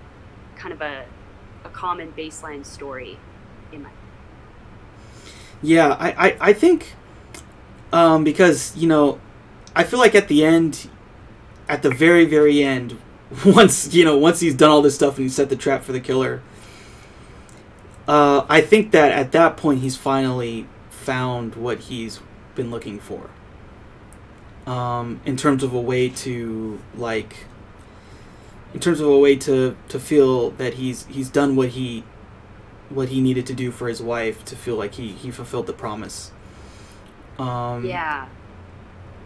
kind 0.60 0.74
of 0.74 0.82
a 0.82 1.06
a 1.66 1.70
common 1.70 2.12
baseline 2.14 2.64
story 2.64 3.18
in 3.72 3.84
my 3.84 3.90
Yeah, 5.62 5.96
I, 6.00 6.30
I, 6.30 6.38
I 6.40 6.54
think 6.54 6.94
um, 7.92 8.24
because 8.24 8.76
you 8.78 8.88
know, 8.88 9.20
I 9.76 9.84
feel 9.84 10.00
like 10.00 10.16
at 10.16 10.28
the 10.28 10.46
end, 10.46 10.90
at 11.68 11.82
the 11.82 11.90
very 11.90 12.26
very 12.26 12.64
end, 12.64 13.00
once 13.46 13.94
you 13.94 14.06
know 14.06 14.18
once 14.18 14.40
he's 14.40 14.56
done 14.56 14.70
all 14.70 14.82
this 14.82 14.96
stuff 14.96 15.18
and 15.18 15.24
he 15.24 15.30
set 15.30 15.50
the 15.50 15.56
trap 15.56 15.84
for 15.84 15.92
the 15.92 16.00
killer, 16.00 16.42
uh, 18.08 18.46
I 18.48 18.62
think 18.62 18.92
that 18.92 19.12
at 19.12 19.32
that 19.32 19.58
point 19.58 19.82
he's 19.82 19.96
finally 19.96 20.68
found 20.90 21.56
what 21.56 21.80
he's 21.80 22.20
been 22.56 22.72
looking 22.72 23.00
for. 23.00 23.30
Um, 24.66 25.20
in 25.26 25.36
terms 25.36 25.64
of 25.64 25.74
a 25.74 25.82
way 25.82 26.10
to 26.10 26.80
like, 26.96 27.46
in 28.74 28.80
terms 28.80 29.00
of 29.00 29.08
a 29.08 29.18
way 29.18 29.36
to 29.38 29.76
to 29.90 30.00
feel 30.00 30.52
that 30.52 30.76
he's 30.76 31.06
he's 31.08 31.30
done 31.30 31.56
what 31.56 31.70
he 31.70 32.04
what 32.90 33.10
he 33.10 33.22
needed 33.22 33.46
to 33.48 33.54
do 33.54 33.72
for 33.72 33.88
his 33.88 34.02
wife 34.02 34.44
to 34.46 34.56
feel 34.56 34.76
like 34.76 34.96
he 34.96 35.10
he 35.14 35.32
fulfilled 35.32 35.68
the 35.68 35.74
promise. 35.74 36.32
Um, 37.38 37.86
yeah 37.86 38.28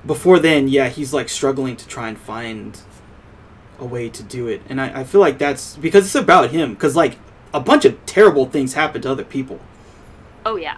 Before 0.06 0.40
then, 0.40 0.68
yeah, 0.68 0.90
he's 0.90 1.14
like 1.14 1.30
struggling 1.30 1.76
to 1.78 1.88
try 1.88 2.08
and 2.10 2.18
find 2.20 2.80
a 3.80 3.86
way 3.86 4.10
to 4.10 4.24
do 4.24 4.48
it, 4.48 4.62
and 4.70 4.80
I, 4.82 5.02
I 5.02 5.04
feel 5.04 5.22
like 5.22 5.38
that's 5.38 5.76
because 5.78 6.06
it's 6.06 6.16
about 6.16 6.52
him. 6.52 6.74
Because 6.74 6.96
like 6.96 7.18
a 7.54 7.60
bunch 7.60 7.86
of 7.86 8.06
terrible 8.06 8.46
things 8.46 8.74
happen 8.74 9.02
to 9.04 9.12
other 9.12 9.24
people, 9.26 9.60
oh 10.46 10.56
yeah 10.56 10.78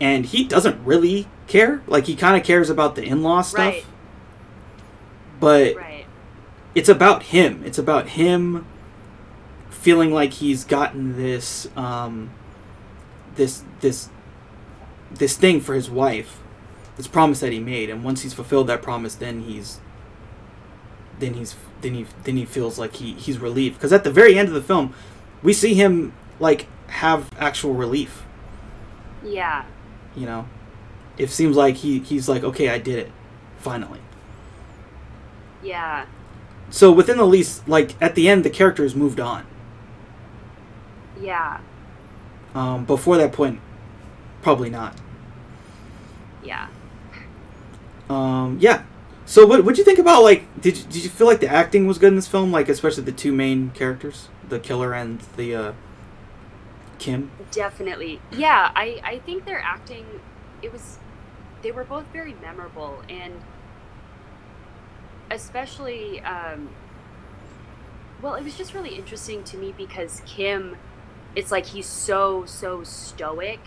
and 0.00 0.26
he 0.26 0.44
doesn't 0.44 0.84
really 0.84 1.28
care. 1.46 1.82
Like 1.86 2.06
he 2.06 2.16
kind 2.16 2.36
of 2.36 2.46
cares 2.46 2.70
about 2.70 2.94
the 2.96 3.04
in-law 3.04 3.42
stuff, 3.42 3.74
Right. 3.74 3.84
but 5.38 5.74
right 5.76 5.95
it's 6.76 6.88
about 6.88 7.24
him. 7.24 7.62
It's 7.64 7.78
about 7.78 8.10
him 8.10 8.66
feeling 9.70 10.12
like 10.12 10.34
he's 10.34 10.62
gotten 10.64 11.16
this 11.16 11.68
um 11.76 12.30
this 13.34 13.64
this 13.80 14.08
this 15.12 15.36
thing 15.36 15.60
for 15.60 15.74
his 15.74 15.90
wife. 15.90 16.38
This 16.96 17.06
promise 17.08 17.40
that 17.40 17.52
he 17.52 17.60
made 17.60 17.90
and 17.90 18.04
once 18.04 18.22
he's 18.22 18.32
fulfilled 18.32 18.68
that 18.68 18.82
promise 18.82 19.14
then 19.14 19.42
he's 19.42 19.80
then 21.18 21.34
he's 21.34 21.54
then 21.80 21.94
he 21.94 22.06
then 22.24 22.36
he 22.36 22.44
feels 22.44 22.78
like 22.78 22.94
he 22.96 23.12
he's 23.14 23.38
relieved 23.38 23.76
because 23.76 23.92
at 23.92 24.04
the 24.04 24.10
very 24.10 24.38
end 24.38 24.48
of 24.48 24.54
the 24.54 24.62
film 24.62 24.94
we 25.42 25.52
see 25.52 25.74
him 25.74 26.12
like 26.40 26.66
have 26.88 27.28
actual 27.38 27.74
relief, 27.74 28.24
yeah 29.24 29.64
you 30.14 30.26
know. 30.26 30.48
It 31.18 31.30
seems 31.30 31.56
like 31.56 31.76
he 31.76 31.98
he's 32.00 32.28
like 32.28 32.42
okay, 32.44 32.68
I 32.68 32.78
did 32.78 32.98
it. 32.98 33.12
Finally. 33.58 34.00
yeah 35.62 36.06
So 36.70 36.92
within 36.92 37.16
the 37.18 37.26
least 37.26 37.68
like 37.68 37.94
at 38.00 38.14
the 38.14 38.28
end 38.28 38.44
the 38.44 38.50
character 38.50 38.82
has 38.82 38.94
moved 38.94 39.20
on. 39.20 39.46
yeah 41.20 41.60
Um, 42.54 42.84
before 42.84 43.16
that 43.18 43.32
point, 43.32 43.60
probably 44.42 44.70
not. 44.70 44.96
yeah 46.42 46.68
Um, 48.08 48.58
yeah. 48.60 48.84
So 49.24 49.44
what 49.46 49.64
would 49.64 49.78
you 49.78 49.84
think 49.84 49.98
about 49.98 50.22
like 50.22 50.44
did 50.60 50.76
you, 50.78 50.84
did 50.84 51.04
you 51.04 51.10
feel 51.10 51.26
like 51.26 51.40
the 51.40 51.48
acting 51.48 51.86
was 51.86 51.98
good 51.98 52.08
in 52.08 52.16
this 52.16 52.28
film 52.28 52.52
like 52.52 52.68
especially 52.68 53.04
the 53.04 53.12
two 53.12 53.32
main 53.32 53.70
characters, 53.70 54.28
the 54.48 54.60
killer 54.60 54.92
and 54.94 55.20
the 55.36 55.54
uh 55.54 55.72
Kim? 56.98 57.30
Definitely. 57.50 58.20
Yeah, 58.30 58.70
I, 58.74 59.00
I 59.04 59.18
think 59.20 59.44
their 59.44 59.60
acting, 59.60 60.06
it 60.62 60.72
was, 60.72 60.98
they 61.62 61.70
were 61.70 61.84
both 61.84 62.06
very 62.12 62.34
memorable. 62.34 63.02
And 63.08 63.34
especially, 65.30 66.20
um, 66.22 66.68
well, 68.22 68.34
it 68.34 68.44
was 68.44 68.56
just 68.56 68.74
really 68.74 68.94
interesting 68.94 69.44
to 69.44 69.56
me 69.56 69.74
because 69.76 70.22
Kim, 70.26 70.76
it's 71.34 71.52
like 71.52 71.66
he's 71.66 71.86
so, 71.86 72.44
so 72.46 72.82
stoic. 72.84 73.60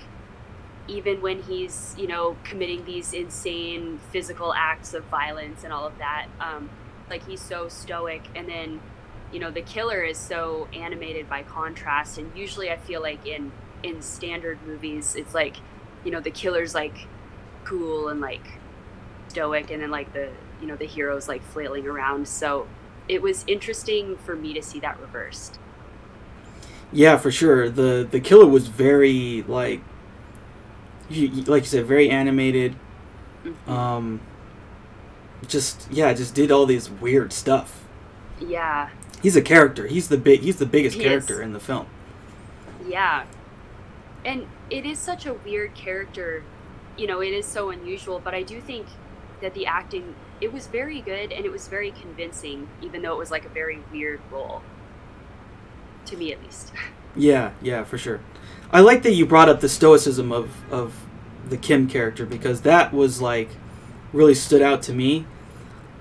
Even 0.87 1.21
when 1.21 1.43
he's, 1.43 1.95
you 1.99 2.07
know, 2.07 2.35
committing 2.43 2.83
these 2.85 3.13
insane 3.13 3.99
physical 4.11 4.53
acts 4.53 4.93
of 4.95 5.03
violence 5.05 5.63
and 5.63 5.71
all 5.71 5.85
of 5.85 5.97
that, 5.99 6.27
um, 6.39 6.69
like 7.09 7.27
he's 7.27 7.41
so 7.41 7.69
stoic. 7.69 8.23
And 8.35 8.49
then 8.49 8.79
you 9.31 9.39
know 9.39 9.51
the 9.51 9.61
killer 9.61 10.01
is 10.01 10.17
so 10.17 10.67
animated 10.73 11.29
by 11.29 11.43
contrast 11.43 12.17
and 12.17 12.35
usually 12.35 12.71
i 12.71 12.77
feel 12.77 13.01
like 13.01 13.25
in 13.25 13.51
in 13.83 14.01
standard 14.01 14.57
movies 14.65 15.15
it's 15.15 15.33
like 15.33 15.57
you 16.03 16.11
know 16.11 16.19
the 16.19 16.31
killer's 16.31 16.73
like 16.73 17.07
cool 17.63 18.09
and 18.09 18.19
like 18.19 18.59
stoic 19.27 19.69
and 19.69 19.81
then 19.81 19.91
like 19.91 20.11
the 20.13 20.29
you 20.61 20.67
know 20.67 20.75
the 20.75 20.85
heroes 20.85 21.27
like 21.27 21.41
flailing 21.43 21.87
around 21.87 22.27
so 22.27 22.67
it 23.07 23.21
was 23.21 23.43
interesting 23.47 24.17
for 24.17 24.35
me 24.35 24.53
to 24.53 24.61
see 24.61 24.79
that 24.79 24.99
reversed 24.99 25.59
yeah 26.91 27.17
for 27.17 27.31
sure 27.31 27.69
the 27.69 28.07
the 28.09 28.19
killer 28.19 28.45
was 28.45 28.67
very 28.67 29.43
like 29.47 29.81
you, 31.09 31.27
like 31.43 31.63
you 31.63 31.69
said 31.69 31.85
very 31.85 32.09
animated 32.09 32.75
mm-hmm. 33.43 33.71
um 33.71 34.21
just 35.47 35.87
yeah 35.91 36.13
just 36.13 36.35
did 36.35 36.51
all 36.51 36.65
these 36.65 36.89
weird 36.89 37.31
stuff 37.31 37.85
yeah 38.39 38.89
he's 39.21 39.35
a 39.35 39.41
character. 39.41 39.87
He's 39.87 40.09
the 40.09 40.17
big. 40.17 40.41
He's 40.41 40.57
the 40.57 40.65
biggest 40.65 40.97
he 40.97 41.03
character 41.03 41.35
is. 41.35 41.39
in 41.41 41.53
the 41.53 41.59
film. 41.59 41.87
Yeah, 42.87 43.25
and 44.25 44.47
it 44.69 44.85
is 44.85 44.99
such 44.99 45.25
a 45.25 45.33
weird 45.33 45.75
character. 45.75 46.43
You 46.97 47.07
know, 47.07 47.21
it 47.21 47.33
is 47.33 47.45
so 47.45 47.69
unusual. 47.69 48.19
But 48.19 48.33
I 48.33 48.43
do 48.43 48.59
think 48.61 48.87
that 49.41 49.53
the 49.53 49.65
acting 49.65 50.15
it 50.41 50.53
was 50.53 50.67
very 50.67 51.01
good 51.01 51.31
and 51.31 51.45
it 51.45 51.51
was 51.51 51.67
very 51.67 51.91
convincing, 51.91 52.67
even 52.81 53.01
though 53.01 53.13
it 53.13 53.17
was 53.17 53.31
like 53.31 53.45
a 53.45 53.49
very 53.49 53.79
weird 53.91 54.21
role. 54.31 54.61
To 56.05 56.17
me, 56.17 56.33
at 56.33 56.41
least. 56.43 56.71
Yeah, 57.15 57.53
yeah, 57.59 57.83
for 57.83 57.97
sure. 57.97 58.21
I 58.71 58.81
like 58.81 59.01
that 59.01 59.13
you 59.13 59.25
brought 59.25 59.49
up 59.49 59.61
the 59.61 59.67
stoicism 59.67 60.31
of 60.31 60.71
of 60.71 60.93
the 61.49 61.57
Kim 61.57 61.87
character 61.87 62.23
because 62.23 62.61
that 62.61 62.93
was 62.93 63.19
like 63.19 63.49
really 64.13 64.35
stood 64.35 64.61
out 64.61 64.83
to 64.83 64.93
me. 64.93 65.25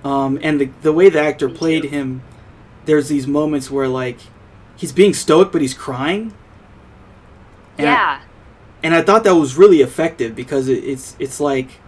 Um, 0.04 0.38
and 0.42 0.60
the 0.60 0.70
the 0.82 0.92
way 0.92 1.08
the 1.08 1.18
actor 1.20 1.48
me 1.48 1.54
played 1.54 1.82
too. 1.84 1.88
him 1.88 2.22
there's 2.84 3.08
these 3.08 3.26
moments 3.26 3.70
where 3.70 3.88
like 3.88 4.18
he's 4.76 4.92
being 4.92 5.14
stoic 5.14 5.50
but 5.50 5.62
he's 5.62 5.74
crying. 5.74 6.34
And 7.78 7.86
yeah. 7.86 8.20
I, 8.20 8.26
and 8.82 8.94
I 8.94 9.02
thought 9.02 9.24
that 9.24 9.34
was 9.34 9.56
really 9.56 9.80
effective 9.80 10.36
because 10.36 10.68
it, 10.68 10.84
it's 10.84 11.16
it's 11.18 11.40
like 11.40 11.80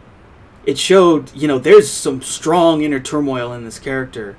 it 0.64 0.78
showed 0.78 1.34
you 1.34 1.48
know 1.48 1.58
there's 1.58 1.90
some 1.90 2.22
strong 2.22 2.82
inner 2.82 3.00
turmoil 3.00 3.52
in 3.52 3.64
this 3.64 3.78
character, 3.78 4.36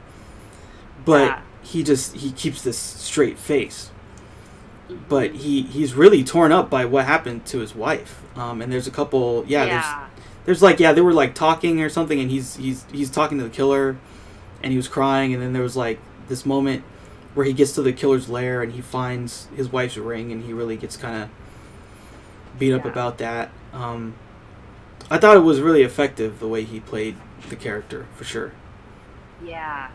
but 1.05 1.27
yeah. 1.27 1.41
he 1.63 1.83
just 1.83 2.15
he 2.15 2.31
keeps 2.31 2.61
this 2.61 2.77
straight 2.77 3.37
face. 3.37 3.91
But 5.07 5.35
he 5.35 5.63
he's 5.63 5.93
really 5.93 6.23
torn 6.23 6.51
up 6.51 6.69
by 6.69 6.85
what 6.85 7.05
happened 7.05 7.45
to 7.47 7.59
his 7.59 7.73
wife. 7.73 8.21
Um, 8.35 8.61
and 8.61 8.71
there's 8.71 8.87
a 8.87 8.91
couple 8.91 9.45
yeah, 9.47 9.65
yeah. 9.65 9.69
there's 9.69 10.11
there's 10.45 10.61
like 10.61 10.79
yeah 10.79 10.93
they 10.93 11.01
were 11.01 11.13
like 11.13 11.35
talking 11.35 11.81
or 11.81 11.89
something 11.89 12.19
and 12.19 12.29
he's 12.29 12.55
he's 12.55 12.85
he's 12.91 13.09
talking 13.09 13.37
to 13.37 13.43
the 13.43 13.49
killer 13.49 13.97
and 14.63 14.71
he 14.71 14.77
was 14.77 14.87
crying 14.87 15.33
and 15.33 15.41
then 15.41 15.53
there 15.53 15.61
was 15.61 15.75
like 15.75 15.99
this 16.27 16.45
moment 16.45 16.83
where 17.33 17.45
he 17.45 17.53
gets 17.53 17.73
to 17.73 17.81
the 17.81 17.93
killer's 17.93 18.29
lair 18.29 18.61
and 18.61 18.73
he 18.73 18.81
finds 18.81 19.47
his 19.55 19.71
wife's 19.71 19.97
ring 19.97 20.31
and 20.31 20.43
he 20.43 20.53
really 20.53 20.75
gets 20.75 20.97
kind 20.97 21.23
of 21.23 21.29
beat 22.57 22.69
yeah. 22.69 22.75
up 22.75 22.85
about 22.85 23.17
that. 23.19 23.51
Um, 23.73 24.15
I 25.11 25.17
thought 25.17 25.35
it 25.35 25.41
was 25.41 25.59
really 25.59 25.83
effective 25.83 26.39
the 26.39 26.47
way 26.47 26.63
he 26.63 26.79
played 26.79 27.17
the 27.49 27.57
character 27.57 28.07
for 28.15 28.23
sure. 28.23 28.53
Yeah. 29.43 29.91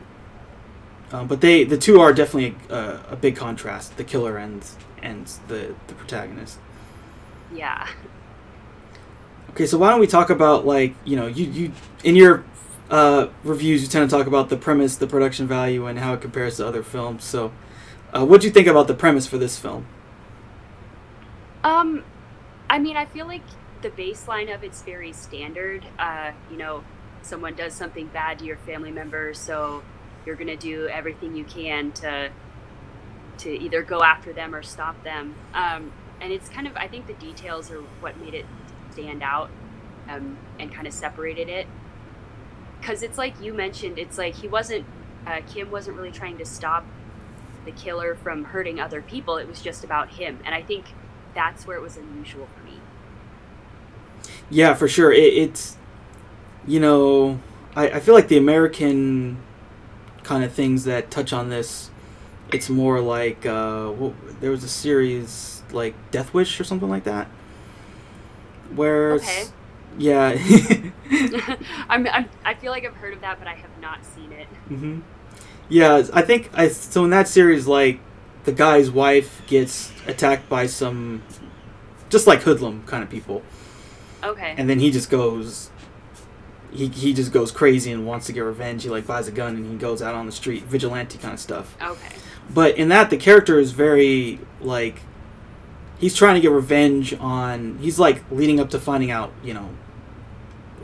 Um, 1.10 1.26
but 1.26 1.40
they 1.40 1.64
the 1.64 1.78
two 1.78 2.00
are 2.00 2.12
definitely 2.12 2.54
a, 2.68 3.00
a, 3.10 3.16
big 3.16 3.34
contrast, 3.34 3.96
the 3.96 4.04
killer 4.04 4.36
and 4.36 4.62
and 5.02 5.26
the 5.48 5.74
the 5.86 5.94
protagonist. 5.94 6.58
Yeah. 7.54 7.88
Okay, 9.50 9.64
so 9.64 9.78
why 9.78 9.88
don't 9.88 10.00
we 10.00 10.06
talk 10.06 10.28
about 10.28 10.66
like 10.66 10.94
you 11.06 11.16
know 11.16 11.26
you 11.26 11.46
you 11.46 11.72
in 12.04 12.14
your 12.14 12.44
uh, 12.90 13.28
reviews, 13.42 13.80
you 13.80 13.88
tend 13.88 14.08
to 14.10 14.14
talk 14.14 14.26
about 14.26 14.50
the 14.50 14.56
premise, 14.58 14.96
the 14.96 15.06
production 15.06 15.46
value, 15.46 15.86
and 15.86 15.98
how 15.98 16.12
it 16.12 16.20
compares 16.20 16.58
to 16.58 16.66
other 16.66 16.82
films. 16.82 17.24
So, 17.24 17.52
uh, 18.12 18.26
what 18.26 18.42
do 18.42 18.48
you 18.48 18.52
think 18.52 18.66
about 18.66 18.86
the 18.86 18.94
premise 18.94 19.26
for 19.26 19.38
this 19.38 19.58
film? 19.58 19.86
Um, 21.64 22.04
I 22.68 22.78
mean, 22.78 22.98
I 22.98 23.06
feel 23.06 23.26
like 23.26 23.42
the 23.82 23.90
baseline 23.90 24.54
of 24.54 24.64
it's 24.64 24.82
very 24.82 25.12
standard. 25.12 25.84
Uh, 25.98 26.32
you 26.50 26.56
know, 26.56 26.84
someone 27.22 27.54
does 27.54 27.74
something 27.74 28.06
bad 28.08 28.38
to 28.40 28.44
your 28.44 28.56
family 28.58 28.90
member, 28.90 29.34
so 29.34 29.82
you're 30.24 30.36
gonna 30.36 30.56
do 30.56 30.88
everything 30.88 31.36
you 31.36 31.44
can 31.44 31.92
to 31.92 32.30
to 33.38 33.50
either 33.50 33.82
go 33.82 34.02
after 34.02 34.32
them 34.32 34.54
or 34.54 34.62
stop 34.62 35.02
them. 35.04 35.34
Um, 35.54 35.92
and 36.20 36.32
it's 36.32 36.48
kind 36.48 36.66
of, 36.66 36.76
I 36.76 36.88
think, 36.88 37.06
the 37.06 37.14
details 37.14 37.70
are 37.70 37.80
what 38.00 38.18
made 38.18 38.34
it 38.34 38.46
stand 38.92 39.22
out 39.22 39.50
um, 40.08 40.38
and 40.58 40.72
kind 40.72 40.86
of 40.86 40.94
separated 40.94 41.48
it 41.50 41.66
because 42.80 43.02
it's 43.02 43.18
like 43.18 43.40
you 43.40 43.52
mentioned, 43.52 43.98
it's 43.98 44.18
like 44.18 44.36
he 44.36 44.48
wasn't, 44.48 44.84
uh, 45.26 45.40
Kim 45.48 45.70
wasn't 45.70 45.96
really 45.96 46.12
trying 46.12 46.38
to 46.38 46.44
stop 46.44 46.84
the 47.64 47.72
killer 47.72 48.14
from 48.14 48.44
hurting 48.44 48.80
other 48.80 49.02
people. 49.02 49.38
It 49.38 49.48
was 49.48 49.60
just 49.60 49.84
about 49.84 50.10
him, 50.10 50.38
and 50.44 50.54
I 50.54 50.62
think 50.62 50.86
that's 51.34 51.66
where 51.66 51.76
it 51.76 51.82
was 51.82 51.96
unusual 51.96 52.48
for 52.56 52.64
me. 52.64 52.65
Yeah, 54.50 54.74
for 54.74 54.88
sure. 54.88 55.12
It, 55.12 55.34
it's, 55.34 55.76
you 56.66 56.80
know, 56.80 57.40
I, 57.74 57.90
I 57.90 58.00
feel 58.00 58.14
like 58.14 58.28
the 58.28 58.38
American 58.38 59.38
kind 60.22 60.44
of 60.44 60.52
things 60.52 60.84
that 60.84 61.10
touch 61.10 61.32
on 61.32 61.50
this, 61.50 61.90
it's 62.52 62.68
more 62.68 63.00
like 63.00 63.44
uh, 63.44 63.92
well, 63.96 64.14
there 64.40 64.50
was 64.50 64.64
a 64.64 64.68
series 64.68 65.62
like 65.72 65.94
Death 66.10 66.32
Wish 66.32 66.60
or 66.60 66.64
something 66.64 66.88
like 66.88 67.04
that, 67.04 67.26
where 68.74 69.12
okay. 69.12 69.44
Yeah. 69.98 70.30
I'm, 71.88 72.06
I'm, 72.08 72.28
I 72.44 72.54
feel 72.54 72.70
like 72.70 72.84
I've 72.84 72.94
heard 72.94 73.14
of 73.14 73.20
that, 73.20 73.38
but 73.38 73.48
I 73.48 73.54
have 73.54 73.70
not 73.80 74.04
seen 74.04 74.32
it. 74.32 74.48
Mm-hmm. 74.68 75.00
Yeah, 75.68 76.02
I 76.12 76.22
think 76.22 76.50
I 76.54 76.68
so 76.68 77.04
in 77.04 77.10
that 77.10 77.28
series, 77.28 77.66
like 77.66 78.00
the 78.44 78.52
guy's 78.52 78.90
wife 78.90 79.42
gets 79.46 79.92
attacked 80.06 80.48
by 80.48 80.66
some, 80.66 81.22
just 82.08 82.26
like 82.26 82.42
hoodlum 82.42 82.84
kind 82.86 83.02
of 83.02 83.10
people. 83.10 83.42
Okay. 84.26 84.54
And 84.56 84.68
then 84.68 84.78
he 84.78 84.90
just 84.90 85.10
goes. 85.10 85.70
He, 86.72 86.88
he 86.88 87.14
just 87.14 87.32
goes 87.32 87.52
crazy 87.52 87.90
and 87.90 88.06
wants 88.06 88.26
to 88.26 88.32
get 88.32 88.40
revenge. 88.40 88.82
He 88.82 88.90
like 88.90 89.06
buys 89.06 89.28
a 89.28 89.32
gun 89.32 89.56
and 89.56 89.70
he 89.70 89.76
goes 89.76 90.02
out 90.02 90.14
on 90.14 90.26
the 90.26 90.32
street, 90.32 90.64
vigilante 90.64 91.16
kind 91.16 91.32
of 91.32 91.40
stuff. 91.40 91.74
Okay. 91.80 92.14
But 92.52 92.76
in 92.76 92.88
that, 92.90 93.08
the 93.08 93.16
character 93.16 93.58
is 93.58 93.72
very 93.72 94.40
like 94.60 95.00
he's 95.98 96.14
trying 96.14 96.34
to 96.34 96.40
get 96.40 96.50
revenge 96.50 97.14
on 97.14 97.78
he's 97.78 97.98
like 97.98 98.22
leading 98.30 98.60
up 98.60 98.68
to 98.70 98.78
finding 98.78 99.10
out 99.10 99.32
you 99.42 99.54
know 99.54 99.70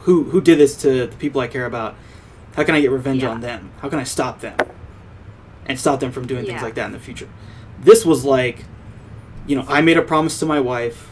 who 0.00 0.24
who 0.24 0.40
did 0.40 0.58
this 0.58 0.76
to 0.82 1.06
the 1.06 1.16
people 1.16 1.40
I 1.40 1.46
care 1.46 1.66
about? 1.66 1.94
How 2.54 2.64
can 2.64 2.74
I 2.74 2.80
get 2.80 2.90
revenge 2.90 3.22
yeah. 3.22 3.30
on 3.30 3.40
them? 3.40 3.70
How 3.80 3.88
can 3.88 3.98
I 3.98 4.04
stop 4.04 4.40
them? 4.40 4.56
And 5.66 5.78
stop 5.78 6.00
them 6.00 6.10
from 6.10 6.26
doing 6.26 6.44
yeah. 6.44 6.52
things 6.52 6.62
like 6.62 6.74
that 6.74 6.86
in 6.86 6.92
the 6.92 6.98
future. 6.98 7.28
This 7.80 8.04
was 8.04 8.24
like, 8.24 8.64
you 9.46 9.56
know, 9.56 9.64
I 9.68 9.80
made 9.80 9.96
a 9.96 10.02
promise 10.02 10.38
to 10.40 10.46
my 10.46 10.60
wife. 10.60 11.11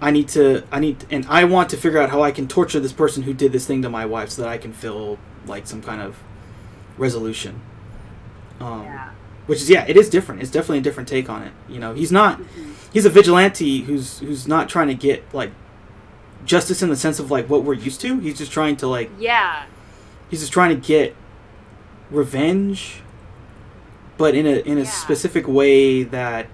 I 0.00 0.10
need 0.10 0.28
to 0.28 0.62
I 0.70 0.80
need 0.80 1.04
and 1.10 1.26
I 1.28 1.44
want 1.44 1.70
to 1.70 1.76
figure 1.76 1.98
out 1.98 2.10
how 2.10 2.22
I 2.22 2.30
can 2.30 2.48
torture 2.48 2.80
this 2.80 2.92
person 2.92 3.22
who 3.22 3.32
did 3.32 3.52
this 3.52 3.66
thing 3.66 3.82
to 3.82 3.88
my 3.88 4.04
wife 4.04 4.30
so 4.30 4.42
that 4.42 4.48
I 4.48 4.58
can 4.58 4.72
feel 4.72 5.18
like 5.46 5.66
some 5.66 5.82
kind 5.82 6.02
of 6.02 6.18
resolution. 6.98 7.60
Um, 8.60 8.84
yeah. 8.84 9.10
Which 9.46 9.60
is 9.60 9.70
yeah, 9.70 9.86
it 9.88 9.96
is 9.96 10.10
different. 10.10 10.42
It's 10.42 10.50
definitely 10.50 10.78
a 10.78 10.82
different 10.82 11.08
take 11.08 11.30
on 11.30 11.42
it. 11.42 11.52
You 11.68 11.78
know, 11.78 11.94
he's 11.94 12.12
not 12.12 12.40
mm-hmm. 12.40 12.72
he's 12.92 13.06
a 13.06 13.10
vigilante 13.10 13.82
who's 13.82 14.18
who's 14.18 14.46
not 14.46 14.68
trying 14.68 14.88
to 14.88 14.94
get 14.94 15.22
like 15.32 15.52
justice 16.44 16.82
in 16.82 16.88
the 16.90 16.96
sense 16.96 17.18
of 17.18 17.30
like 17.30 17.48
what 17.48 17.64
we're 17.64 17.74
used 17.74 18.00
to. 18.02 18.18
He's 18.20 18.38
just 18.38 18.52
trying 18.52 18.76
to 18.76 18.86
like 18.86 19.10
yeah. 19.18 19.64
He's 20.28 20.40
just 20.40 20.52
trying 20.52 20.78
to 20.78 20.86
get 20.86 21.14
revenge, 22.10 23.00
but 24.18 24.34
in 24.34 24.46
a 24.46 24.56
in 24.58 24.78
a 24.78 24.82
yeah. 24.82 24.90
specific 24.90 25.46
way 25.46 26.02
that 26.02 26.48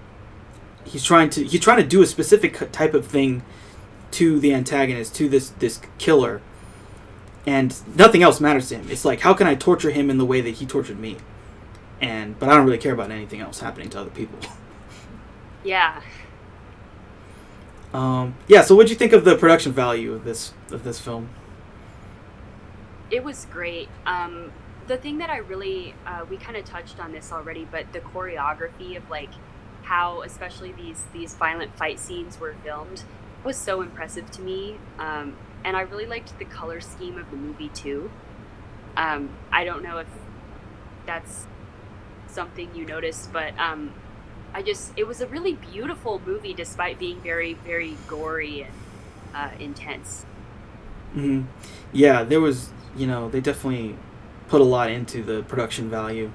he's 0.85 1.03
trying 1.03 1.29
to 1.29 1.43
he's 1.43 1.61
trying 1.61 1.77
to 1.77 1.87
do 1.87 2.01
a 2.01 2.07
specific 2.07 2.71
type 2.71 2.93
of 2.93 3.05
thing 3.05 3.43
to 4.11 4.39
the 4.39 4.53
antagonist 4.53 5.15
to 5.15 5.27
this 5.27 5.49
this 5.49 5.81
killer 5.97 6.41
and 7.45 7.75
nothing 7.97 8.23
else 8.23 8.39
matters 8.39 8.69
to 8.69 8.75
him 8.75 8.89
it's 8.89 9.05
like 9.05 9.21
how 9.21 9.33
can 9.33 9.47
i 9.47 9.55
torture 9.55 9.91
him 9.91 10.09
in 10.09 10.17
the 10.17 10.25
way 10.25 10.41
that 10.41 10.55
he 10.55 10.65
tortured 10.65 10.99
me 10.99 11.17
and 12.01 12.37
but 12.39 12.49
i 12.49 12.55
don't 12.55 12.65
really 12.65 12.77
care 12.77 12.93
about 12.93 13.11
anything 13.11 13.41
else 13.41 13.59
happening 13.59 13.89
to 13.89 13.99
other 13.99 14.11
people 14.11 14.39
yeah 15.63 16.01
um, 17.93 18.35
yeah. 18.47 18.61
So, 18.63 18.75
what 18.75 18.87
do 18.87 18.91
you 18.91 18.97
think 18.97 19.13
of 19.13 19.23
the 19.23 19.37
production 19.37 19.71
value 19.71 20.13
of 20.13 20.23
this 20.23 20.53
of 20.71 20.83
this 20.83 20.99
film? 20.99 21.29
It 23.11 23.23
was 23.23 23.45
great. 23.51 23.87
Um, 24.05 24.51
the 24.87 24.97
thing 24.97 25.19
that 25.19 25.29
I 25.29 25.37
really 25.37 25.93
uh, 26.05 26.25
we 26.29 26.37
kind 26.37 26.57
of 26.57 26.65
touched 26.65 26.99
on 26.99 27.11
this 27.11 27.31
already, 27.31 27.67
but 27.69 27.91
the 27.93 27.99
choreography 27.99 28.97
of 28.97 29.07
like 29.09 29.29
how 29.83 30.21
especially 30.23 30.71
these 30.71 31.05
these 31.13 31.35
violent 31.35 31.75
fight 31.77 31.99
scenes 31.99 32.39
were 32.39 32.55
filmed 32.63 33.03
was 33.43 33.57
so 33.57 33.81
impressive 33.81 34.31
to 34.31 34.41
me. 34.41 34.79
Um, 34.99 35.35
and 35.65 35.77
I 35.77 35.81
really 35.81 36.05
liked 36.05 36.37
the 36.39 36.45
color 36.45 36.81
scheme 36.81 37.17
of 37.17 37.29
the 37.31 37.37
movie 37.37 37.69
too. 37.69 38.11
Um, 38.97 39.29
I 39.51 39.63
don't 39.63 39.83
know 39.83 39.97
if 39.99 40.07
that's 41.05 41.47
something 42.27 42.73
you 42.75 42.85
noticed, 42.85 43.31
but 43.33 43.57
um, 43.59 43.93
I 44.53 44.61
just 44.61 44.93
it 44.97 45.07
was 45.07 45.21
a 45.21 45.27
really 45.27 45.53
beautiful 45.53 46.21
movie 46.25 46.53
despite 46.53 46.99
being 46.99 47.21
very 47.21 47.53
very 47.53 47.97
gory 48.07 48.61
and 48.63 48.73
uh, 49.35 49.49
intense. 49.59 50.25
hmm 51.13 51.43
Yeah, 51.91 52.23
there 52.23 52.41
was 52.41 52.69
you 52.95 53.07
know 53.07 53.29
they 53.29 53.41
definitely 53.41 53.97
put 54.47 54.61
a 54.61 54.65
lot 54.65 54.89
into 54.91 55.23
the 55.23 55.43
production 55.43 55.89
value, 55.89 56.31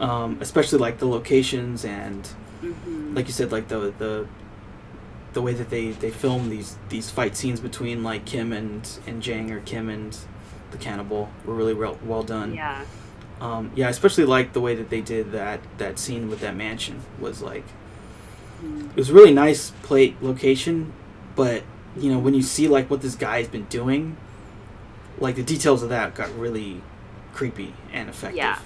um, 0.00 0.38
especially 0.40 0.78
like 0.78 0.98
the 0.98 1.06
locations 1.06 1.84
and 1.84 2.28
hmm 2.60 3.14
like 3.14 3.26
you 3.26 3.32
said 3.32 3.50
like 3.52 3.68
the 3.68 3.92
the 3.98 4.26
the 5.32 5.42
way 5.42 5.52
that 5.52 5.68
they 5.70 5.90
they 5.90 6.10
film 6.10 6.48
these 6.48 6.76
these 6.88 7.10
fight 7.10 7.36
scenes 7.36 7.60
between 7.60 8.02
like 8.02 8.24
Kim 8.24 8.52
and 8.52 8.88
and 9.06 9.22
Jang 9.22 9.50
or 9.52 9.60
Kim 9.60 9.88
and 9.88 10.16
the 10.70 10.78
cannibal 10.78 11.28
were 11.44 11.54
really 11.54 11.74
well, 11.74 11.98
well 12.04 12.22
done. 12.22 12.54
Yeah, 12.54 12.84
Um, 13.40 13.70
yeah, 13.76 13.86
I 13.86 13.90
especially 13.90 14.24
like 14.24 14.52
the 14.54 14.60
way 14.60 14.74
that 14.74 14.88
they 14.90 15.00
did 15.00 15.32
that 15.32 15.60
that 15.78 15.98
scene 15.98 16.28
with 16.30 16.40
that 16.40 16.56
mansion 16.56 17.00
was 17.20 17.42
like 17.42 17.64
Mhm. 18.64 18.90
it 18.90 18.96
was 18.96 19.10
a 19.10 19.12
really 19.14 19.32
nice 19.34 19.70
plate 19.82 20.16
location, 20.22 20.92
but 21.34 21.62
you 21.96 22.10
know 22.10 22.18
when 22.18 22.32
you 22.34 22.42
see 22.42 22.66
like 22.68 22.88
what 22.90 23.02
this 23.02 23.14
guy's 23.14 23.46
been 23.48 23.64
doing, 23.66 24.16
like 25.18 25.36
the 25.36 25.42
details 25.42 25.82
of 25.82 25.90
that 25.90 26.14
got 26.14 26.34
really 26.38 26.80
creepy 27.34 27.74
and 27.92 28.08
effective. 28.08 28.38
Yeah. 28.38 28.58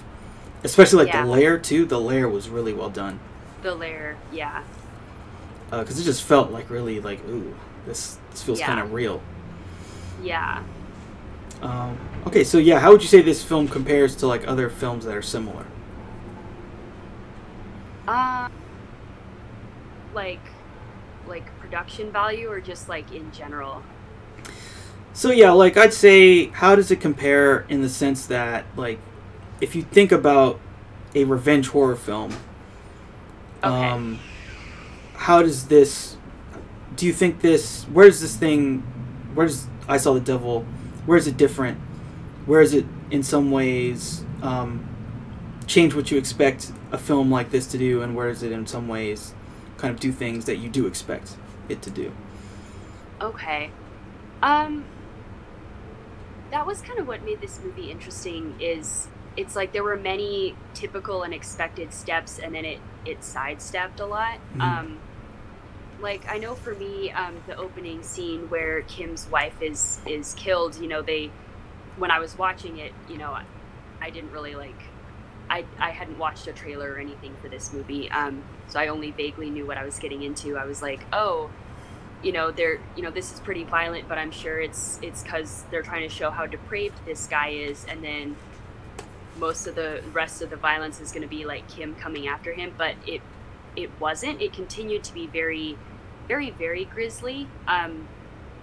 Especially 0.63 1.03
like 1.03 1.13
Yeah. 1.13 1.23
the 1.25 1.29
layer 1.31 1.57
too. 1.57 1.85
The 1.85 1.99
layer 1.99 2.29
was 2.29 2.47
really 2.47 2.71
well 2.73 2.89
done 2.89 3.19
the 3.61 3.75
lair. 3.75 4.17
Yeah, 4.31 4.63
because 5.69 5.99
it 5.99 6.03
just 6.03 6.23
felt 6.23 6.51
like 6.51 6.69
really 6.69 6.99
like 6.99 7.23
ooh 7.27 7.55
this 7.85 8.17
this 8.31 8.43
feels 8.43 8.59
Yeah. 8.59 8.67
kind 8.67 8.79
of 8.79 8.93
real. 8.93 9.21
yeah. 10.21 10.63
Um, 11.61 11.97
okay, 12.25 12.43
so 12.43 12.57
yeah, 12.57 12.79
how 12.79 12.91
would 12.91 13.01
you 13.03 13.07
say 13.07 13.21
this 13.21 13.43
film 13.43 13.67
compares 13.67 14.15
to 14.17 14.27
like 14.27 14.47
other 14.47 14.69
films 14.69 15.05
that 15.05 15.15
are 15.15 15.21
similar? 15.21 15.65
Uh, 18.07 18.49
like, 20.13 20.39
like 21.27 21.45
production 21.59 22.11
value 22.11 22.49
or 22.49 22.59
just 22.61 22.89
like 22.89 23.11
in 23.11 23.31
general. 23.31 23.83
So 25.13 25.31
yeah, 25.31 25.51
like 25.51 25.77
I'd 25.77 25.93
say, 25.93 26.47
how 26.47 26.75
does 26.75 26.89
it 26.89 26.99
compare 26.99 27.61
in 27.69 27.81
the 27.81 27.89
sense 27.89 28.25
that 28.27 28.65
like, 28.75 28.99
if 29.59 29.75
you 29.75 29.83
think 29.83 30.11
about 30.11 30.59
a 31.13 31.25
revenge 31.25 31.67
horror 31.69 31.95
film, 31.95 32.33
Okay. 33.63 33.89
um, 33.89 34.19
how 35.15 35.41
does 35.41 35.67
this? 35.67 36.17
Do 36.95 37.05
you 37.05 37.13
think 37.13 37.41
this? 37.41 37.83
Where's 37.85 38.21
this 38.21 38.35
thing? 38.35 38.79
Where's 39.33 39.67
I 39.87 39.97
saw 39.97 40.13
the 40.13 40.19
devil? 40.19 40.65
Where 41.05 41.17
is 41.17 41.27
it 41.27 41.37
different? 41.37 41.79
Where 42.45 42.61
is 42.61 42.73
it 42.73 42.85
in 43.11 43.23
some 43.23 43.51
ways 43.51 44.23
um, 44.41 44.87
change 45.67 45.93
what 45.95 46.11
you 46.11 46.17
expect 46.17 46.71
a 46.91 46.97
film 46.97 47.31
like 47.31 47.51
this 47.51 47.67
to 47.67 47.77
do, 47.77 48.01
and 48.01 48.15
where 48.15 48.29
is 48.29 48.43
it 48.43 48.51
in 48.51 48.65
some 48.67 48.87
ways 48.87 49.33
kind 49.77 49.93
of 49.93 49.99
do 49.99 50.11
things 50.11 50.45
that 50.45 50.57
you 50.57 50.69
do 50.69 50.85
expect 50.85 51.35
it 51.69 51.81
to 51.81 51.89
do? 51.89 52.11
Okay. 53.21 53.71
Um 54.41 54.85
that 56.51 56.65
was 56.65 56.81
kind 56.81 56.99
of 56.99 57.07
what 57.07 57.23
made 57.23 57.39
this 57.39 57.59
movie 57.63 57.89
interesting 57.89 58.55
is 58.59 59.07
it's 59.37 59.55
like 59.55 59.71
there 59.73 59.83
were 59.83 59.97
many 59.97 60.55
typical 60.73 61.23
and 61.23 61.33
expected 61.33 61.93
steps 61.93 62.39
and 62.39 62.53
then 62.53 62.65
it 62.65 62.79
it 63.05 63.23
sidestepped 63.23 63.99
a 63.99 64.05
lot. 64.05 64.39
Mhm. 64.55 64.61
Um 64.61 64.99
like 66.01 66.25
I 66.29 66.37
know 66.37 66.55
for 66.55 66.73
me 66.75 67.11
um 67.11 67.35
the 67.47 67.55
opening 67.55 68.03
scene 68.03 68.49
where 68.49 68.81
Kim's 68.83 69.27
wife 69.27 69.61
is 69.61 69.99
is 70.05 70.33
killed, 70.35 70.75
you 70.79 70.87
know, 70.87 71.01
they 71.01 71.31
when 71.97 72.11
I 72.11 72.19
was 72.19 72.37
watching 72.37 72.77
it, 72.77 72.93
you 73.09 73.17
know, 73.17 73.31
I, 73.31 73.43
I 74.01 74.09
didn't 74.09 74.31
really 74.31 74.55
like 74.55 74.81
I, 75.49 75.65
I 75.79 75.89
hadn't 75.91 76.17
watched 76.17 76.47
a 76.47 76.53
trailer 76.53 76.93
or 76.93 76.97
anything 76.97 77.35
for 77.41 77.49
this 77.49 77.73
movie, 77.73 78.09
um, 78.11 78.41
so 78.69 78.79
I 78.79 78.87
only 78.87 79.11
vaguely 79.11 79.49
knew 79.49 79.67
what 79.67 79.77
I 79.77 79.83
was 79.83 79.99
getting 79.99 80.23
into. 80.23 80.57
I 80.57 80.63
was 80.63 80.81
like, 80.81 81.01
oh, 81.11 81.49
you 82.23 82.31
know 82.31 82.51
they're 82.51 82.79
you 82.95 83.03
know 83.03 83.11
this 83.11 83.33
is 83.33 83.39
pretty 83.39 83.63
violent 83.63 84.07
but 84.07 84.17
i'm 84.19 84.29
sure 84.29 84.61
it's 84.61 84.99
it's 85.01 85.23
because 85.23 85.63
they're 85.71 85.81
trying 85.81 86.07
to 86.07 86.13
show 86.13 86.29
how 86.29 86.45
depraved 86.45 86.93
this 87.03 87.25
guy 87.25 87.49
is 87.49 87.83
and 87.89 88.03
then 88.03 88.35
most 89.37 89.67
of 89.67 89.75
the 89.75 90.01
rest 90.11 90.41
of 90.41 90.49
the 90.49 90.55
violence 90.55 90.99
is 90.99 91.11
going 91.11 91.21
to 91.21 91.27
be 91.27 91.45
like 91.45 91.67
kim 91.69 91.95
coming 91.95 92.27
after 92.27 92.53
him 92.53 92.73
but 92.77 92.95
it 93.05 93.21
it 93.73 93.89
wasn't. 94.01 94.41
It 94.41 94.51
continued 94.51 95.03
to 95.05 95.13
be 95.13 95.27
very 95.27 95.77
very 96.27 96.51
very 96.51 96.85
grisly. 96.85 97.47
Um 97.67 98.07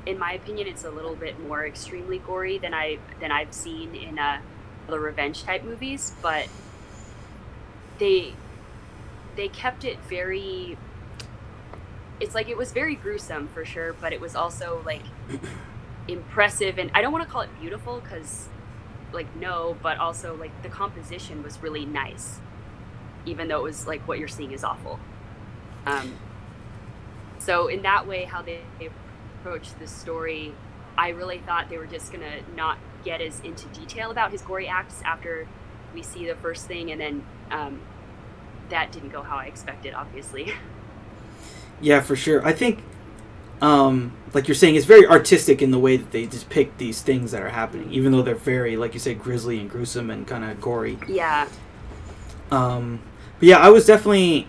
in 0.07 0.19
my 0.19 0.33
opinion 0.33 0.67
it's 0.67 0.85
a 0.85 0.91
little 0.91 1.15
bit 1.15 1.39
more 1.41 1.67
extremely 1.67 2.19
gory 2.19 2.57
than 2.57 2.73
i 2.73 2.99
than 3.21 3.31
i've 3.31 3.53
seen 3.53 3.95
in 3.95 4.19
uh 4.19 4.41
the 4.87 4.99
revenge 4.99 5.43
type 5.43 5.63
movies 5.65 6.13
but 6.23 6.49
they 7.99 8.33
they 9.37 9.49
kept 9.49 9.85
it 9.85 9.99
very 10.09 10.79
it's 12.21 12.35
like 12.35 12.49
it 12.49 12.57
was 12.57 12.73
very 12.73 12.95
gruesome 12.95 13.49
for 13.49 13.65
sure, 13.65 13.93
but 13.93 14.13
it 14.13 14.21
was 14.21 14.35
also 14.35 14.83
like 14.85 15.03
impressive 16.09 16.79
and 16.79 16.91
I 16.95 17.03
don't 17.03 17.13
want 17.13 17.25
to 17.25 17.31
call 17.31 17.43
it 17.43 17.51
beautiful 17.61 18.01
cuz 18.01 18.49
like 19.13 19.35
no, 19.37 19.77
but 19.83 19.99
also 19.99 20.37
like 20.37 20.63
the 20.63 20.69
composition 20.69 21.43
was 21.43 21.63
really 21.63 21.85
nice. 21.85 22.41
Even 23.27 23.49
though 23.49 23.59
it 23.59 23.63
was 23.65 23.87
like 23.87 24.07
what 24.07 24.19
you're 24.19 24.29
seeing 24.29 24.53
is 24.53 24.65
awful. 24.65 24.99
Um 25.87 26.15
so 27.39 27.69
in 27.69 27.83
that 27.83 28.07
way 28.07 28.25
how 28.25 28.43
they 28.43 28.61
approached 29.41 29.79
the 29.79 29.87
story, 29.87 30.55
I 30.97 31.11
really 31.11 31.39
thought 31.39 31.71
they 31.71 31.79
were 31.79 31.87
just 31.87 32.13
to 32.13 32.21
not 32.55 32.79
get 33.05 33.21
as 33.21 33.41
into 33.41 33.67
detail 33.69 34.11
about 34.11 34.33
his 34.33 34.43
gory 34.43 34.67
acts 34.69 35.01
after 35.05 35.47
we 35.95 36.03
see 36.03 36.27
the 36.27 36.35
first 36.35 36.67
thing 36.67 36.91
and 36.91 37.01
then 37.01 37.25
um 37.51 37.81
that 38.69 38.93
didn't 38.93 39.11
go 39.11 39.23
how 39.23 39.37
I 39.37 39.45
expected 39.45 39.95
obviously. 39.95 40.53
Yeah, 41.81 42.01
for 42.01 42.17
sure. 42.17 42.45
I 42.45 42.53
think, 42.53 42.83
um, 43.61 44.13
like 44.35 44.47
you're 44.49 44.55
saying, 44.55 44.77
it's 44.77 44.87
very 44.87 45.07
artistic 45.07 45.63
in 45.63 45.71
the 45.71 45.79
way 45.79 45.97
that 45.97 46.11
they 46.13 46.27
depict 46.27 46.79
these 46.79 47.03
things 47.03 47.33
that 47.33 47.43
are 47.43 47.49
happening, 47.49 47.91
even 47.93 48.13
though 48.13 48.23
they're 48.23 48.35
very, 48.35 48.77
like 48.77 48.95
you 48.95 49.01
said, 49.01 49.19
grisly 49.21 49.59
and 49.61 49.69
gruesome 49.71 50.11
and 50.11 50.27
kind 50.27 50.45
of 50.45 50.61
gory. 50.61 50.99
yeah. 51.09 51.49
Um, 52.51 53.01
but 53.41 53.49
yeah, 53.49 53.59
I 53.59 53.69
was 53.71 53.85
definitely, 53.87 54.47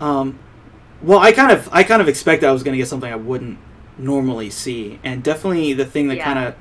um, 0.00 0.38
well, 1.02 1.18
I 1.18 1.32
kind 1.32 1.50
of, 1.52 1.68
I 1.72 1.82
kind 1.82 2.02
of 2.02 2.08
expected 2.08 2.46
I 2.48 2.52
was 2.52 2.62
gonna 2.62 2.76
get 2.76 2.88
something 2.88 3.10
I 3.12 3.16
wouldn't 3.16 3.58
normally 3.98 4.50
see, 4.50 4.98
and 5.04 5.22
definitely 5.22 5.72
the 5.72 5.84
thing 5.84 6.08
that 6.08 6.16
Yeah. 6.16 6.24
kind 6.24 6.38
of, 6.48 6.54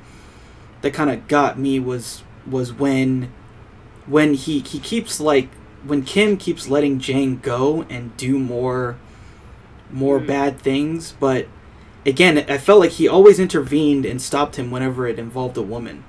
that 0.82 0.94
kind 0.94 1.10
of 1.10 1.28
got 1.28 1.58
me 1.58 1.80
was 1.80 2.24
was 2.50 2.74
when, 2.74 3.32
when 4.06 4.34
he 4.34 4.60
he 4.60 4.80
keeps 4.80 5.20
like 5.20 5.50
when 5.86 6.04
Kim 6.04 6.36
keeps 6.38 6.68
letting 6.70 7.00
Jang 7.00 7.40
go 7.42 7.86
and 7.90 8.16
do 8.18 8.38
more, 8.40 8.98
more 9.94 10.20
Mm. 10.20 10.28
bad 10.28 10.60
things, 10.60 11.14
but 11.20 11.48
again, 12.06 12.44
I 12.50 12.58
felt 12.58 12.80
like 12.82 12.92
he 12.92 13.08
always 13.08 13.40
intervened 13.40 14.06
and 14.06 14.22
stopped 14.22 14.58
him 14.58 14.72
whenever 14.72 15.08
it 15.08 15.18
involved 15.20 15.56
a 15.56 15.62
woman. 15.62 16.04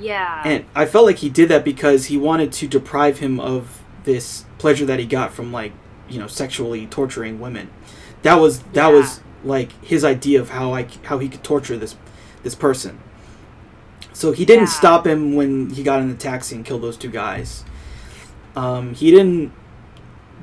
Yeah. 0.00 0.42
And 0.44 0.64
I 0.74 0.86
felt 0.86 1.06
like 1.06 1.18
he 1.18 1.28
did 1.28 1.48
that 1.48 1.64
because 1.64 2.06
he 2.06 2.16
wanted 2.16 2.52
to 2.52 2.66
deprive 2.66 3.18
him 3.18 3.38
of 3.40 3.82
this 4.04 4.44
pleasure 4.58 4.84
that 4.86 4.98
he 4.98 5.06
got 5.06 5.32
from 5.32 5.52
like, 5.52 5.72
you 6.08 6.18
know, 6.18 6.26
sexually 6.26 6.86
torturing 6.86 7.40
women. 7.40 7.68
That 8.22 8.40
was 8.40 8.60
that 8.72 8.88
Yeah. 8.88 8.88
was 8.88 9.20
like 9.44 9.72
his 9.84 10.04
idea 10.04 10.40
of 10.40 10.50
how 10.50 10.74
I 10.74 10.86
how 11.04 11.18
he 11.18 11.28
could 11.28 11.42
torture 11.44 11.76
this 11.76 11.96
this 12.42 12.54
person. 12.54 12.98
So 14.12 14.32
he 14.32 14.44
didn't 14.44 14.64
Yeah. 14.64 14.70
stop 14.70 15.06
him 15.06 15.34
when 15.34 15.70
he 15.70 15.82
got 15.82 16.00
in 16.00 16.08
the 16.08 16.14
taxi 16.14 16.56
and 16.56 16.64
killed 16.64 16.82
those 16.82 16.96
two 16.96 17.10
guys. 17.10 17.64
Um, 18.54 18.94
he 18.94 19.10
didn't. 19.10 19.52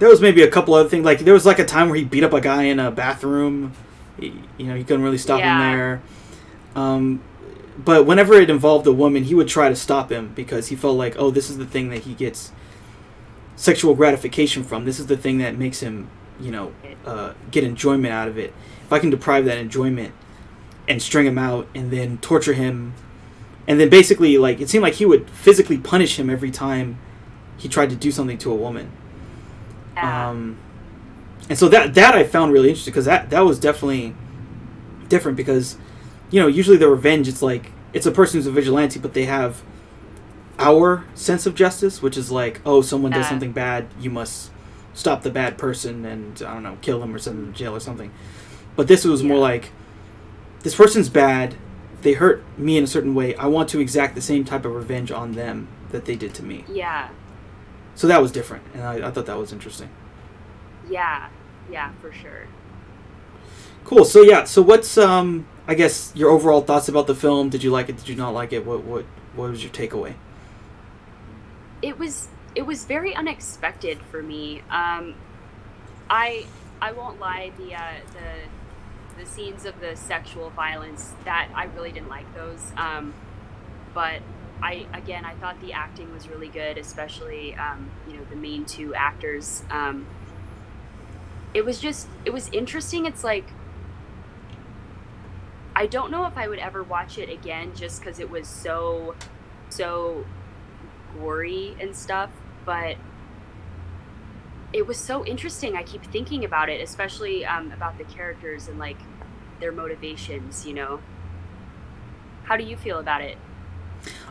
There 0.04 0.10
was 0.10 0.20
maybe 0.20 0.42
a 0.42 0.50
couple 0.50 0.74
other 0.74 0.90
things. 0.90 1.06
Like 1.06 1.20
there 1.20 1.34
was 1.34 1.46
like 1.46 1.60
a 1.60 1.64
time 1.66 1.88
where 1.88 1.98
he 1.98 2.04
beat 2.04 2.26
up 2.26 2.34
a 2.34 2.42
guy 2.42 2.64
in 2.64 2.78
a 2.78 2.92
bathroom. 2.92 3.72
He, 4.20 4.34
you 4.58 4.68
know, 4.68 4.76
he 4.76 4.84
couldn't 4.84 5.02
really 5.02 5.18
stop 5.18 5.40
Yeah. 5.40 5.56
him 5.56 5.78
there. 5.78 6.02
Um, 6.76 7.22
but 7.78 8.06
whenever 8.06 8.34
it 8.34 8.50
involved 8.50 8.86
a 8.86 8.92
woman, 8.92 9.24
he 9.24 9.34
would 9.34 9.48
try 9.48 9.70
to 9.70 9.78
stop 9.78 10.12
him 10.12 10.34
because 10.36 10.68
he 10.68 10.76
felt 10.76 10.98
like, 10.98 11.16
oh, 11.18 11.32
this 11.32 11.50
is 11.50 11.58
the 11.58 11.66
thing 11.66 11.88
that 11.92 12.00
he 12.00 12.16
gets 12.16 12.52
sexual 13.56 13.96
gratification 13.96 14.66
from. 14.66 14.84
This 14.84 15.00
is 15.00 15.08
the 15.08 15.16
thing 15.16 15.38
that 15.38 15.58
makes 15.58 15.80
him, 15.80 16.10
you 16.38 16.52
know, 16.52 16.74
uh, 17.06 17.32
get 17.50 17.64
enjoyment 17.64 18.14
out 18.14 18.28
of 18.28 18.38
it. 18.38 18.54
If 18.86 18.92
I 18.92 19.00
can 19.00 19.10
deprive 19.10 19.46
that 19.46 19.58
enjoyment 19.58 20.14
and 20.86 21.02
string 21.02 21.26
him 21.26 21.38
out 21.38 21.70
and 21.74 21.92
then 21.92 22.18
torture 22.18 22.52
him, 22.52 22.94
and 23.70 23.80
then 23.80 23.88
basically, 23.88 24.38
like, 24.38 24.60
it 24.60 24.68
seemed 24.68 24.82
like 24.82 24.96
he 24.96 25.06
would 25.06 25.30
physically 25.30 25.78
punish 25.78 26.20
him 26.20 26.30
every 26.30 26.52
time 26.52 26.98
he 27.56 27.70
tried 27.70 27.90
to 27.92 27.96
do 27.96 28.12
something 28.12 28.38
to 28.40 28.52
a 28.52 28.56
woman. 28.56 28.92
Yeah. 29.96 30.30
Um, 30.30 30.58
and 31.50 31.58
so 31.58 31.68
that 31.70 31.94
that 31.96 32.16
I 32.16 32.24
found 32.24 32.52
really 32.54 32.70
interesting 32.70 32.92
because 32.92 33.06
that 33.06 33.30
that 33.30 33.42
was 33.42 33.60
definitely 33.60 34.16
different 35.10 35.36
because 35.38 35.78
you 36.32 36.40
know 36.40 36.48
usually 36.48 36.78
the 36.78 36.88
revenge 36.88 37.28
it's 37.28 37.42
like 37.42 37.72
it's 37.92 38.06
a 38.06 38.12
person 38.12 38.40
who's 38.40 38.48
a 38.48 38.52
vigilante 38.52 39.00
but 39.00 39.14
they 39.14 39.26
have 39.26 39.62
our 40.60 41.06
sense 41.14 41.46
of 41.46 41.56
justice 41.56 42.02
which 42.02 42.18
is 42.18 42.32
like 42.32 42.62
oh 42.66 42.82
someone 42.82 43.12
does 43.12 43.26
Yeah. 43.26 43.30
something 43.30 43.52
bad 43.52 43.88
you 44.00 44.10
must 44.10 44.52
stop 44.94 45.24
the 45.24 45.30
bad 45.30 45.58
person 45.58 46.06
and 46.06 46.42
I 46.42 46.54
don't 46.54 46.64
know 46.64 46.78
kill 46.82 47.00
them 47.00 47.14
or 47.14 47.20
send 47.20 47.38
them 47.40 47.54
to 47.54 47.58
jail 47.60 47.76
or 47.76 47.80
something. 47.80 48.12
But 48.76 48.88
this 48.88 49.04
was 49.06 49.22
more 49.24 49.38
like 49.38 49.72
this 50.62 50.76
person's 50.76 51.10
bad. 51.10 51.56
They 52.02 52.14
hurt 52.14 52.44
me 52.58 52.78
in 52.78 52.84
a 52.84 52.88
certain 52.88 53.14
way. 53.16 53.36
I 53.36 53.48
want 53.48 53.70
to 53.70 53.80
exact 53.80 54.16
the 54.16 54.22
same 54.22 54.44
type 54.46 54.66
of 54.66 54.74
revenge 54.74 55.12
on 55.12 55.34
them 55.34 55.68
that 55.92 56.06
they 56.06 56.16
did 56.16 56.34
to 56.36 56.44
me. 56.44 56.64
Yeah. 56.68 57.10
So 57.96 58.08
that 58.08 58.22
was 58.22 58.32
different, 58.32 58.64
and 58.74 58.84
I, 58.84 59.08
I 59.08 59.12
thought 59.12 59.28
that 59.28 59.38
was 59.38 59.52
interesting. 59.54 59.90
Yeah. 60.90 61.30
Yeah, 61.72 61.92
for 62.02 62.12
sure. 62.12 62.48
Cool. 63.86 64.06
So 64.06 64.22
yeah. 64.22 64.44
So 64.46 64.62
what's 64.62 64.98
um 64.98 65.46
I 65.68 65.76
guess 65.76 66.12
your 66.16 66.30
overall 66.30 66.62
thoughts 66.62 66.90
about 66.90 67.08
the 67.08 67.16
film? 67.16 67.50
Did 67.50 67.64
you 67.64 67.72
like 67.72 67.90
it? 67.90 67.98
Did 67.98 68.10
you 68.10 68.16
not 68.16 68.34
like 68.34 68.52
it? 68.54 68.66
What 68.66 68.84
what 68.84 69.06
what 69.36 69.50
was 69.50 69.64
your 69.64 69.72
takeaway? 69.72 70.16
it 71.84 72.00
was 72.00 72.30
it 72.56 72.66
was 72.66 72.86
very 72.86 73.14
unexpected 73.14 74.02
for 74.10 74.24
me. 74.24 74.62
Um, 74.72 75.16
I 76.10 76.46
I 76.82 76.94
won't 76.94 77.20
lie, 77.20 77.52
the 77.58 77.76
uh, 77.76 77.94
the 78.14 79.22
the 79.22 79.30
scenes 79.30 79.66
of 79.66 79.80
the 79.80 79.96
sexual 79.96 80.50
violence 80.52 81.14
that 81.26 81.50
I 81.54 81.66
really 81.66 81.92
didn't 81.92 82.10
like 82.10 82.34
those. 82.34 82.72
Um, 82.78 83.14
but 83.94 84.22
I 84.64 84.88
again 84.94 85.26
I 85.26 85.36
thought 85.36 85.60
the 85.60 85.74
acting 85.74 86.12
was 86.14 86.30
really 86.30 86.48
good, 86.48 86.78
especially 86.78 87.54
um, 87.56 87.92
you 88.08 88.16
know 88.16 88.24
the 88.30 88.38
main 88.38 88.64
two 88.64 88.96
actors. 88.96 89.64
Um, 89.70 90.08
it 91.54 91.66
was 91.66 91.80
just 91.80 92.08
it 92.24 92.32
was 92.32 92.50
interesting. 92.54 93.06
It's 93.06 93.26
like 93.26 93.46
I 95.76 95.86
don't 95.86 96.12
know 96.12 96.26
if 96.26 96.38
I 96.38 96.48
would 96.48 96.60
ever 96.60 96.82
watch 96.82 97.18
it 97.18 97.30
again 97.30 97.74
just 97.76 98.00
because 98.00 98.20
it 98.20 98.30
was 98.30 98.48
so 98.48 99.16
so 99.70 100.26
gory 101.20 101.76
and 101.82 101.94
stuff, 101.94 102.30
but 102.64 102.96
it 104.72 104.88
was 104.88 104.98
so 104.98 105.26
interesting. 105.26 105.76
I 105.76 105.84
keep 105.84 106.06
thinking 106.06 106.46
about 106.46 106.70
it, 106.70 106.82
especially 106.82 107.46
um, 107.46 107.74
about 107.74 107.98
the 107.98 108.06
characters 108.06 108.70
and 108.70 108.80
like 108.80 108.98
their 109.60 109.74
motivations. 109.74 110.66
You 110.66 110.74
know, 110.74 111.00
how 112.44 112.56
do 112.56 112.64
you 112.64 112.78
feel 112.78 113.00
about 113.00 113.22
it? 113.22 113.38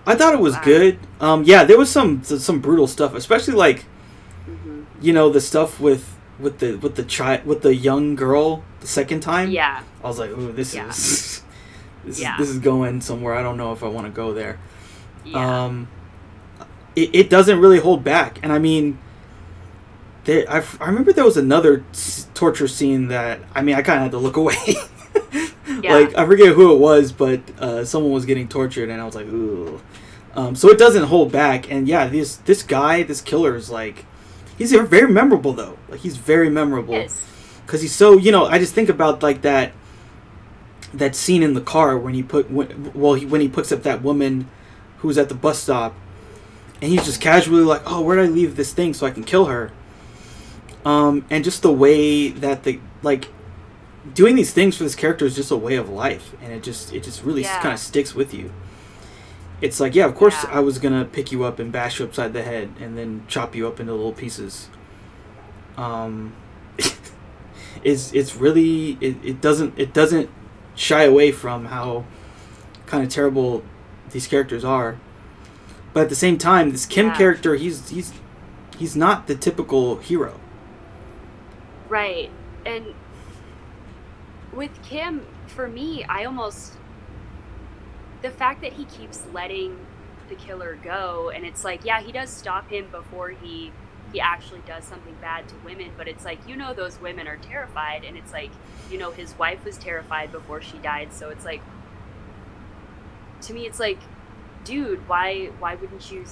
I 0.06 0.14
thought 0.16 0.34
it 0.34 0.40
was 0.40 0.54
Wow. 0.54 0.62
good. 0.64 0.98
Um, 1.20 1.44
yeah, 1.44 1.64
there 1.64 1.78
was 1.78 1.90
some 1.90 2.22
some 2.24 2.60
brutal 2.60 2.86
stuff, 2.86 3.14
especially 3.14 3.54
like 3.54 3.84
hmm 4.46 4.82
you 5.00 5.12
know 5.12 5.30
the 5.30 5.40
stuff 5.40 5.80
with 5.80 6.16
with 6.38 6.58
the 6.58 6.76
with 6.76 6.94
the 6.96 7.04
child 7.04 7.44
with 7.46 7.62
the 7.62 7.74
young 7.74 8.14
girl 8.16 8.62
the 8.80 8.86
second 8.86 9.20
time. 9.20 9.50
Yeah, 9.50 9.82
I 10.02 10.06
was 10.06 10.18
like, 10.18 10.30
ooh, 10.30 10.52
this 10.52 10.74
Yeah. 10.74 10.88
is 10.88 11.42
this 12.04 12.20
Yeah. 12.20 12.34
is 12.34 12.38
this 12.38 12.48
is 12.50 12.58
going 12.58 13.00
somewhere. 13.00 13.34
I 13.34 13.42
don't 13.42 13.56
know 13.56 13.72
if 13.72 13.82
I 13.84 13.88
want 13.88 14.06
to 14.06 14.12
go 14.12 14.32
there. 14.34 14.58
yeah, 15.24 15.64
Um, 15.64 15.86
it, 16.96 17.10
it 17.14 17.30
doesn't 17.30 17.60
really 17.60 17.78
hold 17.78 18.02
back, 18.04 18.38
and 18.42 18.52
I 18.52 18.58
mean, 18.58 18.98
there. 20.24 20.44
I, 20.50 20.62
I 20.80 20.86
remember 20.86 21.12
there 21.12 21.24
was 21.24 21.36
another 21.36 21.84
s- 21.92 22.26
torture 22.34 22.68
scene 22.68 23.08
that 23.08 23.40
I 23.54 23.62
mean 23.62 23.74
I 23.76 23.82
kind 23.82 23.98
of 23.98 24.02
had 24.02 24.10
to 24.12 24.18
look 24.18 24.36
away. 24.36 24.56
Yeah. 25.82 25.94
Like 25.94 26.16
I 26.18 26.26
forget 26.26 26.54
who 26.54 26.72
it 26.74 26.78
was, 26.78 27.12
but 27.12 27.40
uh, 27.58 27.84
someone 27.84 28.12
was 28.12 28.24
getting 28.26 28.46
tortured, 28.46 28.88
and 28.90 29.00
I 29.00 29.04
was 29.04 29.14
like, 29.14 29.26
ooh. 29.26 29.80
Um, 30.34 30.56
so 30.56 30.68
it 30.70 30.78
doesn't 30.78 31.04
hold 31.04 31.30
back, 31.30 31.70
and 31.70 31.86
yeah, 31.86 32.06
this 32.06 32.36
this 32.36 32.62
guy, 32.62 33.02
this 33.02 33.20
killer 33.20 33.54
is 33.54 33.68
like, 33.70 34.06
he's 34.56 34.72
very 34.72 35.12
memorable 35.12 35.52
though. 35.52 35.76
Like 35.88 36.00
he's 36.00 36.16
very 36.16 36.48
memorable. 36.48 36.94
Yes, 36.94 37.26
because 37.66 37.82
he's 37.82 37.94
so 37.94 38.16
you 38.18 38.32
know 38.32 38.46
i 38.46 38.58
just 38.58 38.74
think 38.74 38.88
about 38.88 39.22
like 39.22 39.42
that 39.42 39.72
that 40.92 41.14
scene 41.16 41.42
in 41.42 41.54
the 41.54 41.60
car 41.60 41.96
when 41.96 42.12
he 42.12 42.22
put 42.22 42.50
when, 42.50 42.92
well 42.92 43.14
he, 43.14 43.24
when 43.24 43.40
he 43.40 43.48
picks 43.48 43.72
up 43.72 43.82
that 43.82 44.02
woman 44.02 44.48
who's 44.98 45.16
at 45.16 45.28
the 45.28 45.34
bus 45.34 45.58
stop 45.58 45.94
and 46.82 46.90
he's 46.90 47.04
just 47.04 47.20
casually 47.20 47.62
like 47.62 47.80
oh 47.86 48.00
where 48.02 48.16
did 48.16 48.26
i 48.26 48.28
leave 48.28 48.56
this 48.56 48.72
thing 48.74 48.92
so 48.92 49.06
i 49.06 49.10
can 49.10 49.24
kill 49.24 49.46
her? 49.46 49.70
Um 50.84 51.24
and 51.30 51.44
just 51.44 51.62
the 51.62 51.72
way 51.72 52.28
that 52.28 52.64
the 52.64 52.80
like 53.02 53.28
doing 54.14 54.34
these 54.34 54.52
things 54.52 54.76
for 54.76 54.82
this 54.82 54.94
character 54.96 55.24
is 55.24 55.36
just 55.36 55.50
a 55.50 55.56
way 55.56 55.76
of 55.76 55.88
life. 55.88 56.34
And 56.42 56.52
it 56.52 56.62
just 56.62 56.92
it 56.92 57.04
just 57.04 57.22
really 57.22 57.42
Yeah. 57.42 57.60
kind 57.62 57.72
of 57.72 57.78
sticks 57.80 58.14
with 58.14 58.34
you 58.34 58.52
it's 59.62 59.80
like 59.80 59.94
yeah 59.94 60.04
of 60.04 60.14
course 60.14 60.34
Yeah. 60.44 60.58
i 60.58 60.60
was 60.60 60.78
gonna 60.78 61.04
pick 61.06 61.32
you 61.32 61.44
up 61.44 61.58
and 61.58 61.72
bash 61.72 61.98
you 61.98 62.04
upside 62.04 62.34
the 62.34 62.42
head 62.42 62.68
and 62.80 62.98
then 62.98 63.24
chop 63.28 63.54
you 63.54 63.66
up 63.66 63.80
into 63.80 63.92
little 63.92 64.12
pieces 64.12 64.68
um 65.78 66.34
is 67.82 68.12
it's 68.12 68.36
really 68.36 68.98
it, 69.00 69.16
it 69.24 69.40
doesn't 69.40 69.72
it 69.78 69.94
doesn't 69.94 70.28
shy 70.74 71.04
away 71.04 71.32
from 71.32 71.66
how 71.66 72.04
kind 72.86 73.02
of 73.02 73.08
terrible 73.08 73.62
these 74.10 74.26
characters 74.26 74.64
are 74.64 74.98
but 75.94 76.02
at 76.04 76.08
the 76.10 76.14
same 76.14 76.36
time 76.36 76.70
this 76.72 76.84
kim 76.84 77.06
Yeah. 77.06 77.16
character 77.16 77.54
he's 77.54 77.88
he's 77.88 78.12
he's 78.78 78.94
not 78.96 79.26
the 79.28 79.34
typical 79.34 79.96
hero 79.98 80.38
right. 81.88 82.30
And 82.64 82.94
with 84.52 84.70
Kim, 84.82 85.26
for 85.46 85.68
me, 85.68 86.04
I 86.04 86.24
almost 86.24 86.74
the 88.22 88.30
fact 88.30 88.62
that 88.62 88.72
he 88.74 88.84
keeps 88.84 89.24
letting 89.32 89.76
the 90.28 90.34
killer 90.34 90.78
go, 90.82 91.30
and 91.34 91.44
it's 91.44 91.64
like, 91.64 91.84
yeah, 91.84 92.00
he 92.00 92.12
does 92.12 92.30
stop 92.30 92.70
him 92.70 92.88
before 92.90 93.30
he 93.30 93.72
he 94.12 94.20
actually 94.20 94.60
does 94.66 94.84
something 94.84 95.16
bad 95.22 95.48
to 95.48 95.54
women, 95.64 95.90
but 95.96 96.06
it's 96.06 96.24
like 96.24 96.38
you 96.46 96.56
know 96.56 96.74
those 96.74 97.00
women 97.00 97.26
are 97.26 97.38
terrified, 97.38 98.04
and 98.04 98.16
it's 98.16 98.32
like 98.32 98.50
you 98.90 98.98
know 98.98 99.10
his 99.10 99.36
wife 99.38 99.64
was 99.64 99.76
terrified 99.76 100.30
before 100.32 100.60
she 100.60 100.78
died, 100.78 101.12
so 101.12 101.30
it's 101.30 101.44
like 101.44 101.60
to 103.42 103.52
me, 103.54 103.66
it's 103.66 103.80
like, 103.80 103.98
dude, 104.64 105.06
why 105.08 105.46
why 105.58 105.74
wouldn't 105.74 106.10
you 106.10 106.24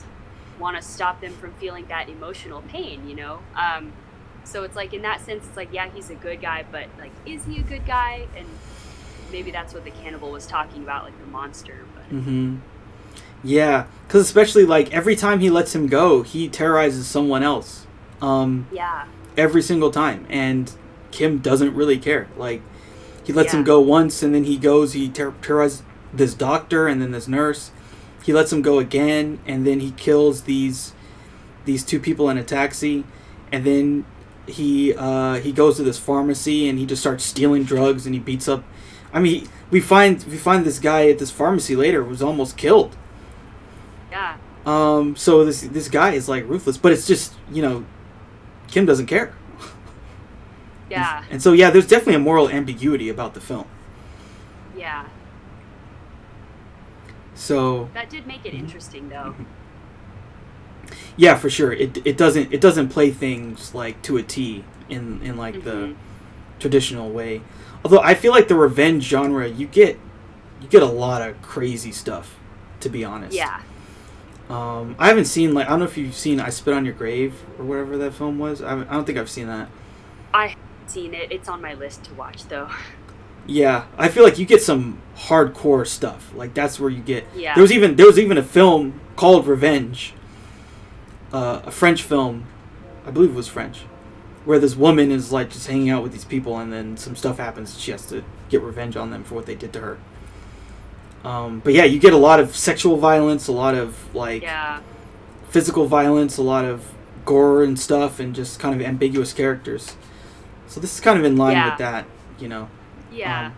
want 0.59 0.77
to 0.77 0.83
stop 0.83 1.21
them 1.21 1.33
from 1.35 1.53
feeling 1.55 1.87
that 1.87 2.09
emotional 2.09 2.63
pain? 2.63 3.09
You 3.09 3.17
know. 3.17 3.39
Um, 3.57 3.93
so 4.45 4.63
it's 4.63 4.77
like 4.77 4.95
in 4.95 5.03
that 5.03 5.21
sense, 5.21 5.47
it's 5.47 5.57
like 5.57 5.73
yeah, 5.73 5.91
he's 5.91 6.11
a 6.11 6.15
good 6.15 6.41
guy, 6.41 6.65
but 6.71 6.87
like, 6.99 7.13
is 7.27 7.45
he 7.45 7.59
a 7.59 7.63
good 7.63 7.87
guy? 7.87 8.27
And 8.37 8.47
maybe 9.31 9.51
that's 9.51 9.75
what 9.75 9.85
the 9.85 9.91
cannibal 9.91 10.31
was 10.31 10.47
talking 10.47 10.83
about, 10.83 11.05
like 11.05 11.19
the 11.21 11.27
monster. 11.27 11.87
But 11.95 12.15
mm-hmm. 12.15 12.57
Yeah 13.43 13.87
because 14.07 14.23
especially 14.23 14.65
like 14.65 14.93
every 14.93 15.17
time 15.17 15.41
he 15.41 15.49
lets 15.49 15.75
him 15.75 15.87
go 15.87 16.23
he 16.23 16.49
terrorizes 16.49 17.07
someone 17.07 17.43
else 17.43 17.87
um 18.21 18.67
yeah, 18.71 19.07
every 19.37 19.63
single 19.63 19.91
time 19.91 20.27
and 20.29 20.73
kim 21.11 21.39
doesn't 21.39 21.75
really 21.75 21.97
care 21.97 22.27
like 22.37 22.61
he 23.25 23.33
lets 23.33 23.55
him 23.55 23.65
go 23.65 23.81
once 23.81 24.23
and 24.23 24.35
then 24.35 24.45
he 24.45 24.57
goes 24.57 24.93
he 24.93 25.09
ter- 25.09 25.33
terrorizes 25.41 25.83
this 26.13 26.35
doctor 26.35 26.89
and 26.89 27.01
then 27.01 27.13
this 27.13 27.29
nurse. 27.29 27.71
He 28.25 28.33
lets 28.33 28.53
him 28.53 28.63
go 28.63 28.79
again 28.79 29.41
and 29.47 29.67
then 29.67 29.81
he 29.81 29.93
kills 29.93 30.43
these 30.43 30.93
these 31.65 31.85
two 31.85 32.01
people 32.01 32.29
in 32.31 32.39
a 32.39 32.45
taxi 32.45 33.05
and 33.53 33.65
then 33.65 34.05
he 34.47 34.95
uh, 34.95 35.35
he 35.35 35.53
goes 35.53 35.77
to 35.77 35.83
this 35.83 35.99
pharmacy 35.99 36.69
and 36.69 36.79
he 36.79 36.87
just 36.87 37.01
starts 37.01 37.25
stealing 37.25 37.65
drugs 37.65 38.07
and 38.07 38.15
he 38.15 38.21
beats 38.21 38.49
up 38.49 38.65
i 39.13 39.19
mean 39.21 39.49
we 39.71 39.81
find 39.81 40.23
we 40.25 40.37
find 40.37 40.65
this 40.65 40.79
guy 40.79 41.09
at 41.09 41.19
this 41.19 41.31
pharmacy 41.31 41.77
later 41.77 42.03
was 42.05 42.23
almost 42.23 42.57
killed. 42.57 42.97
Yeah, 44.11 44.37
um 44.67 45.15
so 45.17 45.45
this 45.45 45.61
this 45.63 45.89
guy 45.89 46.11
is 46.13 46.29
like 46.29 46.49
ruthless 46.49 46.77
but 46.77 46.91
it's 46.93 47.07
just 47.07 47.35
you 47.53 47.63
know 47.63 47.85
kim 48.69 48.85
doesn't 48.87 49.07
care. 49.07 49.33
Yeah, 50.91 51.23
and 51.31 51.41
so 51.41 51.53
yeah 51.53 51.71
there's 51.71 51.87
definitely 51.87 52.17
a 52.17 52.19
moral 52.19 52.49
ambiguity 52.49 53.09
about 53.09 53.35
the 53.35 53.41
film. 53.41 53.67
Yeah. 54.77 55.05
so. 57.35 57.89
That 57.95 58.11
did 58.11 58.27
make 58.27 58.45
it 58.45 58.55
interesting, 58.55 59.09
though. 59.09 59.35
yeah 61.17 61.35
for 61.37 61.49
sure. 61.51 61.73
It, 61.73 62.05
it 62.05 62.17
doesn't 62.17 62.53
it 62.53 62.61
doesn't 62.61 62.89
play 62.89 63.11
things 63.11 63.75
like 63.75 64.03
to 64.03 64.17
a 64.17 64.23
t 64.23 64.65
in 64.89 65.21
in 65.23 65.37
like 65.37 65.63
the 65.65 65.71
Mhm. 65.71 65.95
traditional 66.59 67.11
way 67.11 67.41
although 67.85 68.01
i 68.01 68.15
feel 68.15 68.33
like 68.33 68.49
the 68.49 68.55
revenge 68.55 69.05
genre 69.05 69.49
you 69.49 69.67
get 69.67 69.99
you 70.61 70.69
get 70.69 70.83
a 70.83 70.87
lot 70.87 71.23
of 71.27 71.41
crazy 71.43 71.93
stuff 71.93 72.37
to 72.81 72.89
be 72.89 73.05
honest. 73.05 73.35
Yeah, 73.37 73.61
um 74.49 74.97
i 74.99 75.09
haven't 75.09 75.27
seen 75.27 75.53
like 75.55 75.67
i 75.67 75.71
don't 75.71 75.81
know 75.81 75.85
if 75.85 75.99
you've 75.99 76.15
seen 76.15 76.41
i 76.41 76.49
spit 76.49 76.73
on 76.73 76.85
your 76.85 76.95
grave 76.95 77.35
or 77.59 77.65
whatever 77.65 77.97
that 77.99 78.15
film 78.15 78.39
was. 78.39 78.63
I, 78.63 78.81
I 78.81 78.85
don't 78.85 79.05
think 79.05 79.19
i've 79.19 79.31
seen 79.31 79.47
that. 79.49 79.69
I 80.33 80.47
haven't 80.49 80.89
seen 80.89 81.15
it. 81.15 81.31
It's 81.31 81.49
on 81.49 81.61
my 81.61 81.75
list 81.75 82.05
to 82.05 82.15
watch, 82.15 82.45
though. 82.49 82.69
yeah 83.47 83.87
i 83.99 84.09
feel 84.09 84.23
like 84.25 84.39
you 84.39 84.47
get 84.47 84.63
some 84.63 84.99
hardcore 85.17 85.87
stuff. 85.87 86.33
Like 86.35 86.55
that's 86.55 86.81
where 86.81 86.91
you 86.91 87.03
get 87.03 87.25
Yeah, 87.37 87.55
There 87.55 87.63
was 87.63 87.73
even 87.73 87.97
there 87.97 88.07
was 88.07 88.19
even 88.19 88.39
a 88.39 88.43
film 88.43 89.01
called 89.17 89.47
Revenge, 89.47 90.15
uh, 91.33 91.61
a 91.65 91.71
French 91.71 92.03
film, 92.03 92.47
I 93.07 93.11
believe 93.11 93.31
it 93.31 93.35
was 93.37 93.49
French, 93.49 93.83
where 94.45 94.59
this 94.59 94.75
woman 94.77 95.11
is 95.11 95.33
like 95.33 95.51
just 95.51 95.67
hanging 95.67 95.91
out 95.91 96.03
with 96.03 96.13
these 96.13 96.25
people, 96.25 96.59
and 96.59 96.73
then 96.73 96.97
some 96.97 97.15
stuff 97.17 97.39
happens. 97.39 97.79
She 97.79 97.91
has 97.91 98.07
to 98.07 98.25
get 98.49 98.63
revenge 98.63 98.97
on 98.97 99.11
them 99.11 99.25
for 99.25 99.35
what 99.35 99.47
they 99.47 99.55
did 99.55 99.73
to 99.75 99.81
her. 99.81 99.99
Um, 101.25 101.61
but 101.61 101.75
yeah, 101.75 101.85
you 101.85 101.99
get 101.99 102.13
a 102.15 102.19
lot 102.19 102.41
of 102.41 102.57
sexual 102.57 102.97
violence, 102.97 103.47
a 103.49 103.53
lot 103.53 103.75
of 103.75 104.15
like 104.15 104.43
yeah, 104.43 104.81
physical 105.51 105.87
violence, 105.87 106.39
a 106.39 106.43
lot 106.43 106.65
of 106.65 106.95
gore 107.27 107.63
and 107.63 107.79
stuff, 107.79 108.19
and 108.21 108.35
just 108.35 108.59
kind 108.59 108.75
of 108.75 108.87
ambiguous 108.87 109.33
characters. 109.33 109.97
So 110.67 110.81
this 110.81 110.95
is 110.95 111.01
kind 111.01 111.19
of 111.19 111.25
in 111.25 111.37
line 111.37 111.57
Yeah. 111.57 111.71
with 111.71 111.79
that, 111.79 112.07
you 112.39 112.49
know. 112.49 112.69
yeah, 113.13 113.47
Um, 113.47 113.53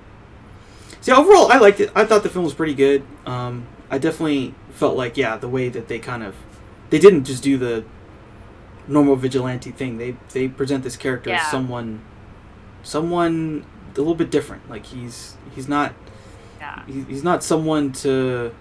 so 1.00 1.14
overall, 1.14 1.52
I 1.52 1.58
liked 1.58 1.78
it. 1.78 1.92
I 1.94 2.04
thought 2.04 2.22
the 2.22 2.28
film 2.30 2.44
was 2.44 2.54
pretty 2.54 2.74
good. 2.74 3.04
Um, 3.26 3.66
I 3.90 3.98
definitely 3.98 4.54
felt 4.70 4.96
like 4.96 5.16
yeah, 5.16 5.36
the 5.36 5.48
way 5.48 5.68
that 5.68 5.86
they 5.88 5.98
kind 6.00 6.22
of 6.24 6.34
they 6.90 6.98
didn't 6.98 7.24
just 7.24 7.42
do 7.44 7.56
the 7.58 7.84
normal 8.92 9.16
vigilante 9.16 9.70
thing. 9.70 9.98
They 9.98 10.16
they 10.32 10.48
present 10.48 10.84
this 10.84 10.96
character 10.96 11.30
Yeah. 11.30 11.40
as 11.40 11.50
someone, 11.50 12.00
someone 12.82 13.64
a 13.94 13.98
little 13.98 14.14
bit 14.14 14.30
different. 14.30 14.68
Like 14.70 14.86
he's 14.86 15.36
he's 15.54 15.68
not 15.68 15.94
Yeah. 16.60 16.84
he, 16.86 17.02
he's 17.02 17.24
not 17.24 17.42
someone 17.42 17.92
to. 18.04 18.52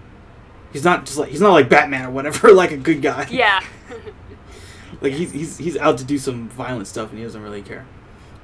He's 0.72 0.84
not 0.84 1.04
just 1.06 1.18
like 1.18 1.28
he's 1.30 1.40
not 1.40 1.52
like 1.52 1.68
Batman 1.68 2.06
or 2.06 2.10
whatever. 2.10 2.52
Like 2.54 2.72
a 2.72 2.76
good 2.76 3.02
guy. 3.02 3.26
Yeah. 3.30 3.60
Like 5.00 5.14
he's 5.14 5.32
he's 5.32 5.58
he's 5.58 5.76
out 5.78 5.98
to 5.98 6.04
do 6.04 6.16
some 6.16 6.48
violent 6.50 6.86
stuff 6.86 7.10
and 7.10 7.18
he 7.18 7.24
doesn't 7.24 7.42
really 7.42 7.62
care. 7.62 7.84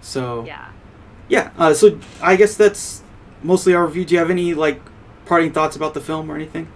So 0.01 0.45
yeah. 0.45 0.71
yeah. 1.29 1.51
Uh, 1.57 1.73
so 1.73 2.01
I 2.21 2.35
guess 2.35 2.57
that's 2.57 3.03
mostly 3.45 3.75
our 3.75 3.87
review. 3.87 4.05
Do 4.05 4.15
you 4.15 4.19
have 4.19 4.31
any 4.31 4.55
like 4.55 4.81
parting 5.25 5.53
thoughts 5.53 5.77
about 5.77 5.95
the 5.95 6.01
film 6.01 6.29
or 6.31 6.35
anything? 6.35 6.67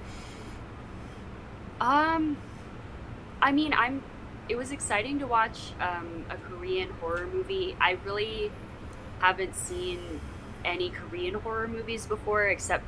Um, 1.80 2.36
I 3.40 3.50
mean, 3.50 3.72
I'm. 3.74 4.02
It 4.52 4.58
was 4.58 4.70
exciting 4.70 5.18
to 5.20 5.26
watch 5.26 5.72
um, 5.80 6.26
a 6.28 6.36
Korean 6.36 6.90
horror 7.00 7.26
movie. 7.32 7.74
I 7.80 7.92
really 8.04 8.52
haven't 9.18 9.56
seen 9.56 10.20
any 10.62 10.90
Korean 10.90 11.32
horror 11.36 11.66
movies 11.66 12.04
before, 12.04 12.44
except 12.48 12.84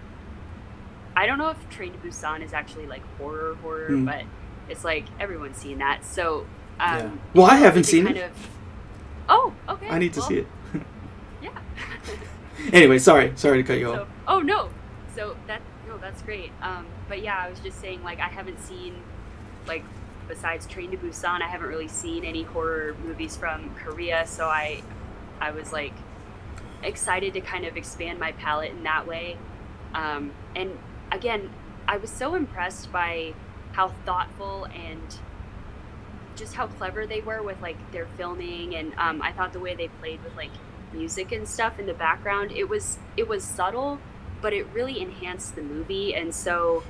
I 1.17 1.25
don't 1.25 1.39
know 1.39 1.49
if 1.49 1.71
Train 1.71 1.93
to 1.93 1.99
Busan 2.01 2.45
is 2.45 2.53
actually 2.53 2.87
like 2.87 3.01
horror 3.17 3.55
horror, 3.63 3.87
Hmm. 3.87 4.05
but 4.05 4.25
it's 4.69 4.85
like 4.85 5.07
everyone's 5.19 5.57
seen 5.57 5.79
that. 5.79 6.05
So, 6.05 6.41
um, 6.79 6.99
Yeah. 6.99 7.11
Well, 7.33 7.47
I 7.47 7.55
haven't 7.55 7.85
seen 7.85 8.09
it. 8.09 8.19
Of, 8.19 8.31
oh, 9.31 9.55
okay. 9.67 9.89
I 9.89 9.99
need 9.99 10.13
to 10.13 10.21
well, 10.21 10.29
see 10.29 10.39
it. 10.41 10.47
Yeah. 11.41 11.59
anyway, 12.75 12.99
sorry, 12.99 13.33
sorry 13.37 13.63
to 13.63 13.67
cut 13.67 13.79
you 13.79 13.87
So, 13.87 14.03
off. 14.03 14.09
oh 14.29 14.41
no, 14.41 14.69
so 15.17 15.35
that 15.47 15.63
no, 15.89 15.97
that's 15.97 16.21
great. 16.21 16.51
Um, 16.61 16.85
but 17.09 17.23
yeah, 17.23 17.39
I 17.39 17.49
was 17.49 17.59
just 17.61 17.81
saying 17.81 18.05
like 18.05 18.19
I 18.21 18.29
haven't 18.29 18.61
seen 18.61 18.97
like 19.67 19.83
besides 20.29 20.67
Train 20.67 20.91
to 20.91 20.97
Busan, 20.97 21.43
I 21.43 21.49
haven't 21.49 21.69
really 21.69 21.89
seen 21.89 22.25
any 22.25 22.43
horror 22.43 22.97
movies 23.05 23.37
from 23.37 23.75
Korea. 23.75 24.27
So 24.27 24.47
I, 24.47 24.83
I 25.41 25.51
was 25.51 25.73
like 25.73 25.95
excited 26.83 27.35
to 27.35 27.41
kind 27.41 27.65
of 27.65 27.77
expand 27.77 28.19
my 28.19 28.33
palette 28.33 28.71
in 28.71 28.83
that 28.85 29.07
way. 29.07 29.37
Um, 29.95 30.33
and 30.55 30.79
again, 31.11 31.51
I 31.87 31.97
was 31.97 32.11
so 32.11 32.35
impressed 32.35 32.91
by 32.93 33.35
how 33.73 33.89
thoughtful 34.05 34.67
and 34.67 35.19
just 36.37 36.55
how 36.55 36.67
clever 36.67 37.07
they 37.07 37.21
were 37.21 37.43
with 37.43 37.61
like 37.61 37.77
their 37.93 38.07
filming 38.17 38.75
and 38.75 38.93
um, 38.99 39.23
i 39.23 39.33
thought 39.33 39.53
the 39.53 39.61
way 39.61 39.75
they 39.75 39.89
played 39.89 40.23
with 40.25 40.35
like 40.37 40.51
music 40.93 41.33
and 41.33 41.49
stuff 41.49 41.79
in 41.79 41.87
the 41.87 41.95
background 41.95 42.51
it 42.53 42.69
was 42.69 42.99
it 43.17 43.29
was 43.29 43.43
subtle 43.43 43.99
but 44.41 44.53
it 44.53 44.67
really 44.73 45.01
enhanced 45.01 45.55
the 45.55 45.63
movie 45.63 46.15
and 46.15 46.35
so 46.35 46.83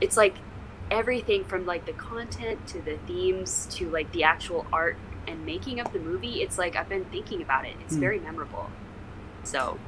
it's 0.00 0.16
like 0.16 0.36
everything 0.90 1.44
from 1.44 1.66
like 1.66 1.84
the 1.86 1.92
content 1.92 2.66
to 2.68 2.80
the 2.82 2.96
themes 3.06 3.66
to 3.70 3.88
like 3.90 4.10
the 4.12 4.22
actual 4.24 4.66
art 4.72 4.96
and 5.26 5.44
making 5.44 5.80
of 5.80 5.92
the 5.92 5.98
movie 5.98 6.42
it's 6.42 6.58
like 6.58 6.76
i've 6.76 6.88
been 6.88 7.04
thinking 7.06 7.42
about 7.42 7.64
it 7.66 7.74
it's 7.80 7.94
Hmm. 7.94 8.00
very 8.00 8.20
memorable 8.20 8.70
so 9.44 9.78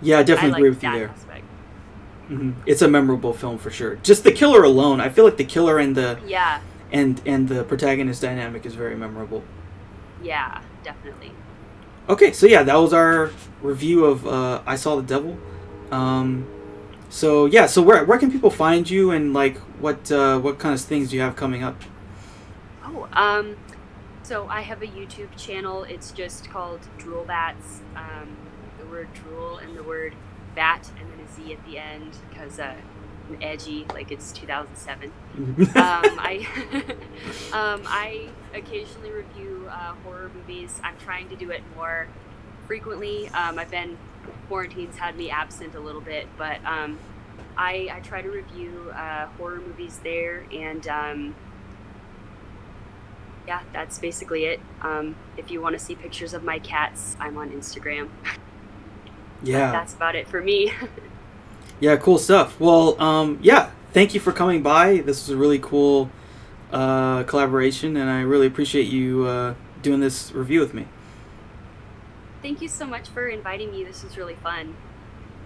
Yeah, 0.00 0.18
I 0.18 0.22
definitely 0.22 0.48
I 0.48 0.52
like 0.52 0.58
agree 0.58 0.70
with 0.70 0.82
you 0.84 0.90
there. 0.92 1.08
aspect. 1.08 1.44
hmm 2.28 2.50
It's 2.66 2.82
a 2.82 2.88
memorable 2.88 3.32
film 3.32 3.58
for 3.58 3.70
sure. 3.70 3.96
Just 4.02 4.24
the 4.24 4.32
killer 4.32 4.62
alone, 4.62 5.00
I 5.00 5.08
feel 5.08 5.24
like 5.24 5.36
the 5.36 5.44
killer 5.44 5.78
and 5.78 5.96
the 5.96 6.18
yeah 6.26 6.60
and 6.92 7.20
and 7.26 7.48
the 7.48 7.64
protagonist 7.64 8.22
dynamic 8.22 8.64
is 8.66 8.74
very 8.74 8.96
memorable. 8.96 9.42
yeah 10.22 10.60
definitely 10.82 11.32
Okay, 12.08 12.32
so 12.32 12.46
yeah, 12.46 12.62
that 12.62 12.76
was 12.76 12.92
our 12.92 13.30
review 13.62 14.04
of 14.04 14.26
uh, 14.26 14.60
I 14.66 14.76
Saw 14.76 14.96
the 14.96 15.02
Devil. 15.02 15.38
Um, 15.90 16.46
so 17.14 17.46
yeah, 17.46 17.66
so 17.66 17.80
where 17.80 18.04
where 18.04 18.18
can 18.18 18.32
people 18.32 18.50
find 18.50 18.90
you 18.90 19.12
and 19.12 19.32
like 19.32 19.56
what 19.78 20.10
uh, 20.10 20.36
what 20.40 20.58
kind 20.58 20.74
of 20.74 20.80
things 20.80 21.10
do 21.10 21.16
you 21.16 21.22
have 21.22 21.36
coming 21.36 21.62
up? 21.62 21.80
Oh, 22.84 23.08
um, 23.12 23.56
so 24.24 24.48
I 24.48 24.62
have 24.62 24.82
a 24.82 24.88
YouTube 24.88 25.28
channel. 25.36 25.84
It's 25.84 26.10
just 26.10 26.50
called 26.50 26.80
Drool 26.98 27.24
Batz. 27.24 27.82
Um, 27.94 28.36
the 28.80 28.86
word 28.86 29.12
drool 29.14 29.58
and 29.58 29.76
the 29.76 29.84
word 29.84 30.16
bat, 30.56 30.90
and 30.98 31.08
then 31.08 31.20
a 31.20 31.32
Z 31.32 31.52
at 31.52 31.64
the 31.64 31.78
end 31.78 32.16
because 32.30 32.58
uh, 32.58 32.74
I'm 33.28 33.38
edgy, 33.40 33.86
like 33.90 34.10
it's 34.10 34.32
2007. 34.32 35.12
um, 35.36 35.72
I 35.76 36.44
um, 37.52 37.82
I 37.86 38.28
occasionally 38.52 39.12
review 39.12 39.68
uh, 39.70 39.94
horror 40.02 40.32
movies. 40.34 40.80
I'm 40.82 40.96
trying 40.98 41.28
to 41.28 41.36
do 41.36 41.52
it 41.52 41.62
more 41.76 42.08
frequently. 42.66 43.28
Um, 43.28 43.60
I've 43.60 43.70
been 43.70 43.98
quarantine's 44.54 44.96
had 44.96 45.16
me 45.16 45.30
absent 45.30 45.74
a 45.74 45.80
little 45.80 46.00
bit, 46.00 46.28
but 46.38 46.64
um, 46.64 46.96
I, 47.56 47.88
I 47.92 47.98
try 48.04 48.22
to 48.22 48.30
review 48.30 48.92
uh, 48.94 49.26
horror 49.36 49.56
movies 49.56 49.98
there, 50.04 50.44
and 50.52 50.86
um, 50.86 51.34
yeah, 53.48 53.62
that's 53.72 53.98
basically 53.98 54.44
it. 54.44 54.60
Um, 54.80 55.16
if 55.36 55.50
you 55.50 55.60
want 55.60 55.76
to 55.76 55.84
see 55.84 55.96
pictures 55.96 56.34
of 56.34 56.44
my 56.44 56.60
cats, 56.60 57.16
I'm 57.18 57.36
on 57.36 57.50
Instagram. 57.50 58.10
yeah, 59.42 59.72
That's 59.72 59.92
about 59.92 60.14
it 60.14 60.28
for 60.28 60.40
me. 60.40 60.72
yeah, 61.80 61.96
cool 61.96 62.18
stuff. 62.18 62.60
Well, 62.60 63.02
um, 63.02 63.40
yeah, 63.42 63.72
thank 63.92 64.14
you 64.14 64.20
for 64.20 64.30
coming 64.30 64.62
by. 64.62 64.98
This 64.98 65.26
was 65.26 65.30
a 65.30 65.36
really 65.36 65.58
cool 65.58 66.12
uh, 66.70 67.24
collaboration, 67.24 67.96
and 67.96 68.08
I 68.08 68.20
really 68.20 68.46
appreciate 68.46 68.86
you 68.86 69.26
uh, 69.26 69.54
doing 69.82 69.98
this 69.98 70.30
review 70.30 70.60
with 70.60 70.74
me. 70.74 70.86
Thank 72.44 72.60
you 72.60 72.68
so 72.68 72.84
much 72.84 73.08
for 73.08 73.26
inviting 73.26 73.70
me. 73.70 73.84
This 73.84 74.04
was 74.04 74.18
really 74.18 74.34
fun. 74.34 74.76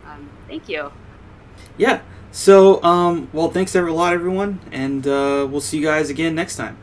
Um, 0.05 0.29
thank 0.49 0.69
you. 0.69 0.91
Yeah. 1.77 2.01
So, 2.33 2.83
um, 2.83 3.29
well, 3.33 3.53
thanks 3.53 3.77
a 3.77 3.83
lot, 3.83 4.15
everyone, 4.15 4.59
and 4.73 5.07
uh, 5.07 5.47
we'll 5.49 5.61
see 5.61 5.79
you 5.79 5.85
guys 5.85 6.11
again 6.11 6.35
next 6.35 6.57
time. 6.57 6.77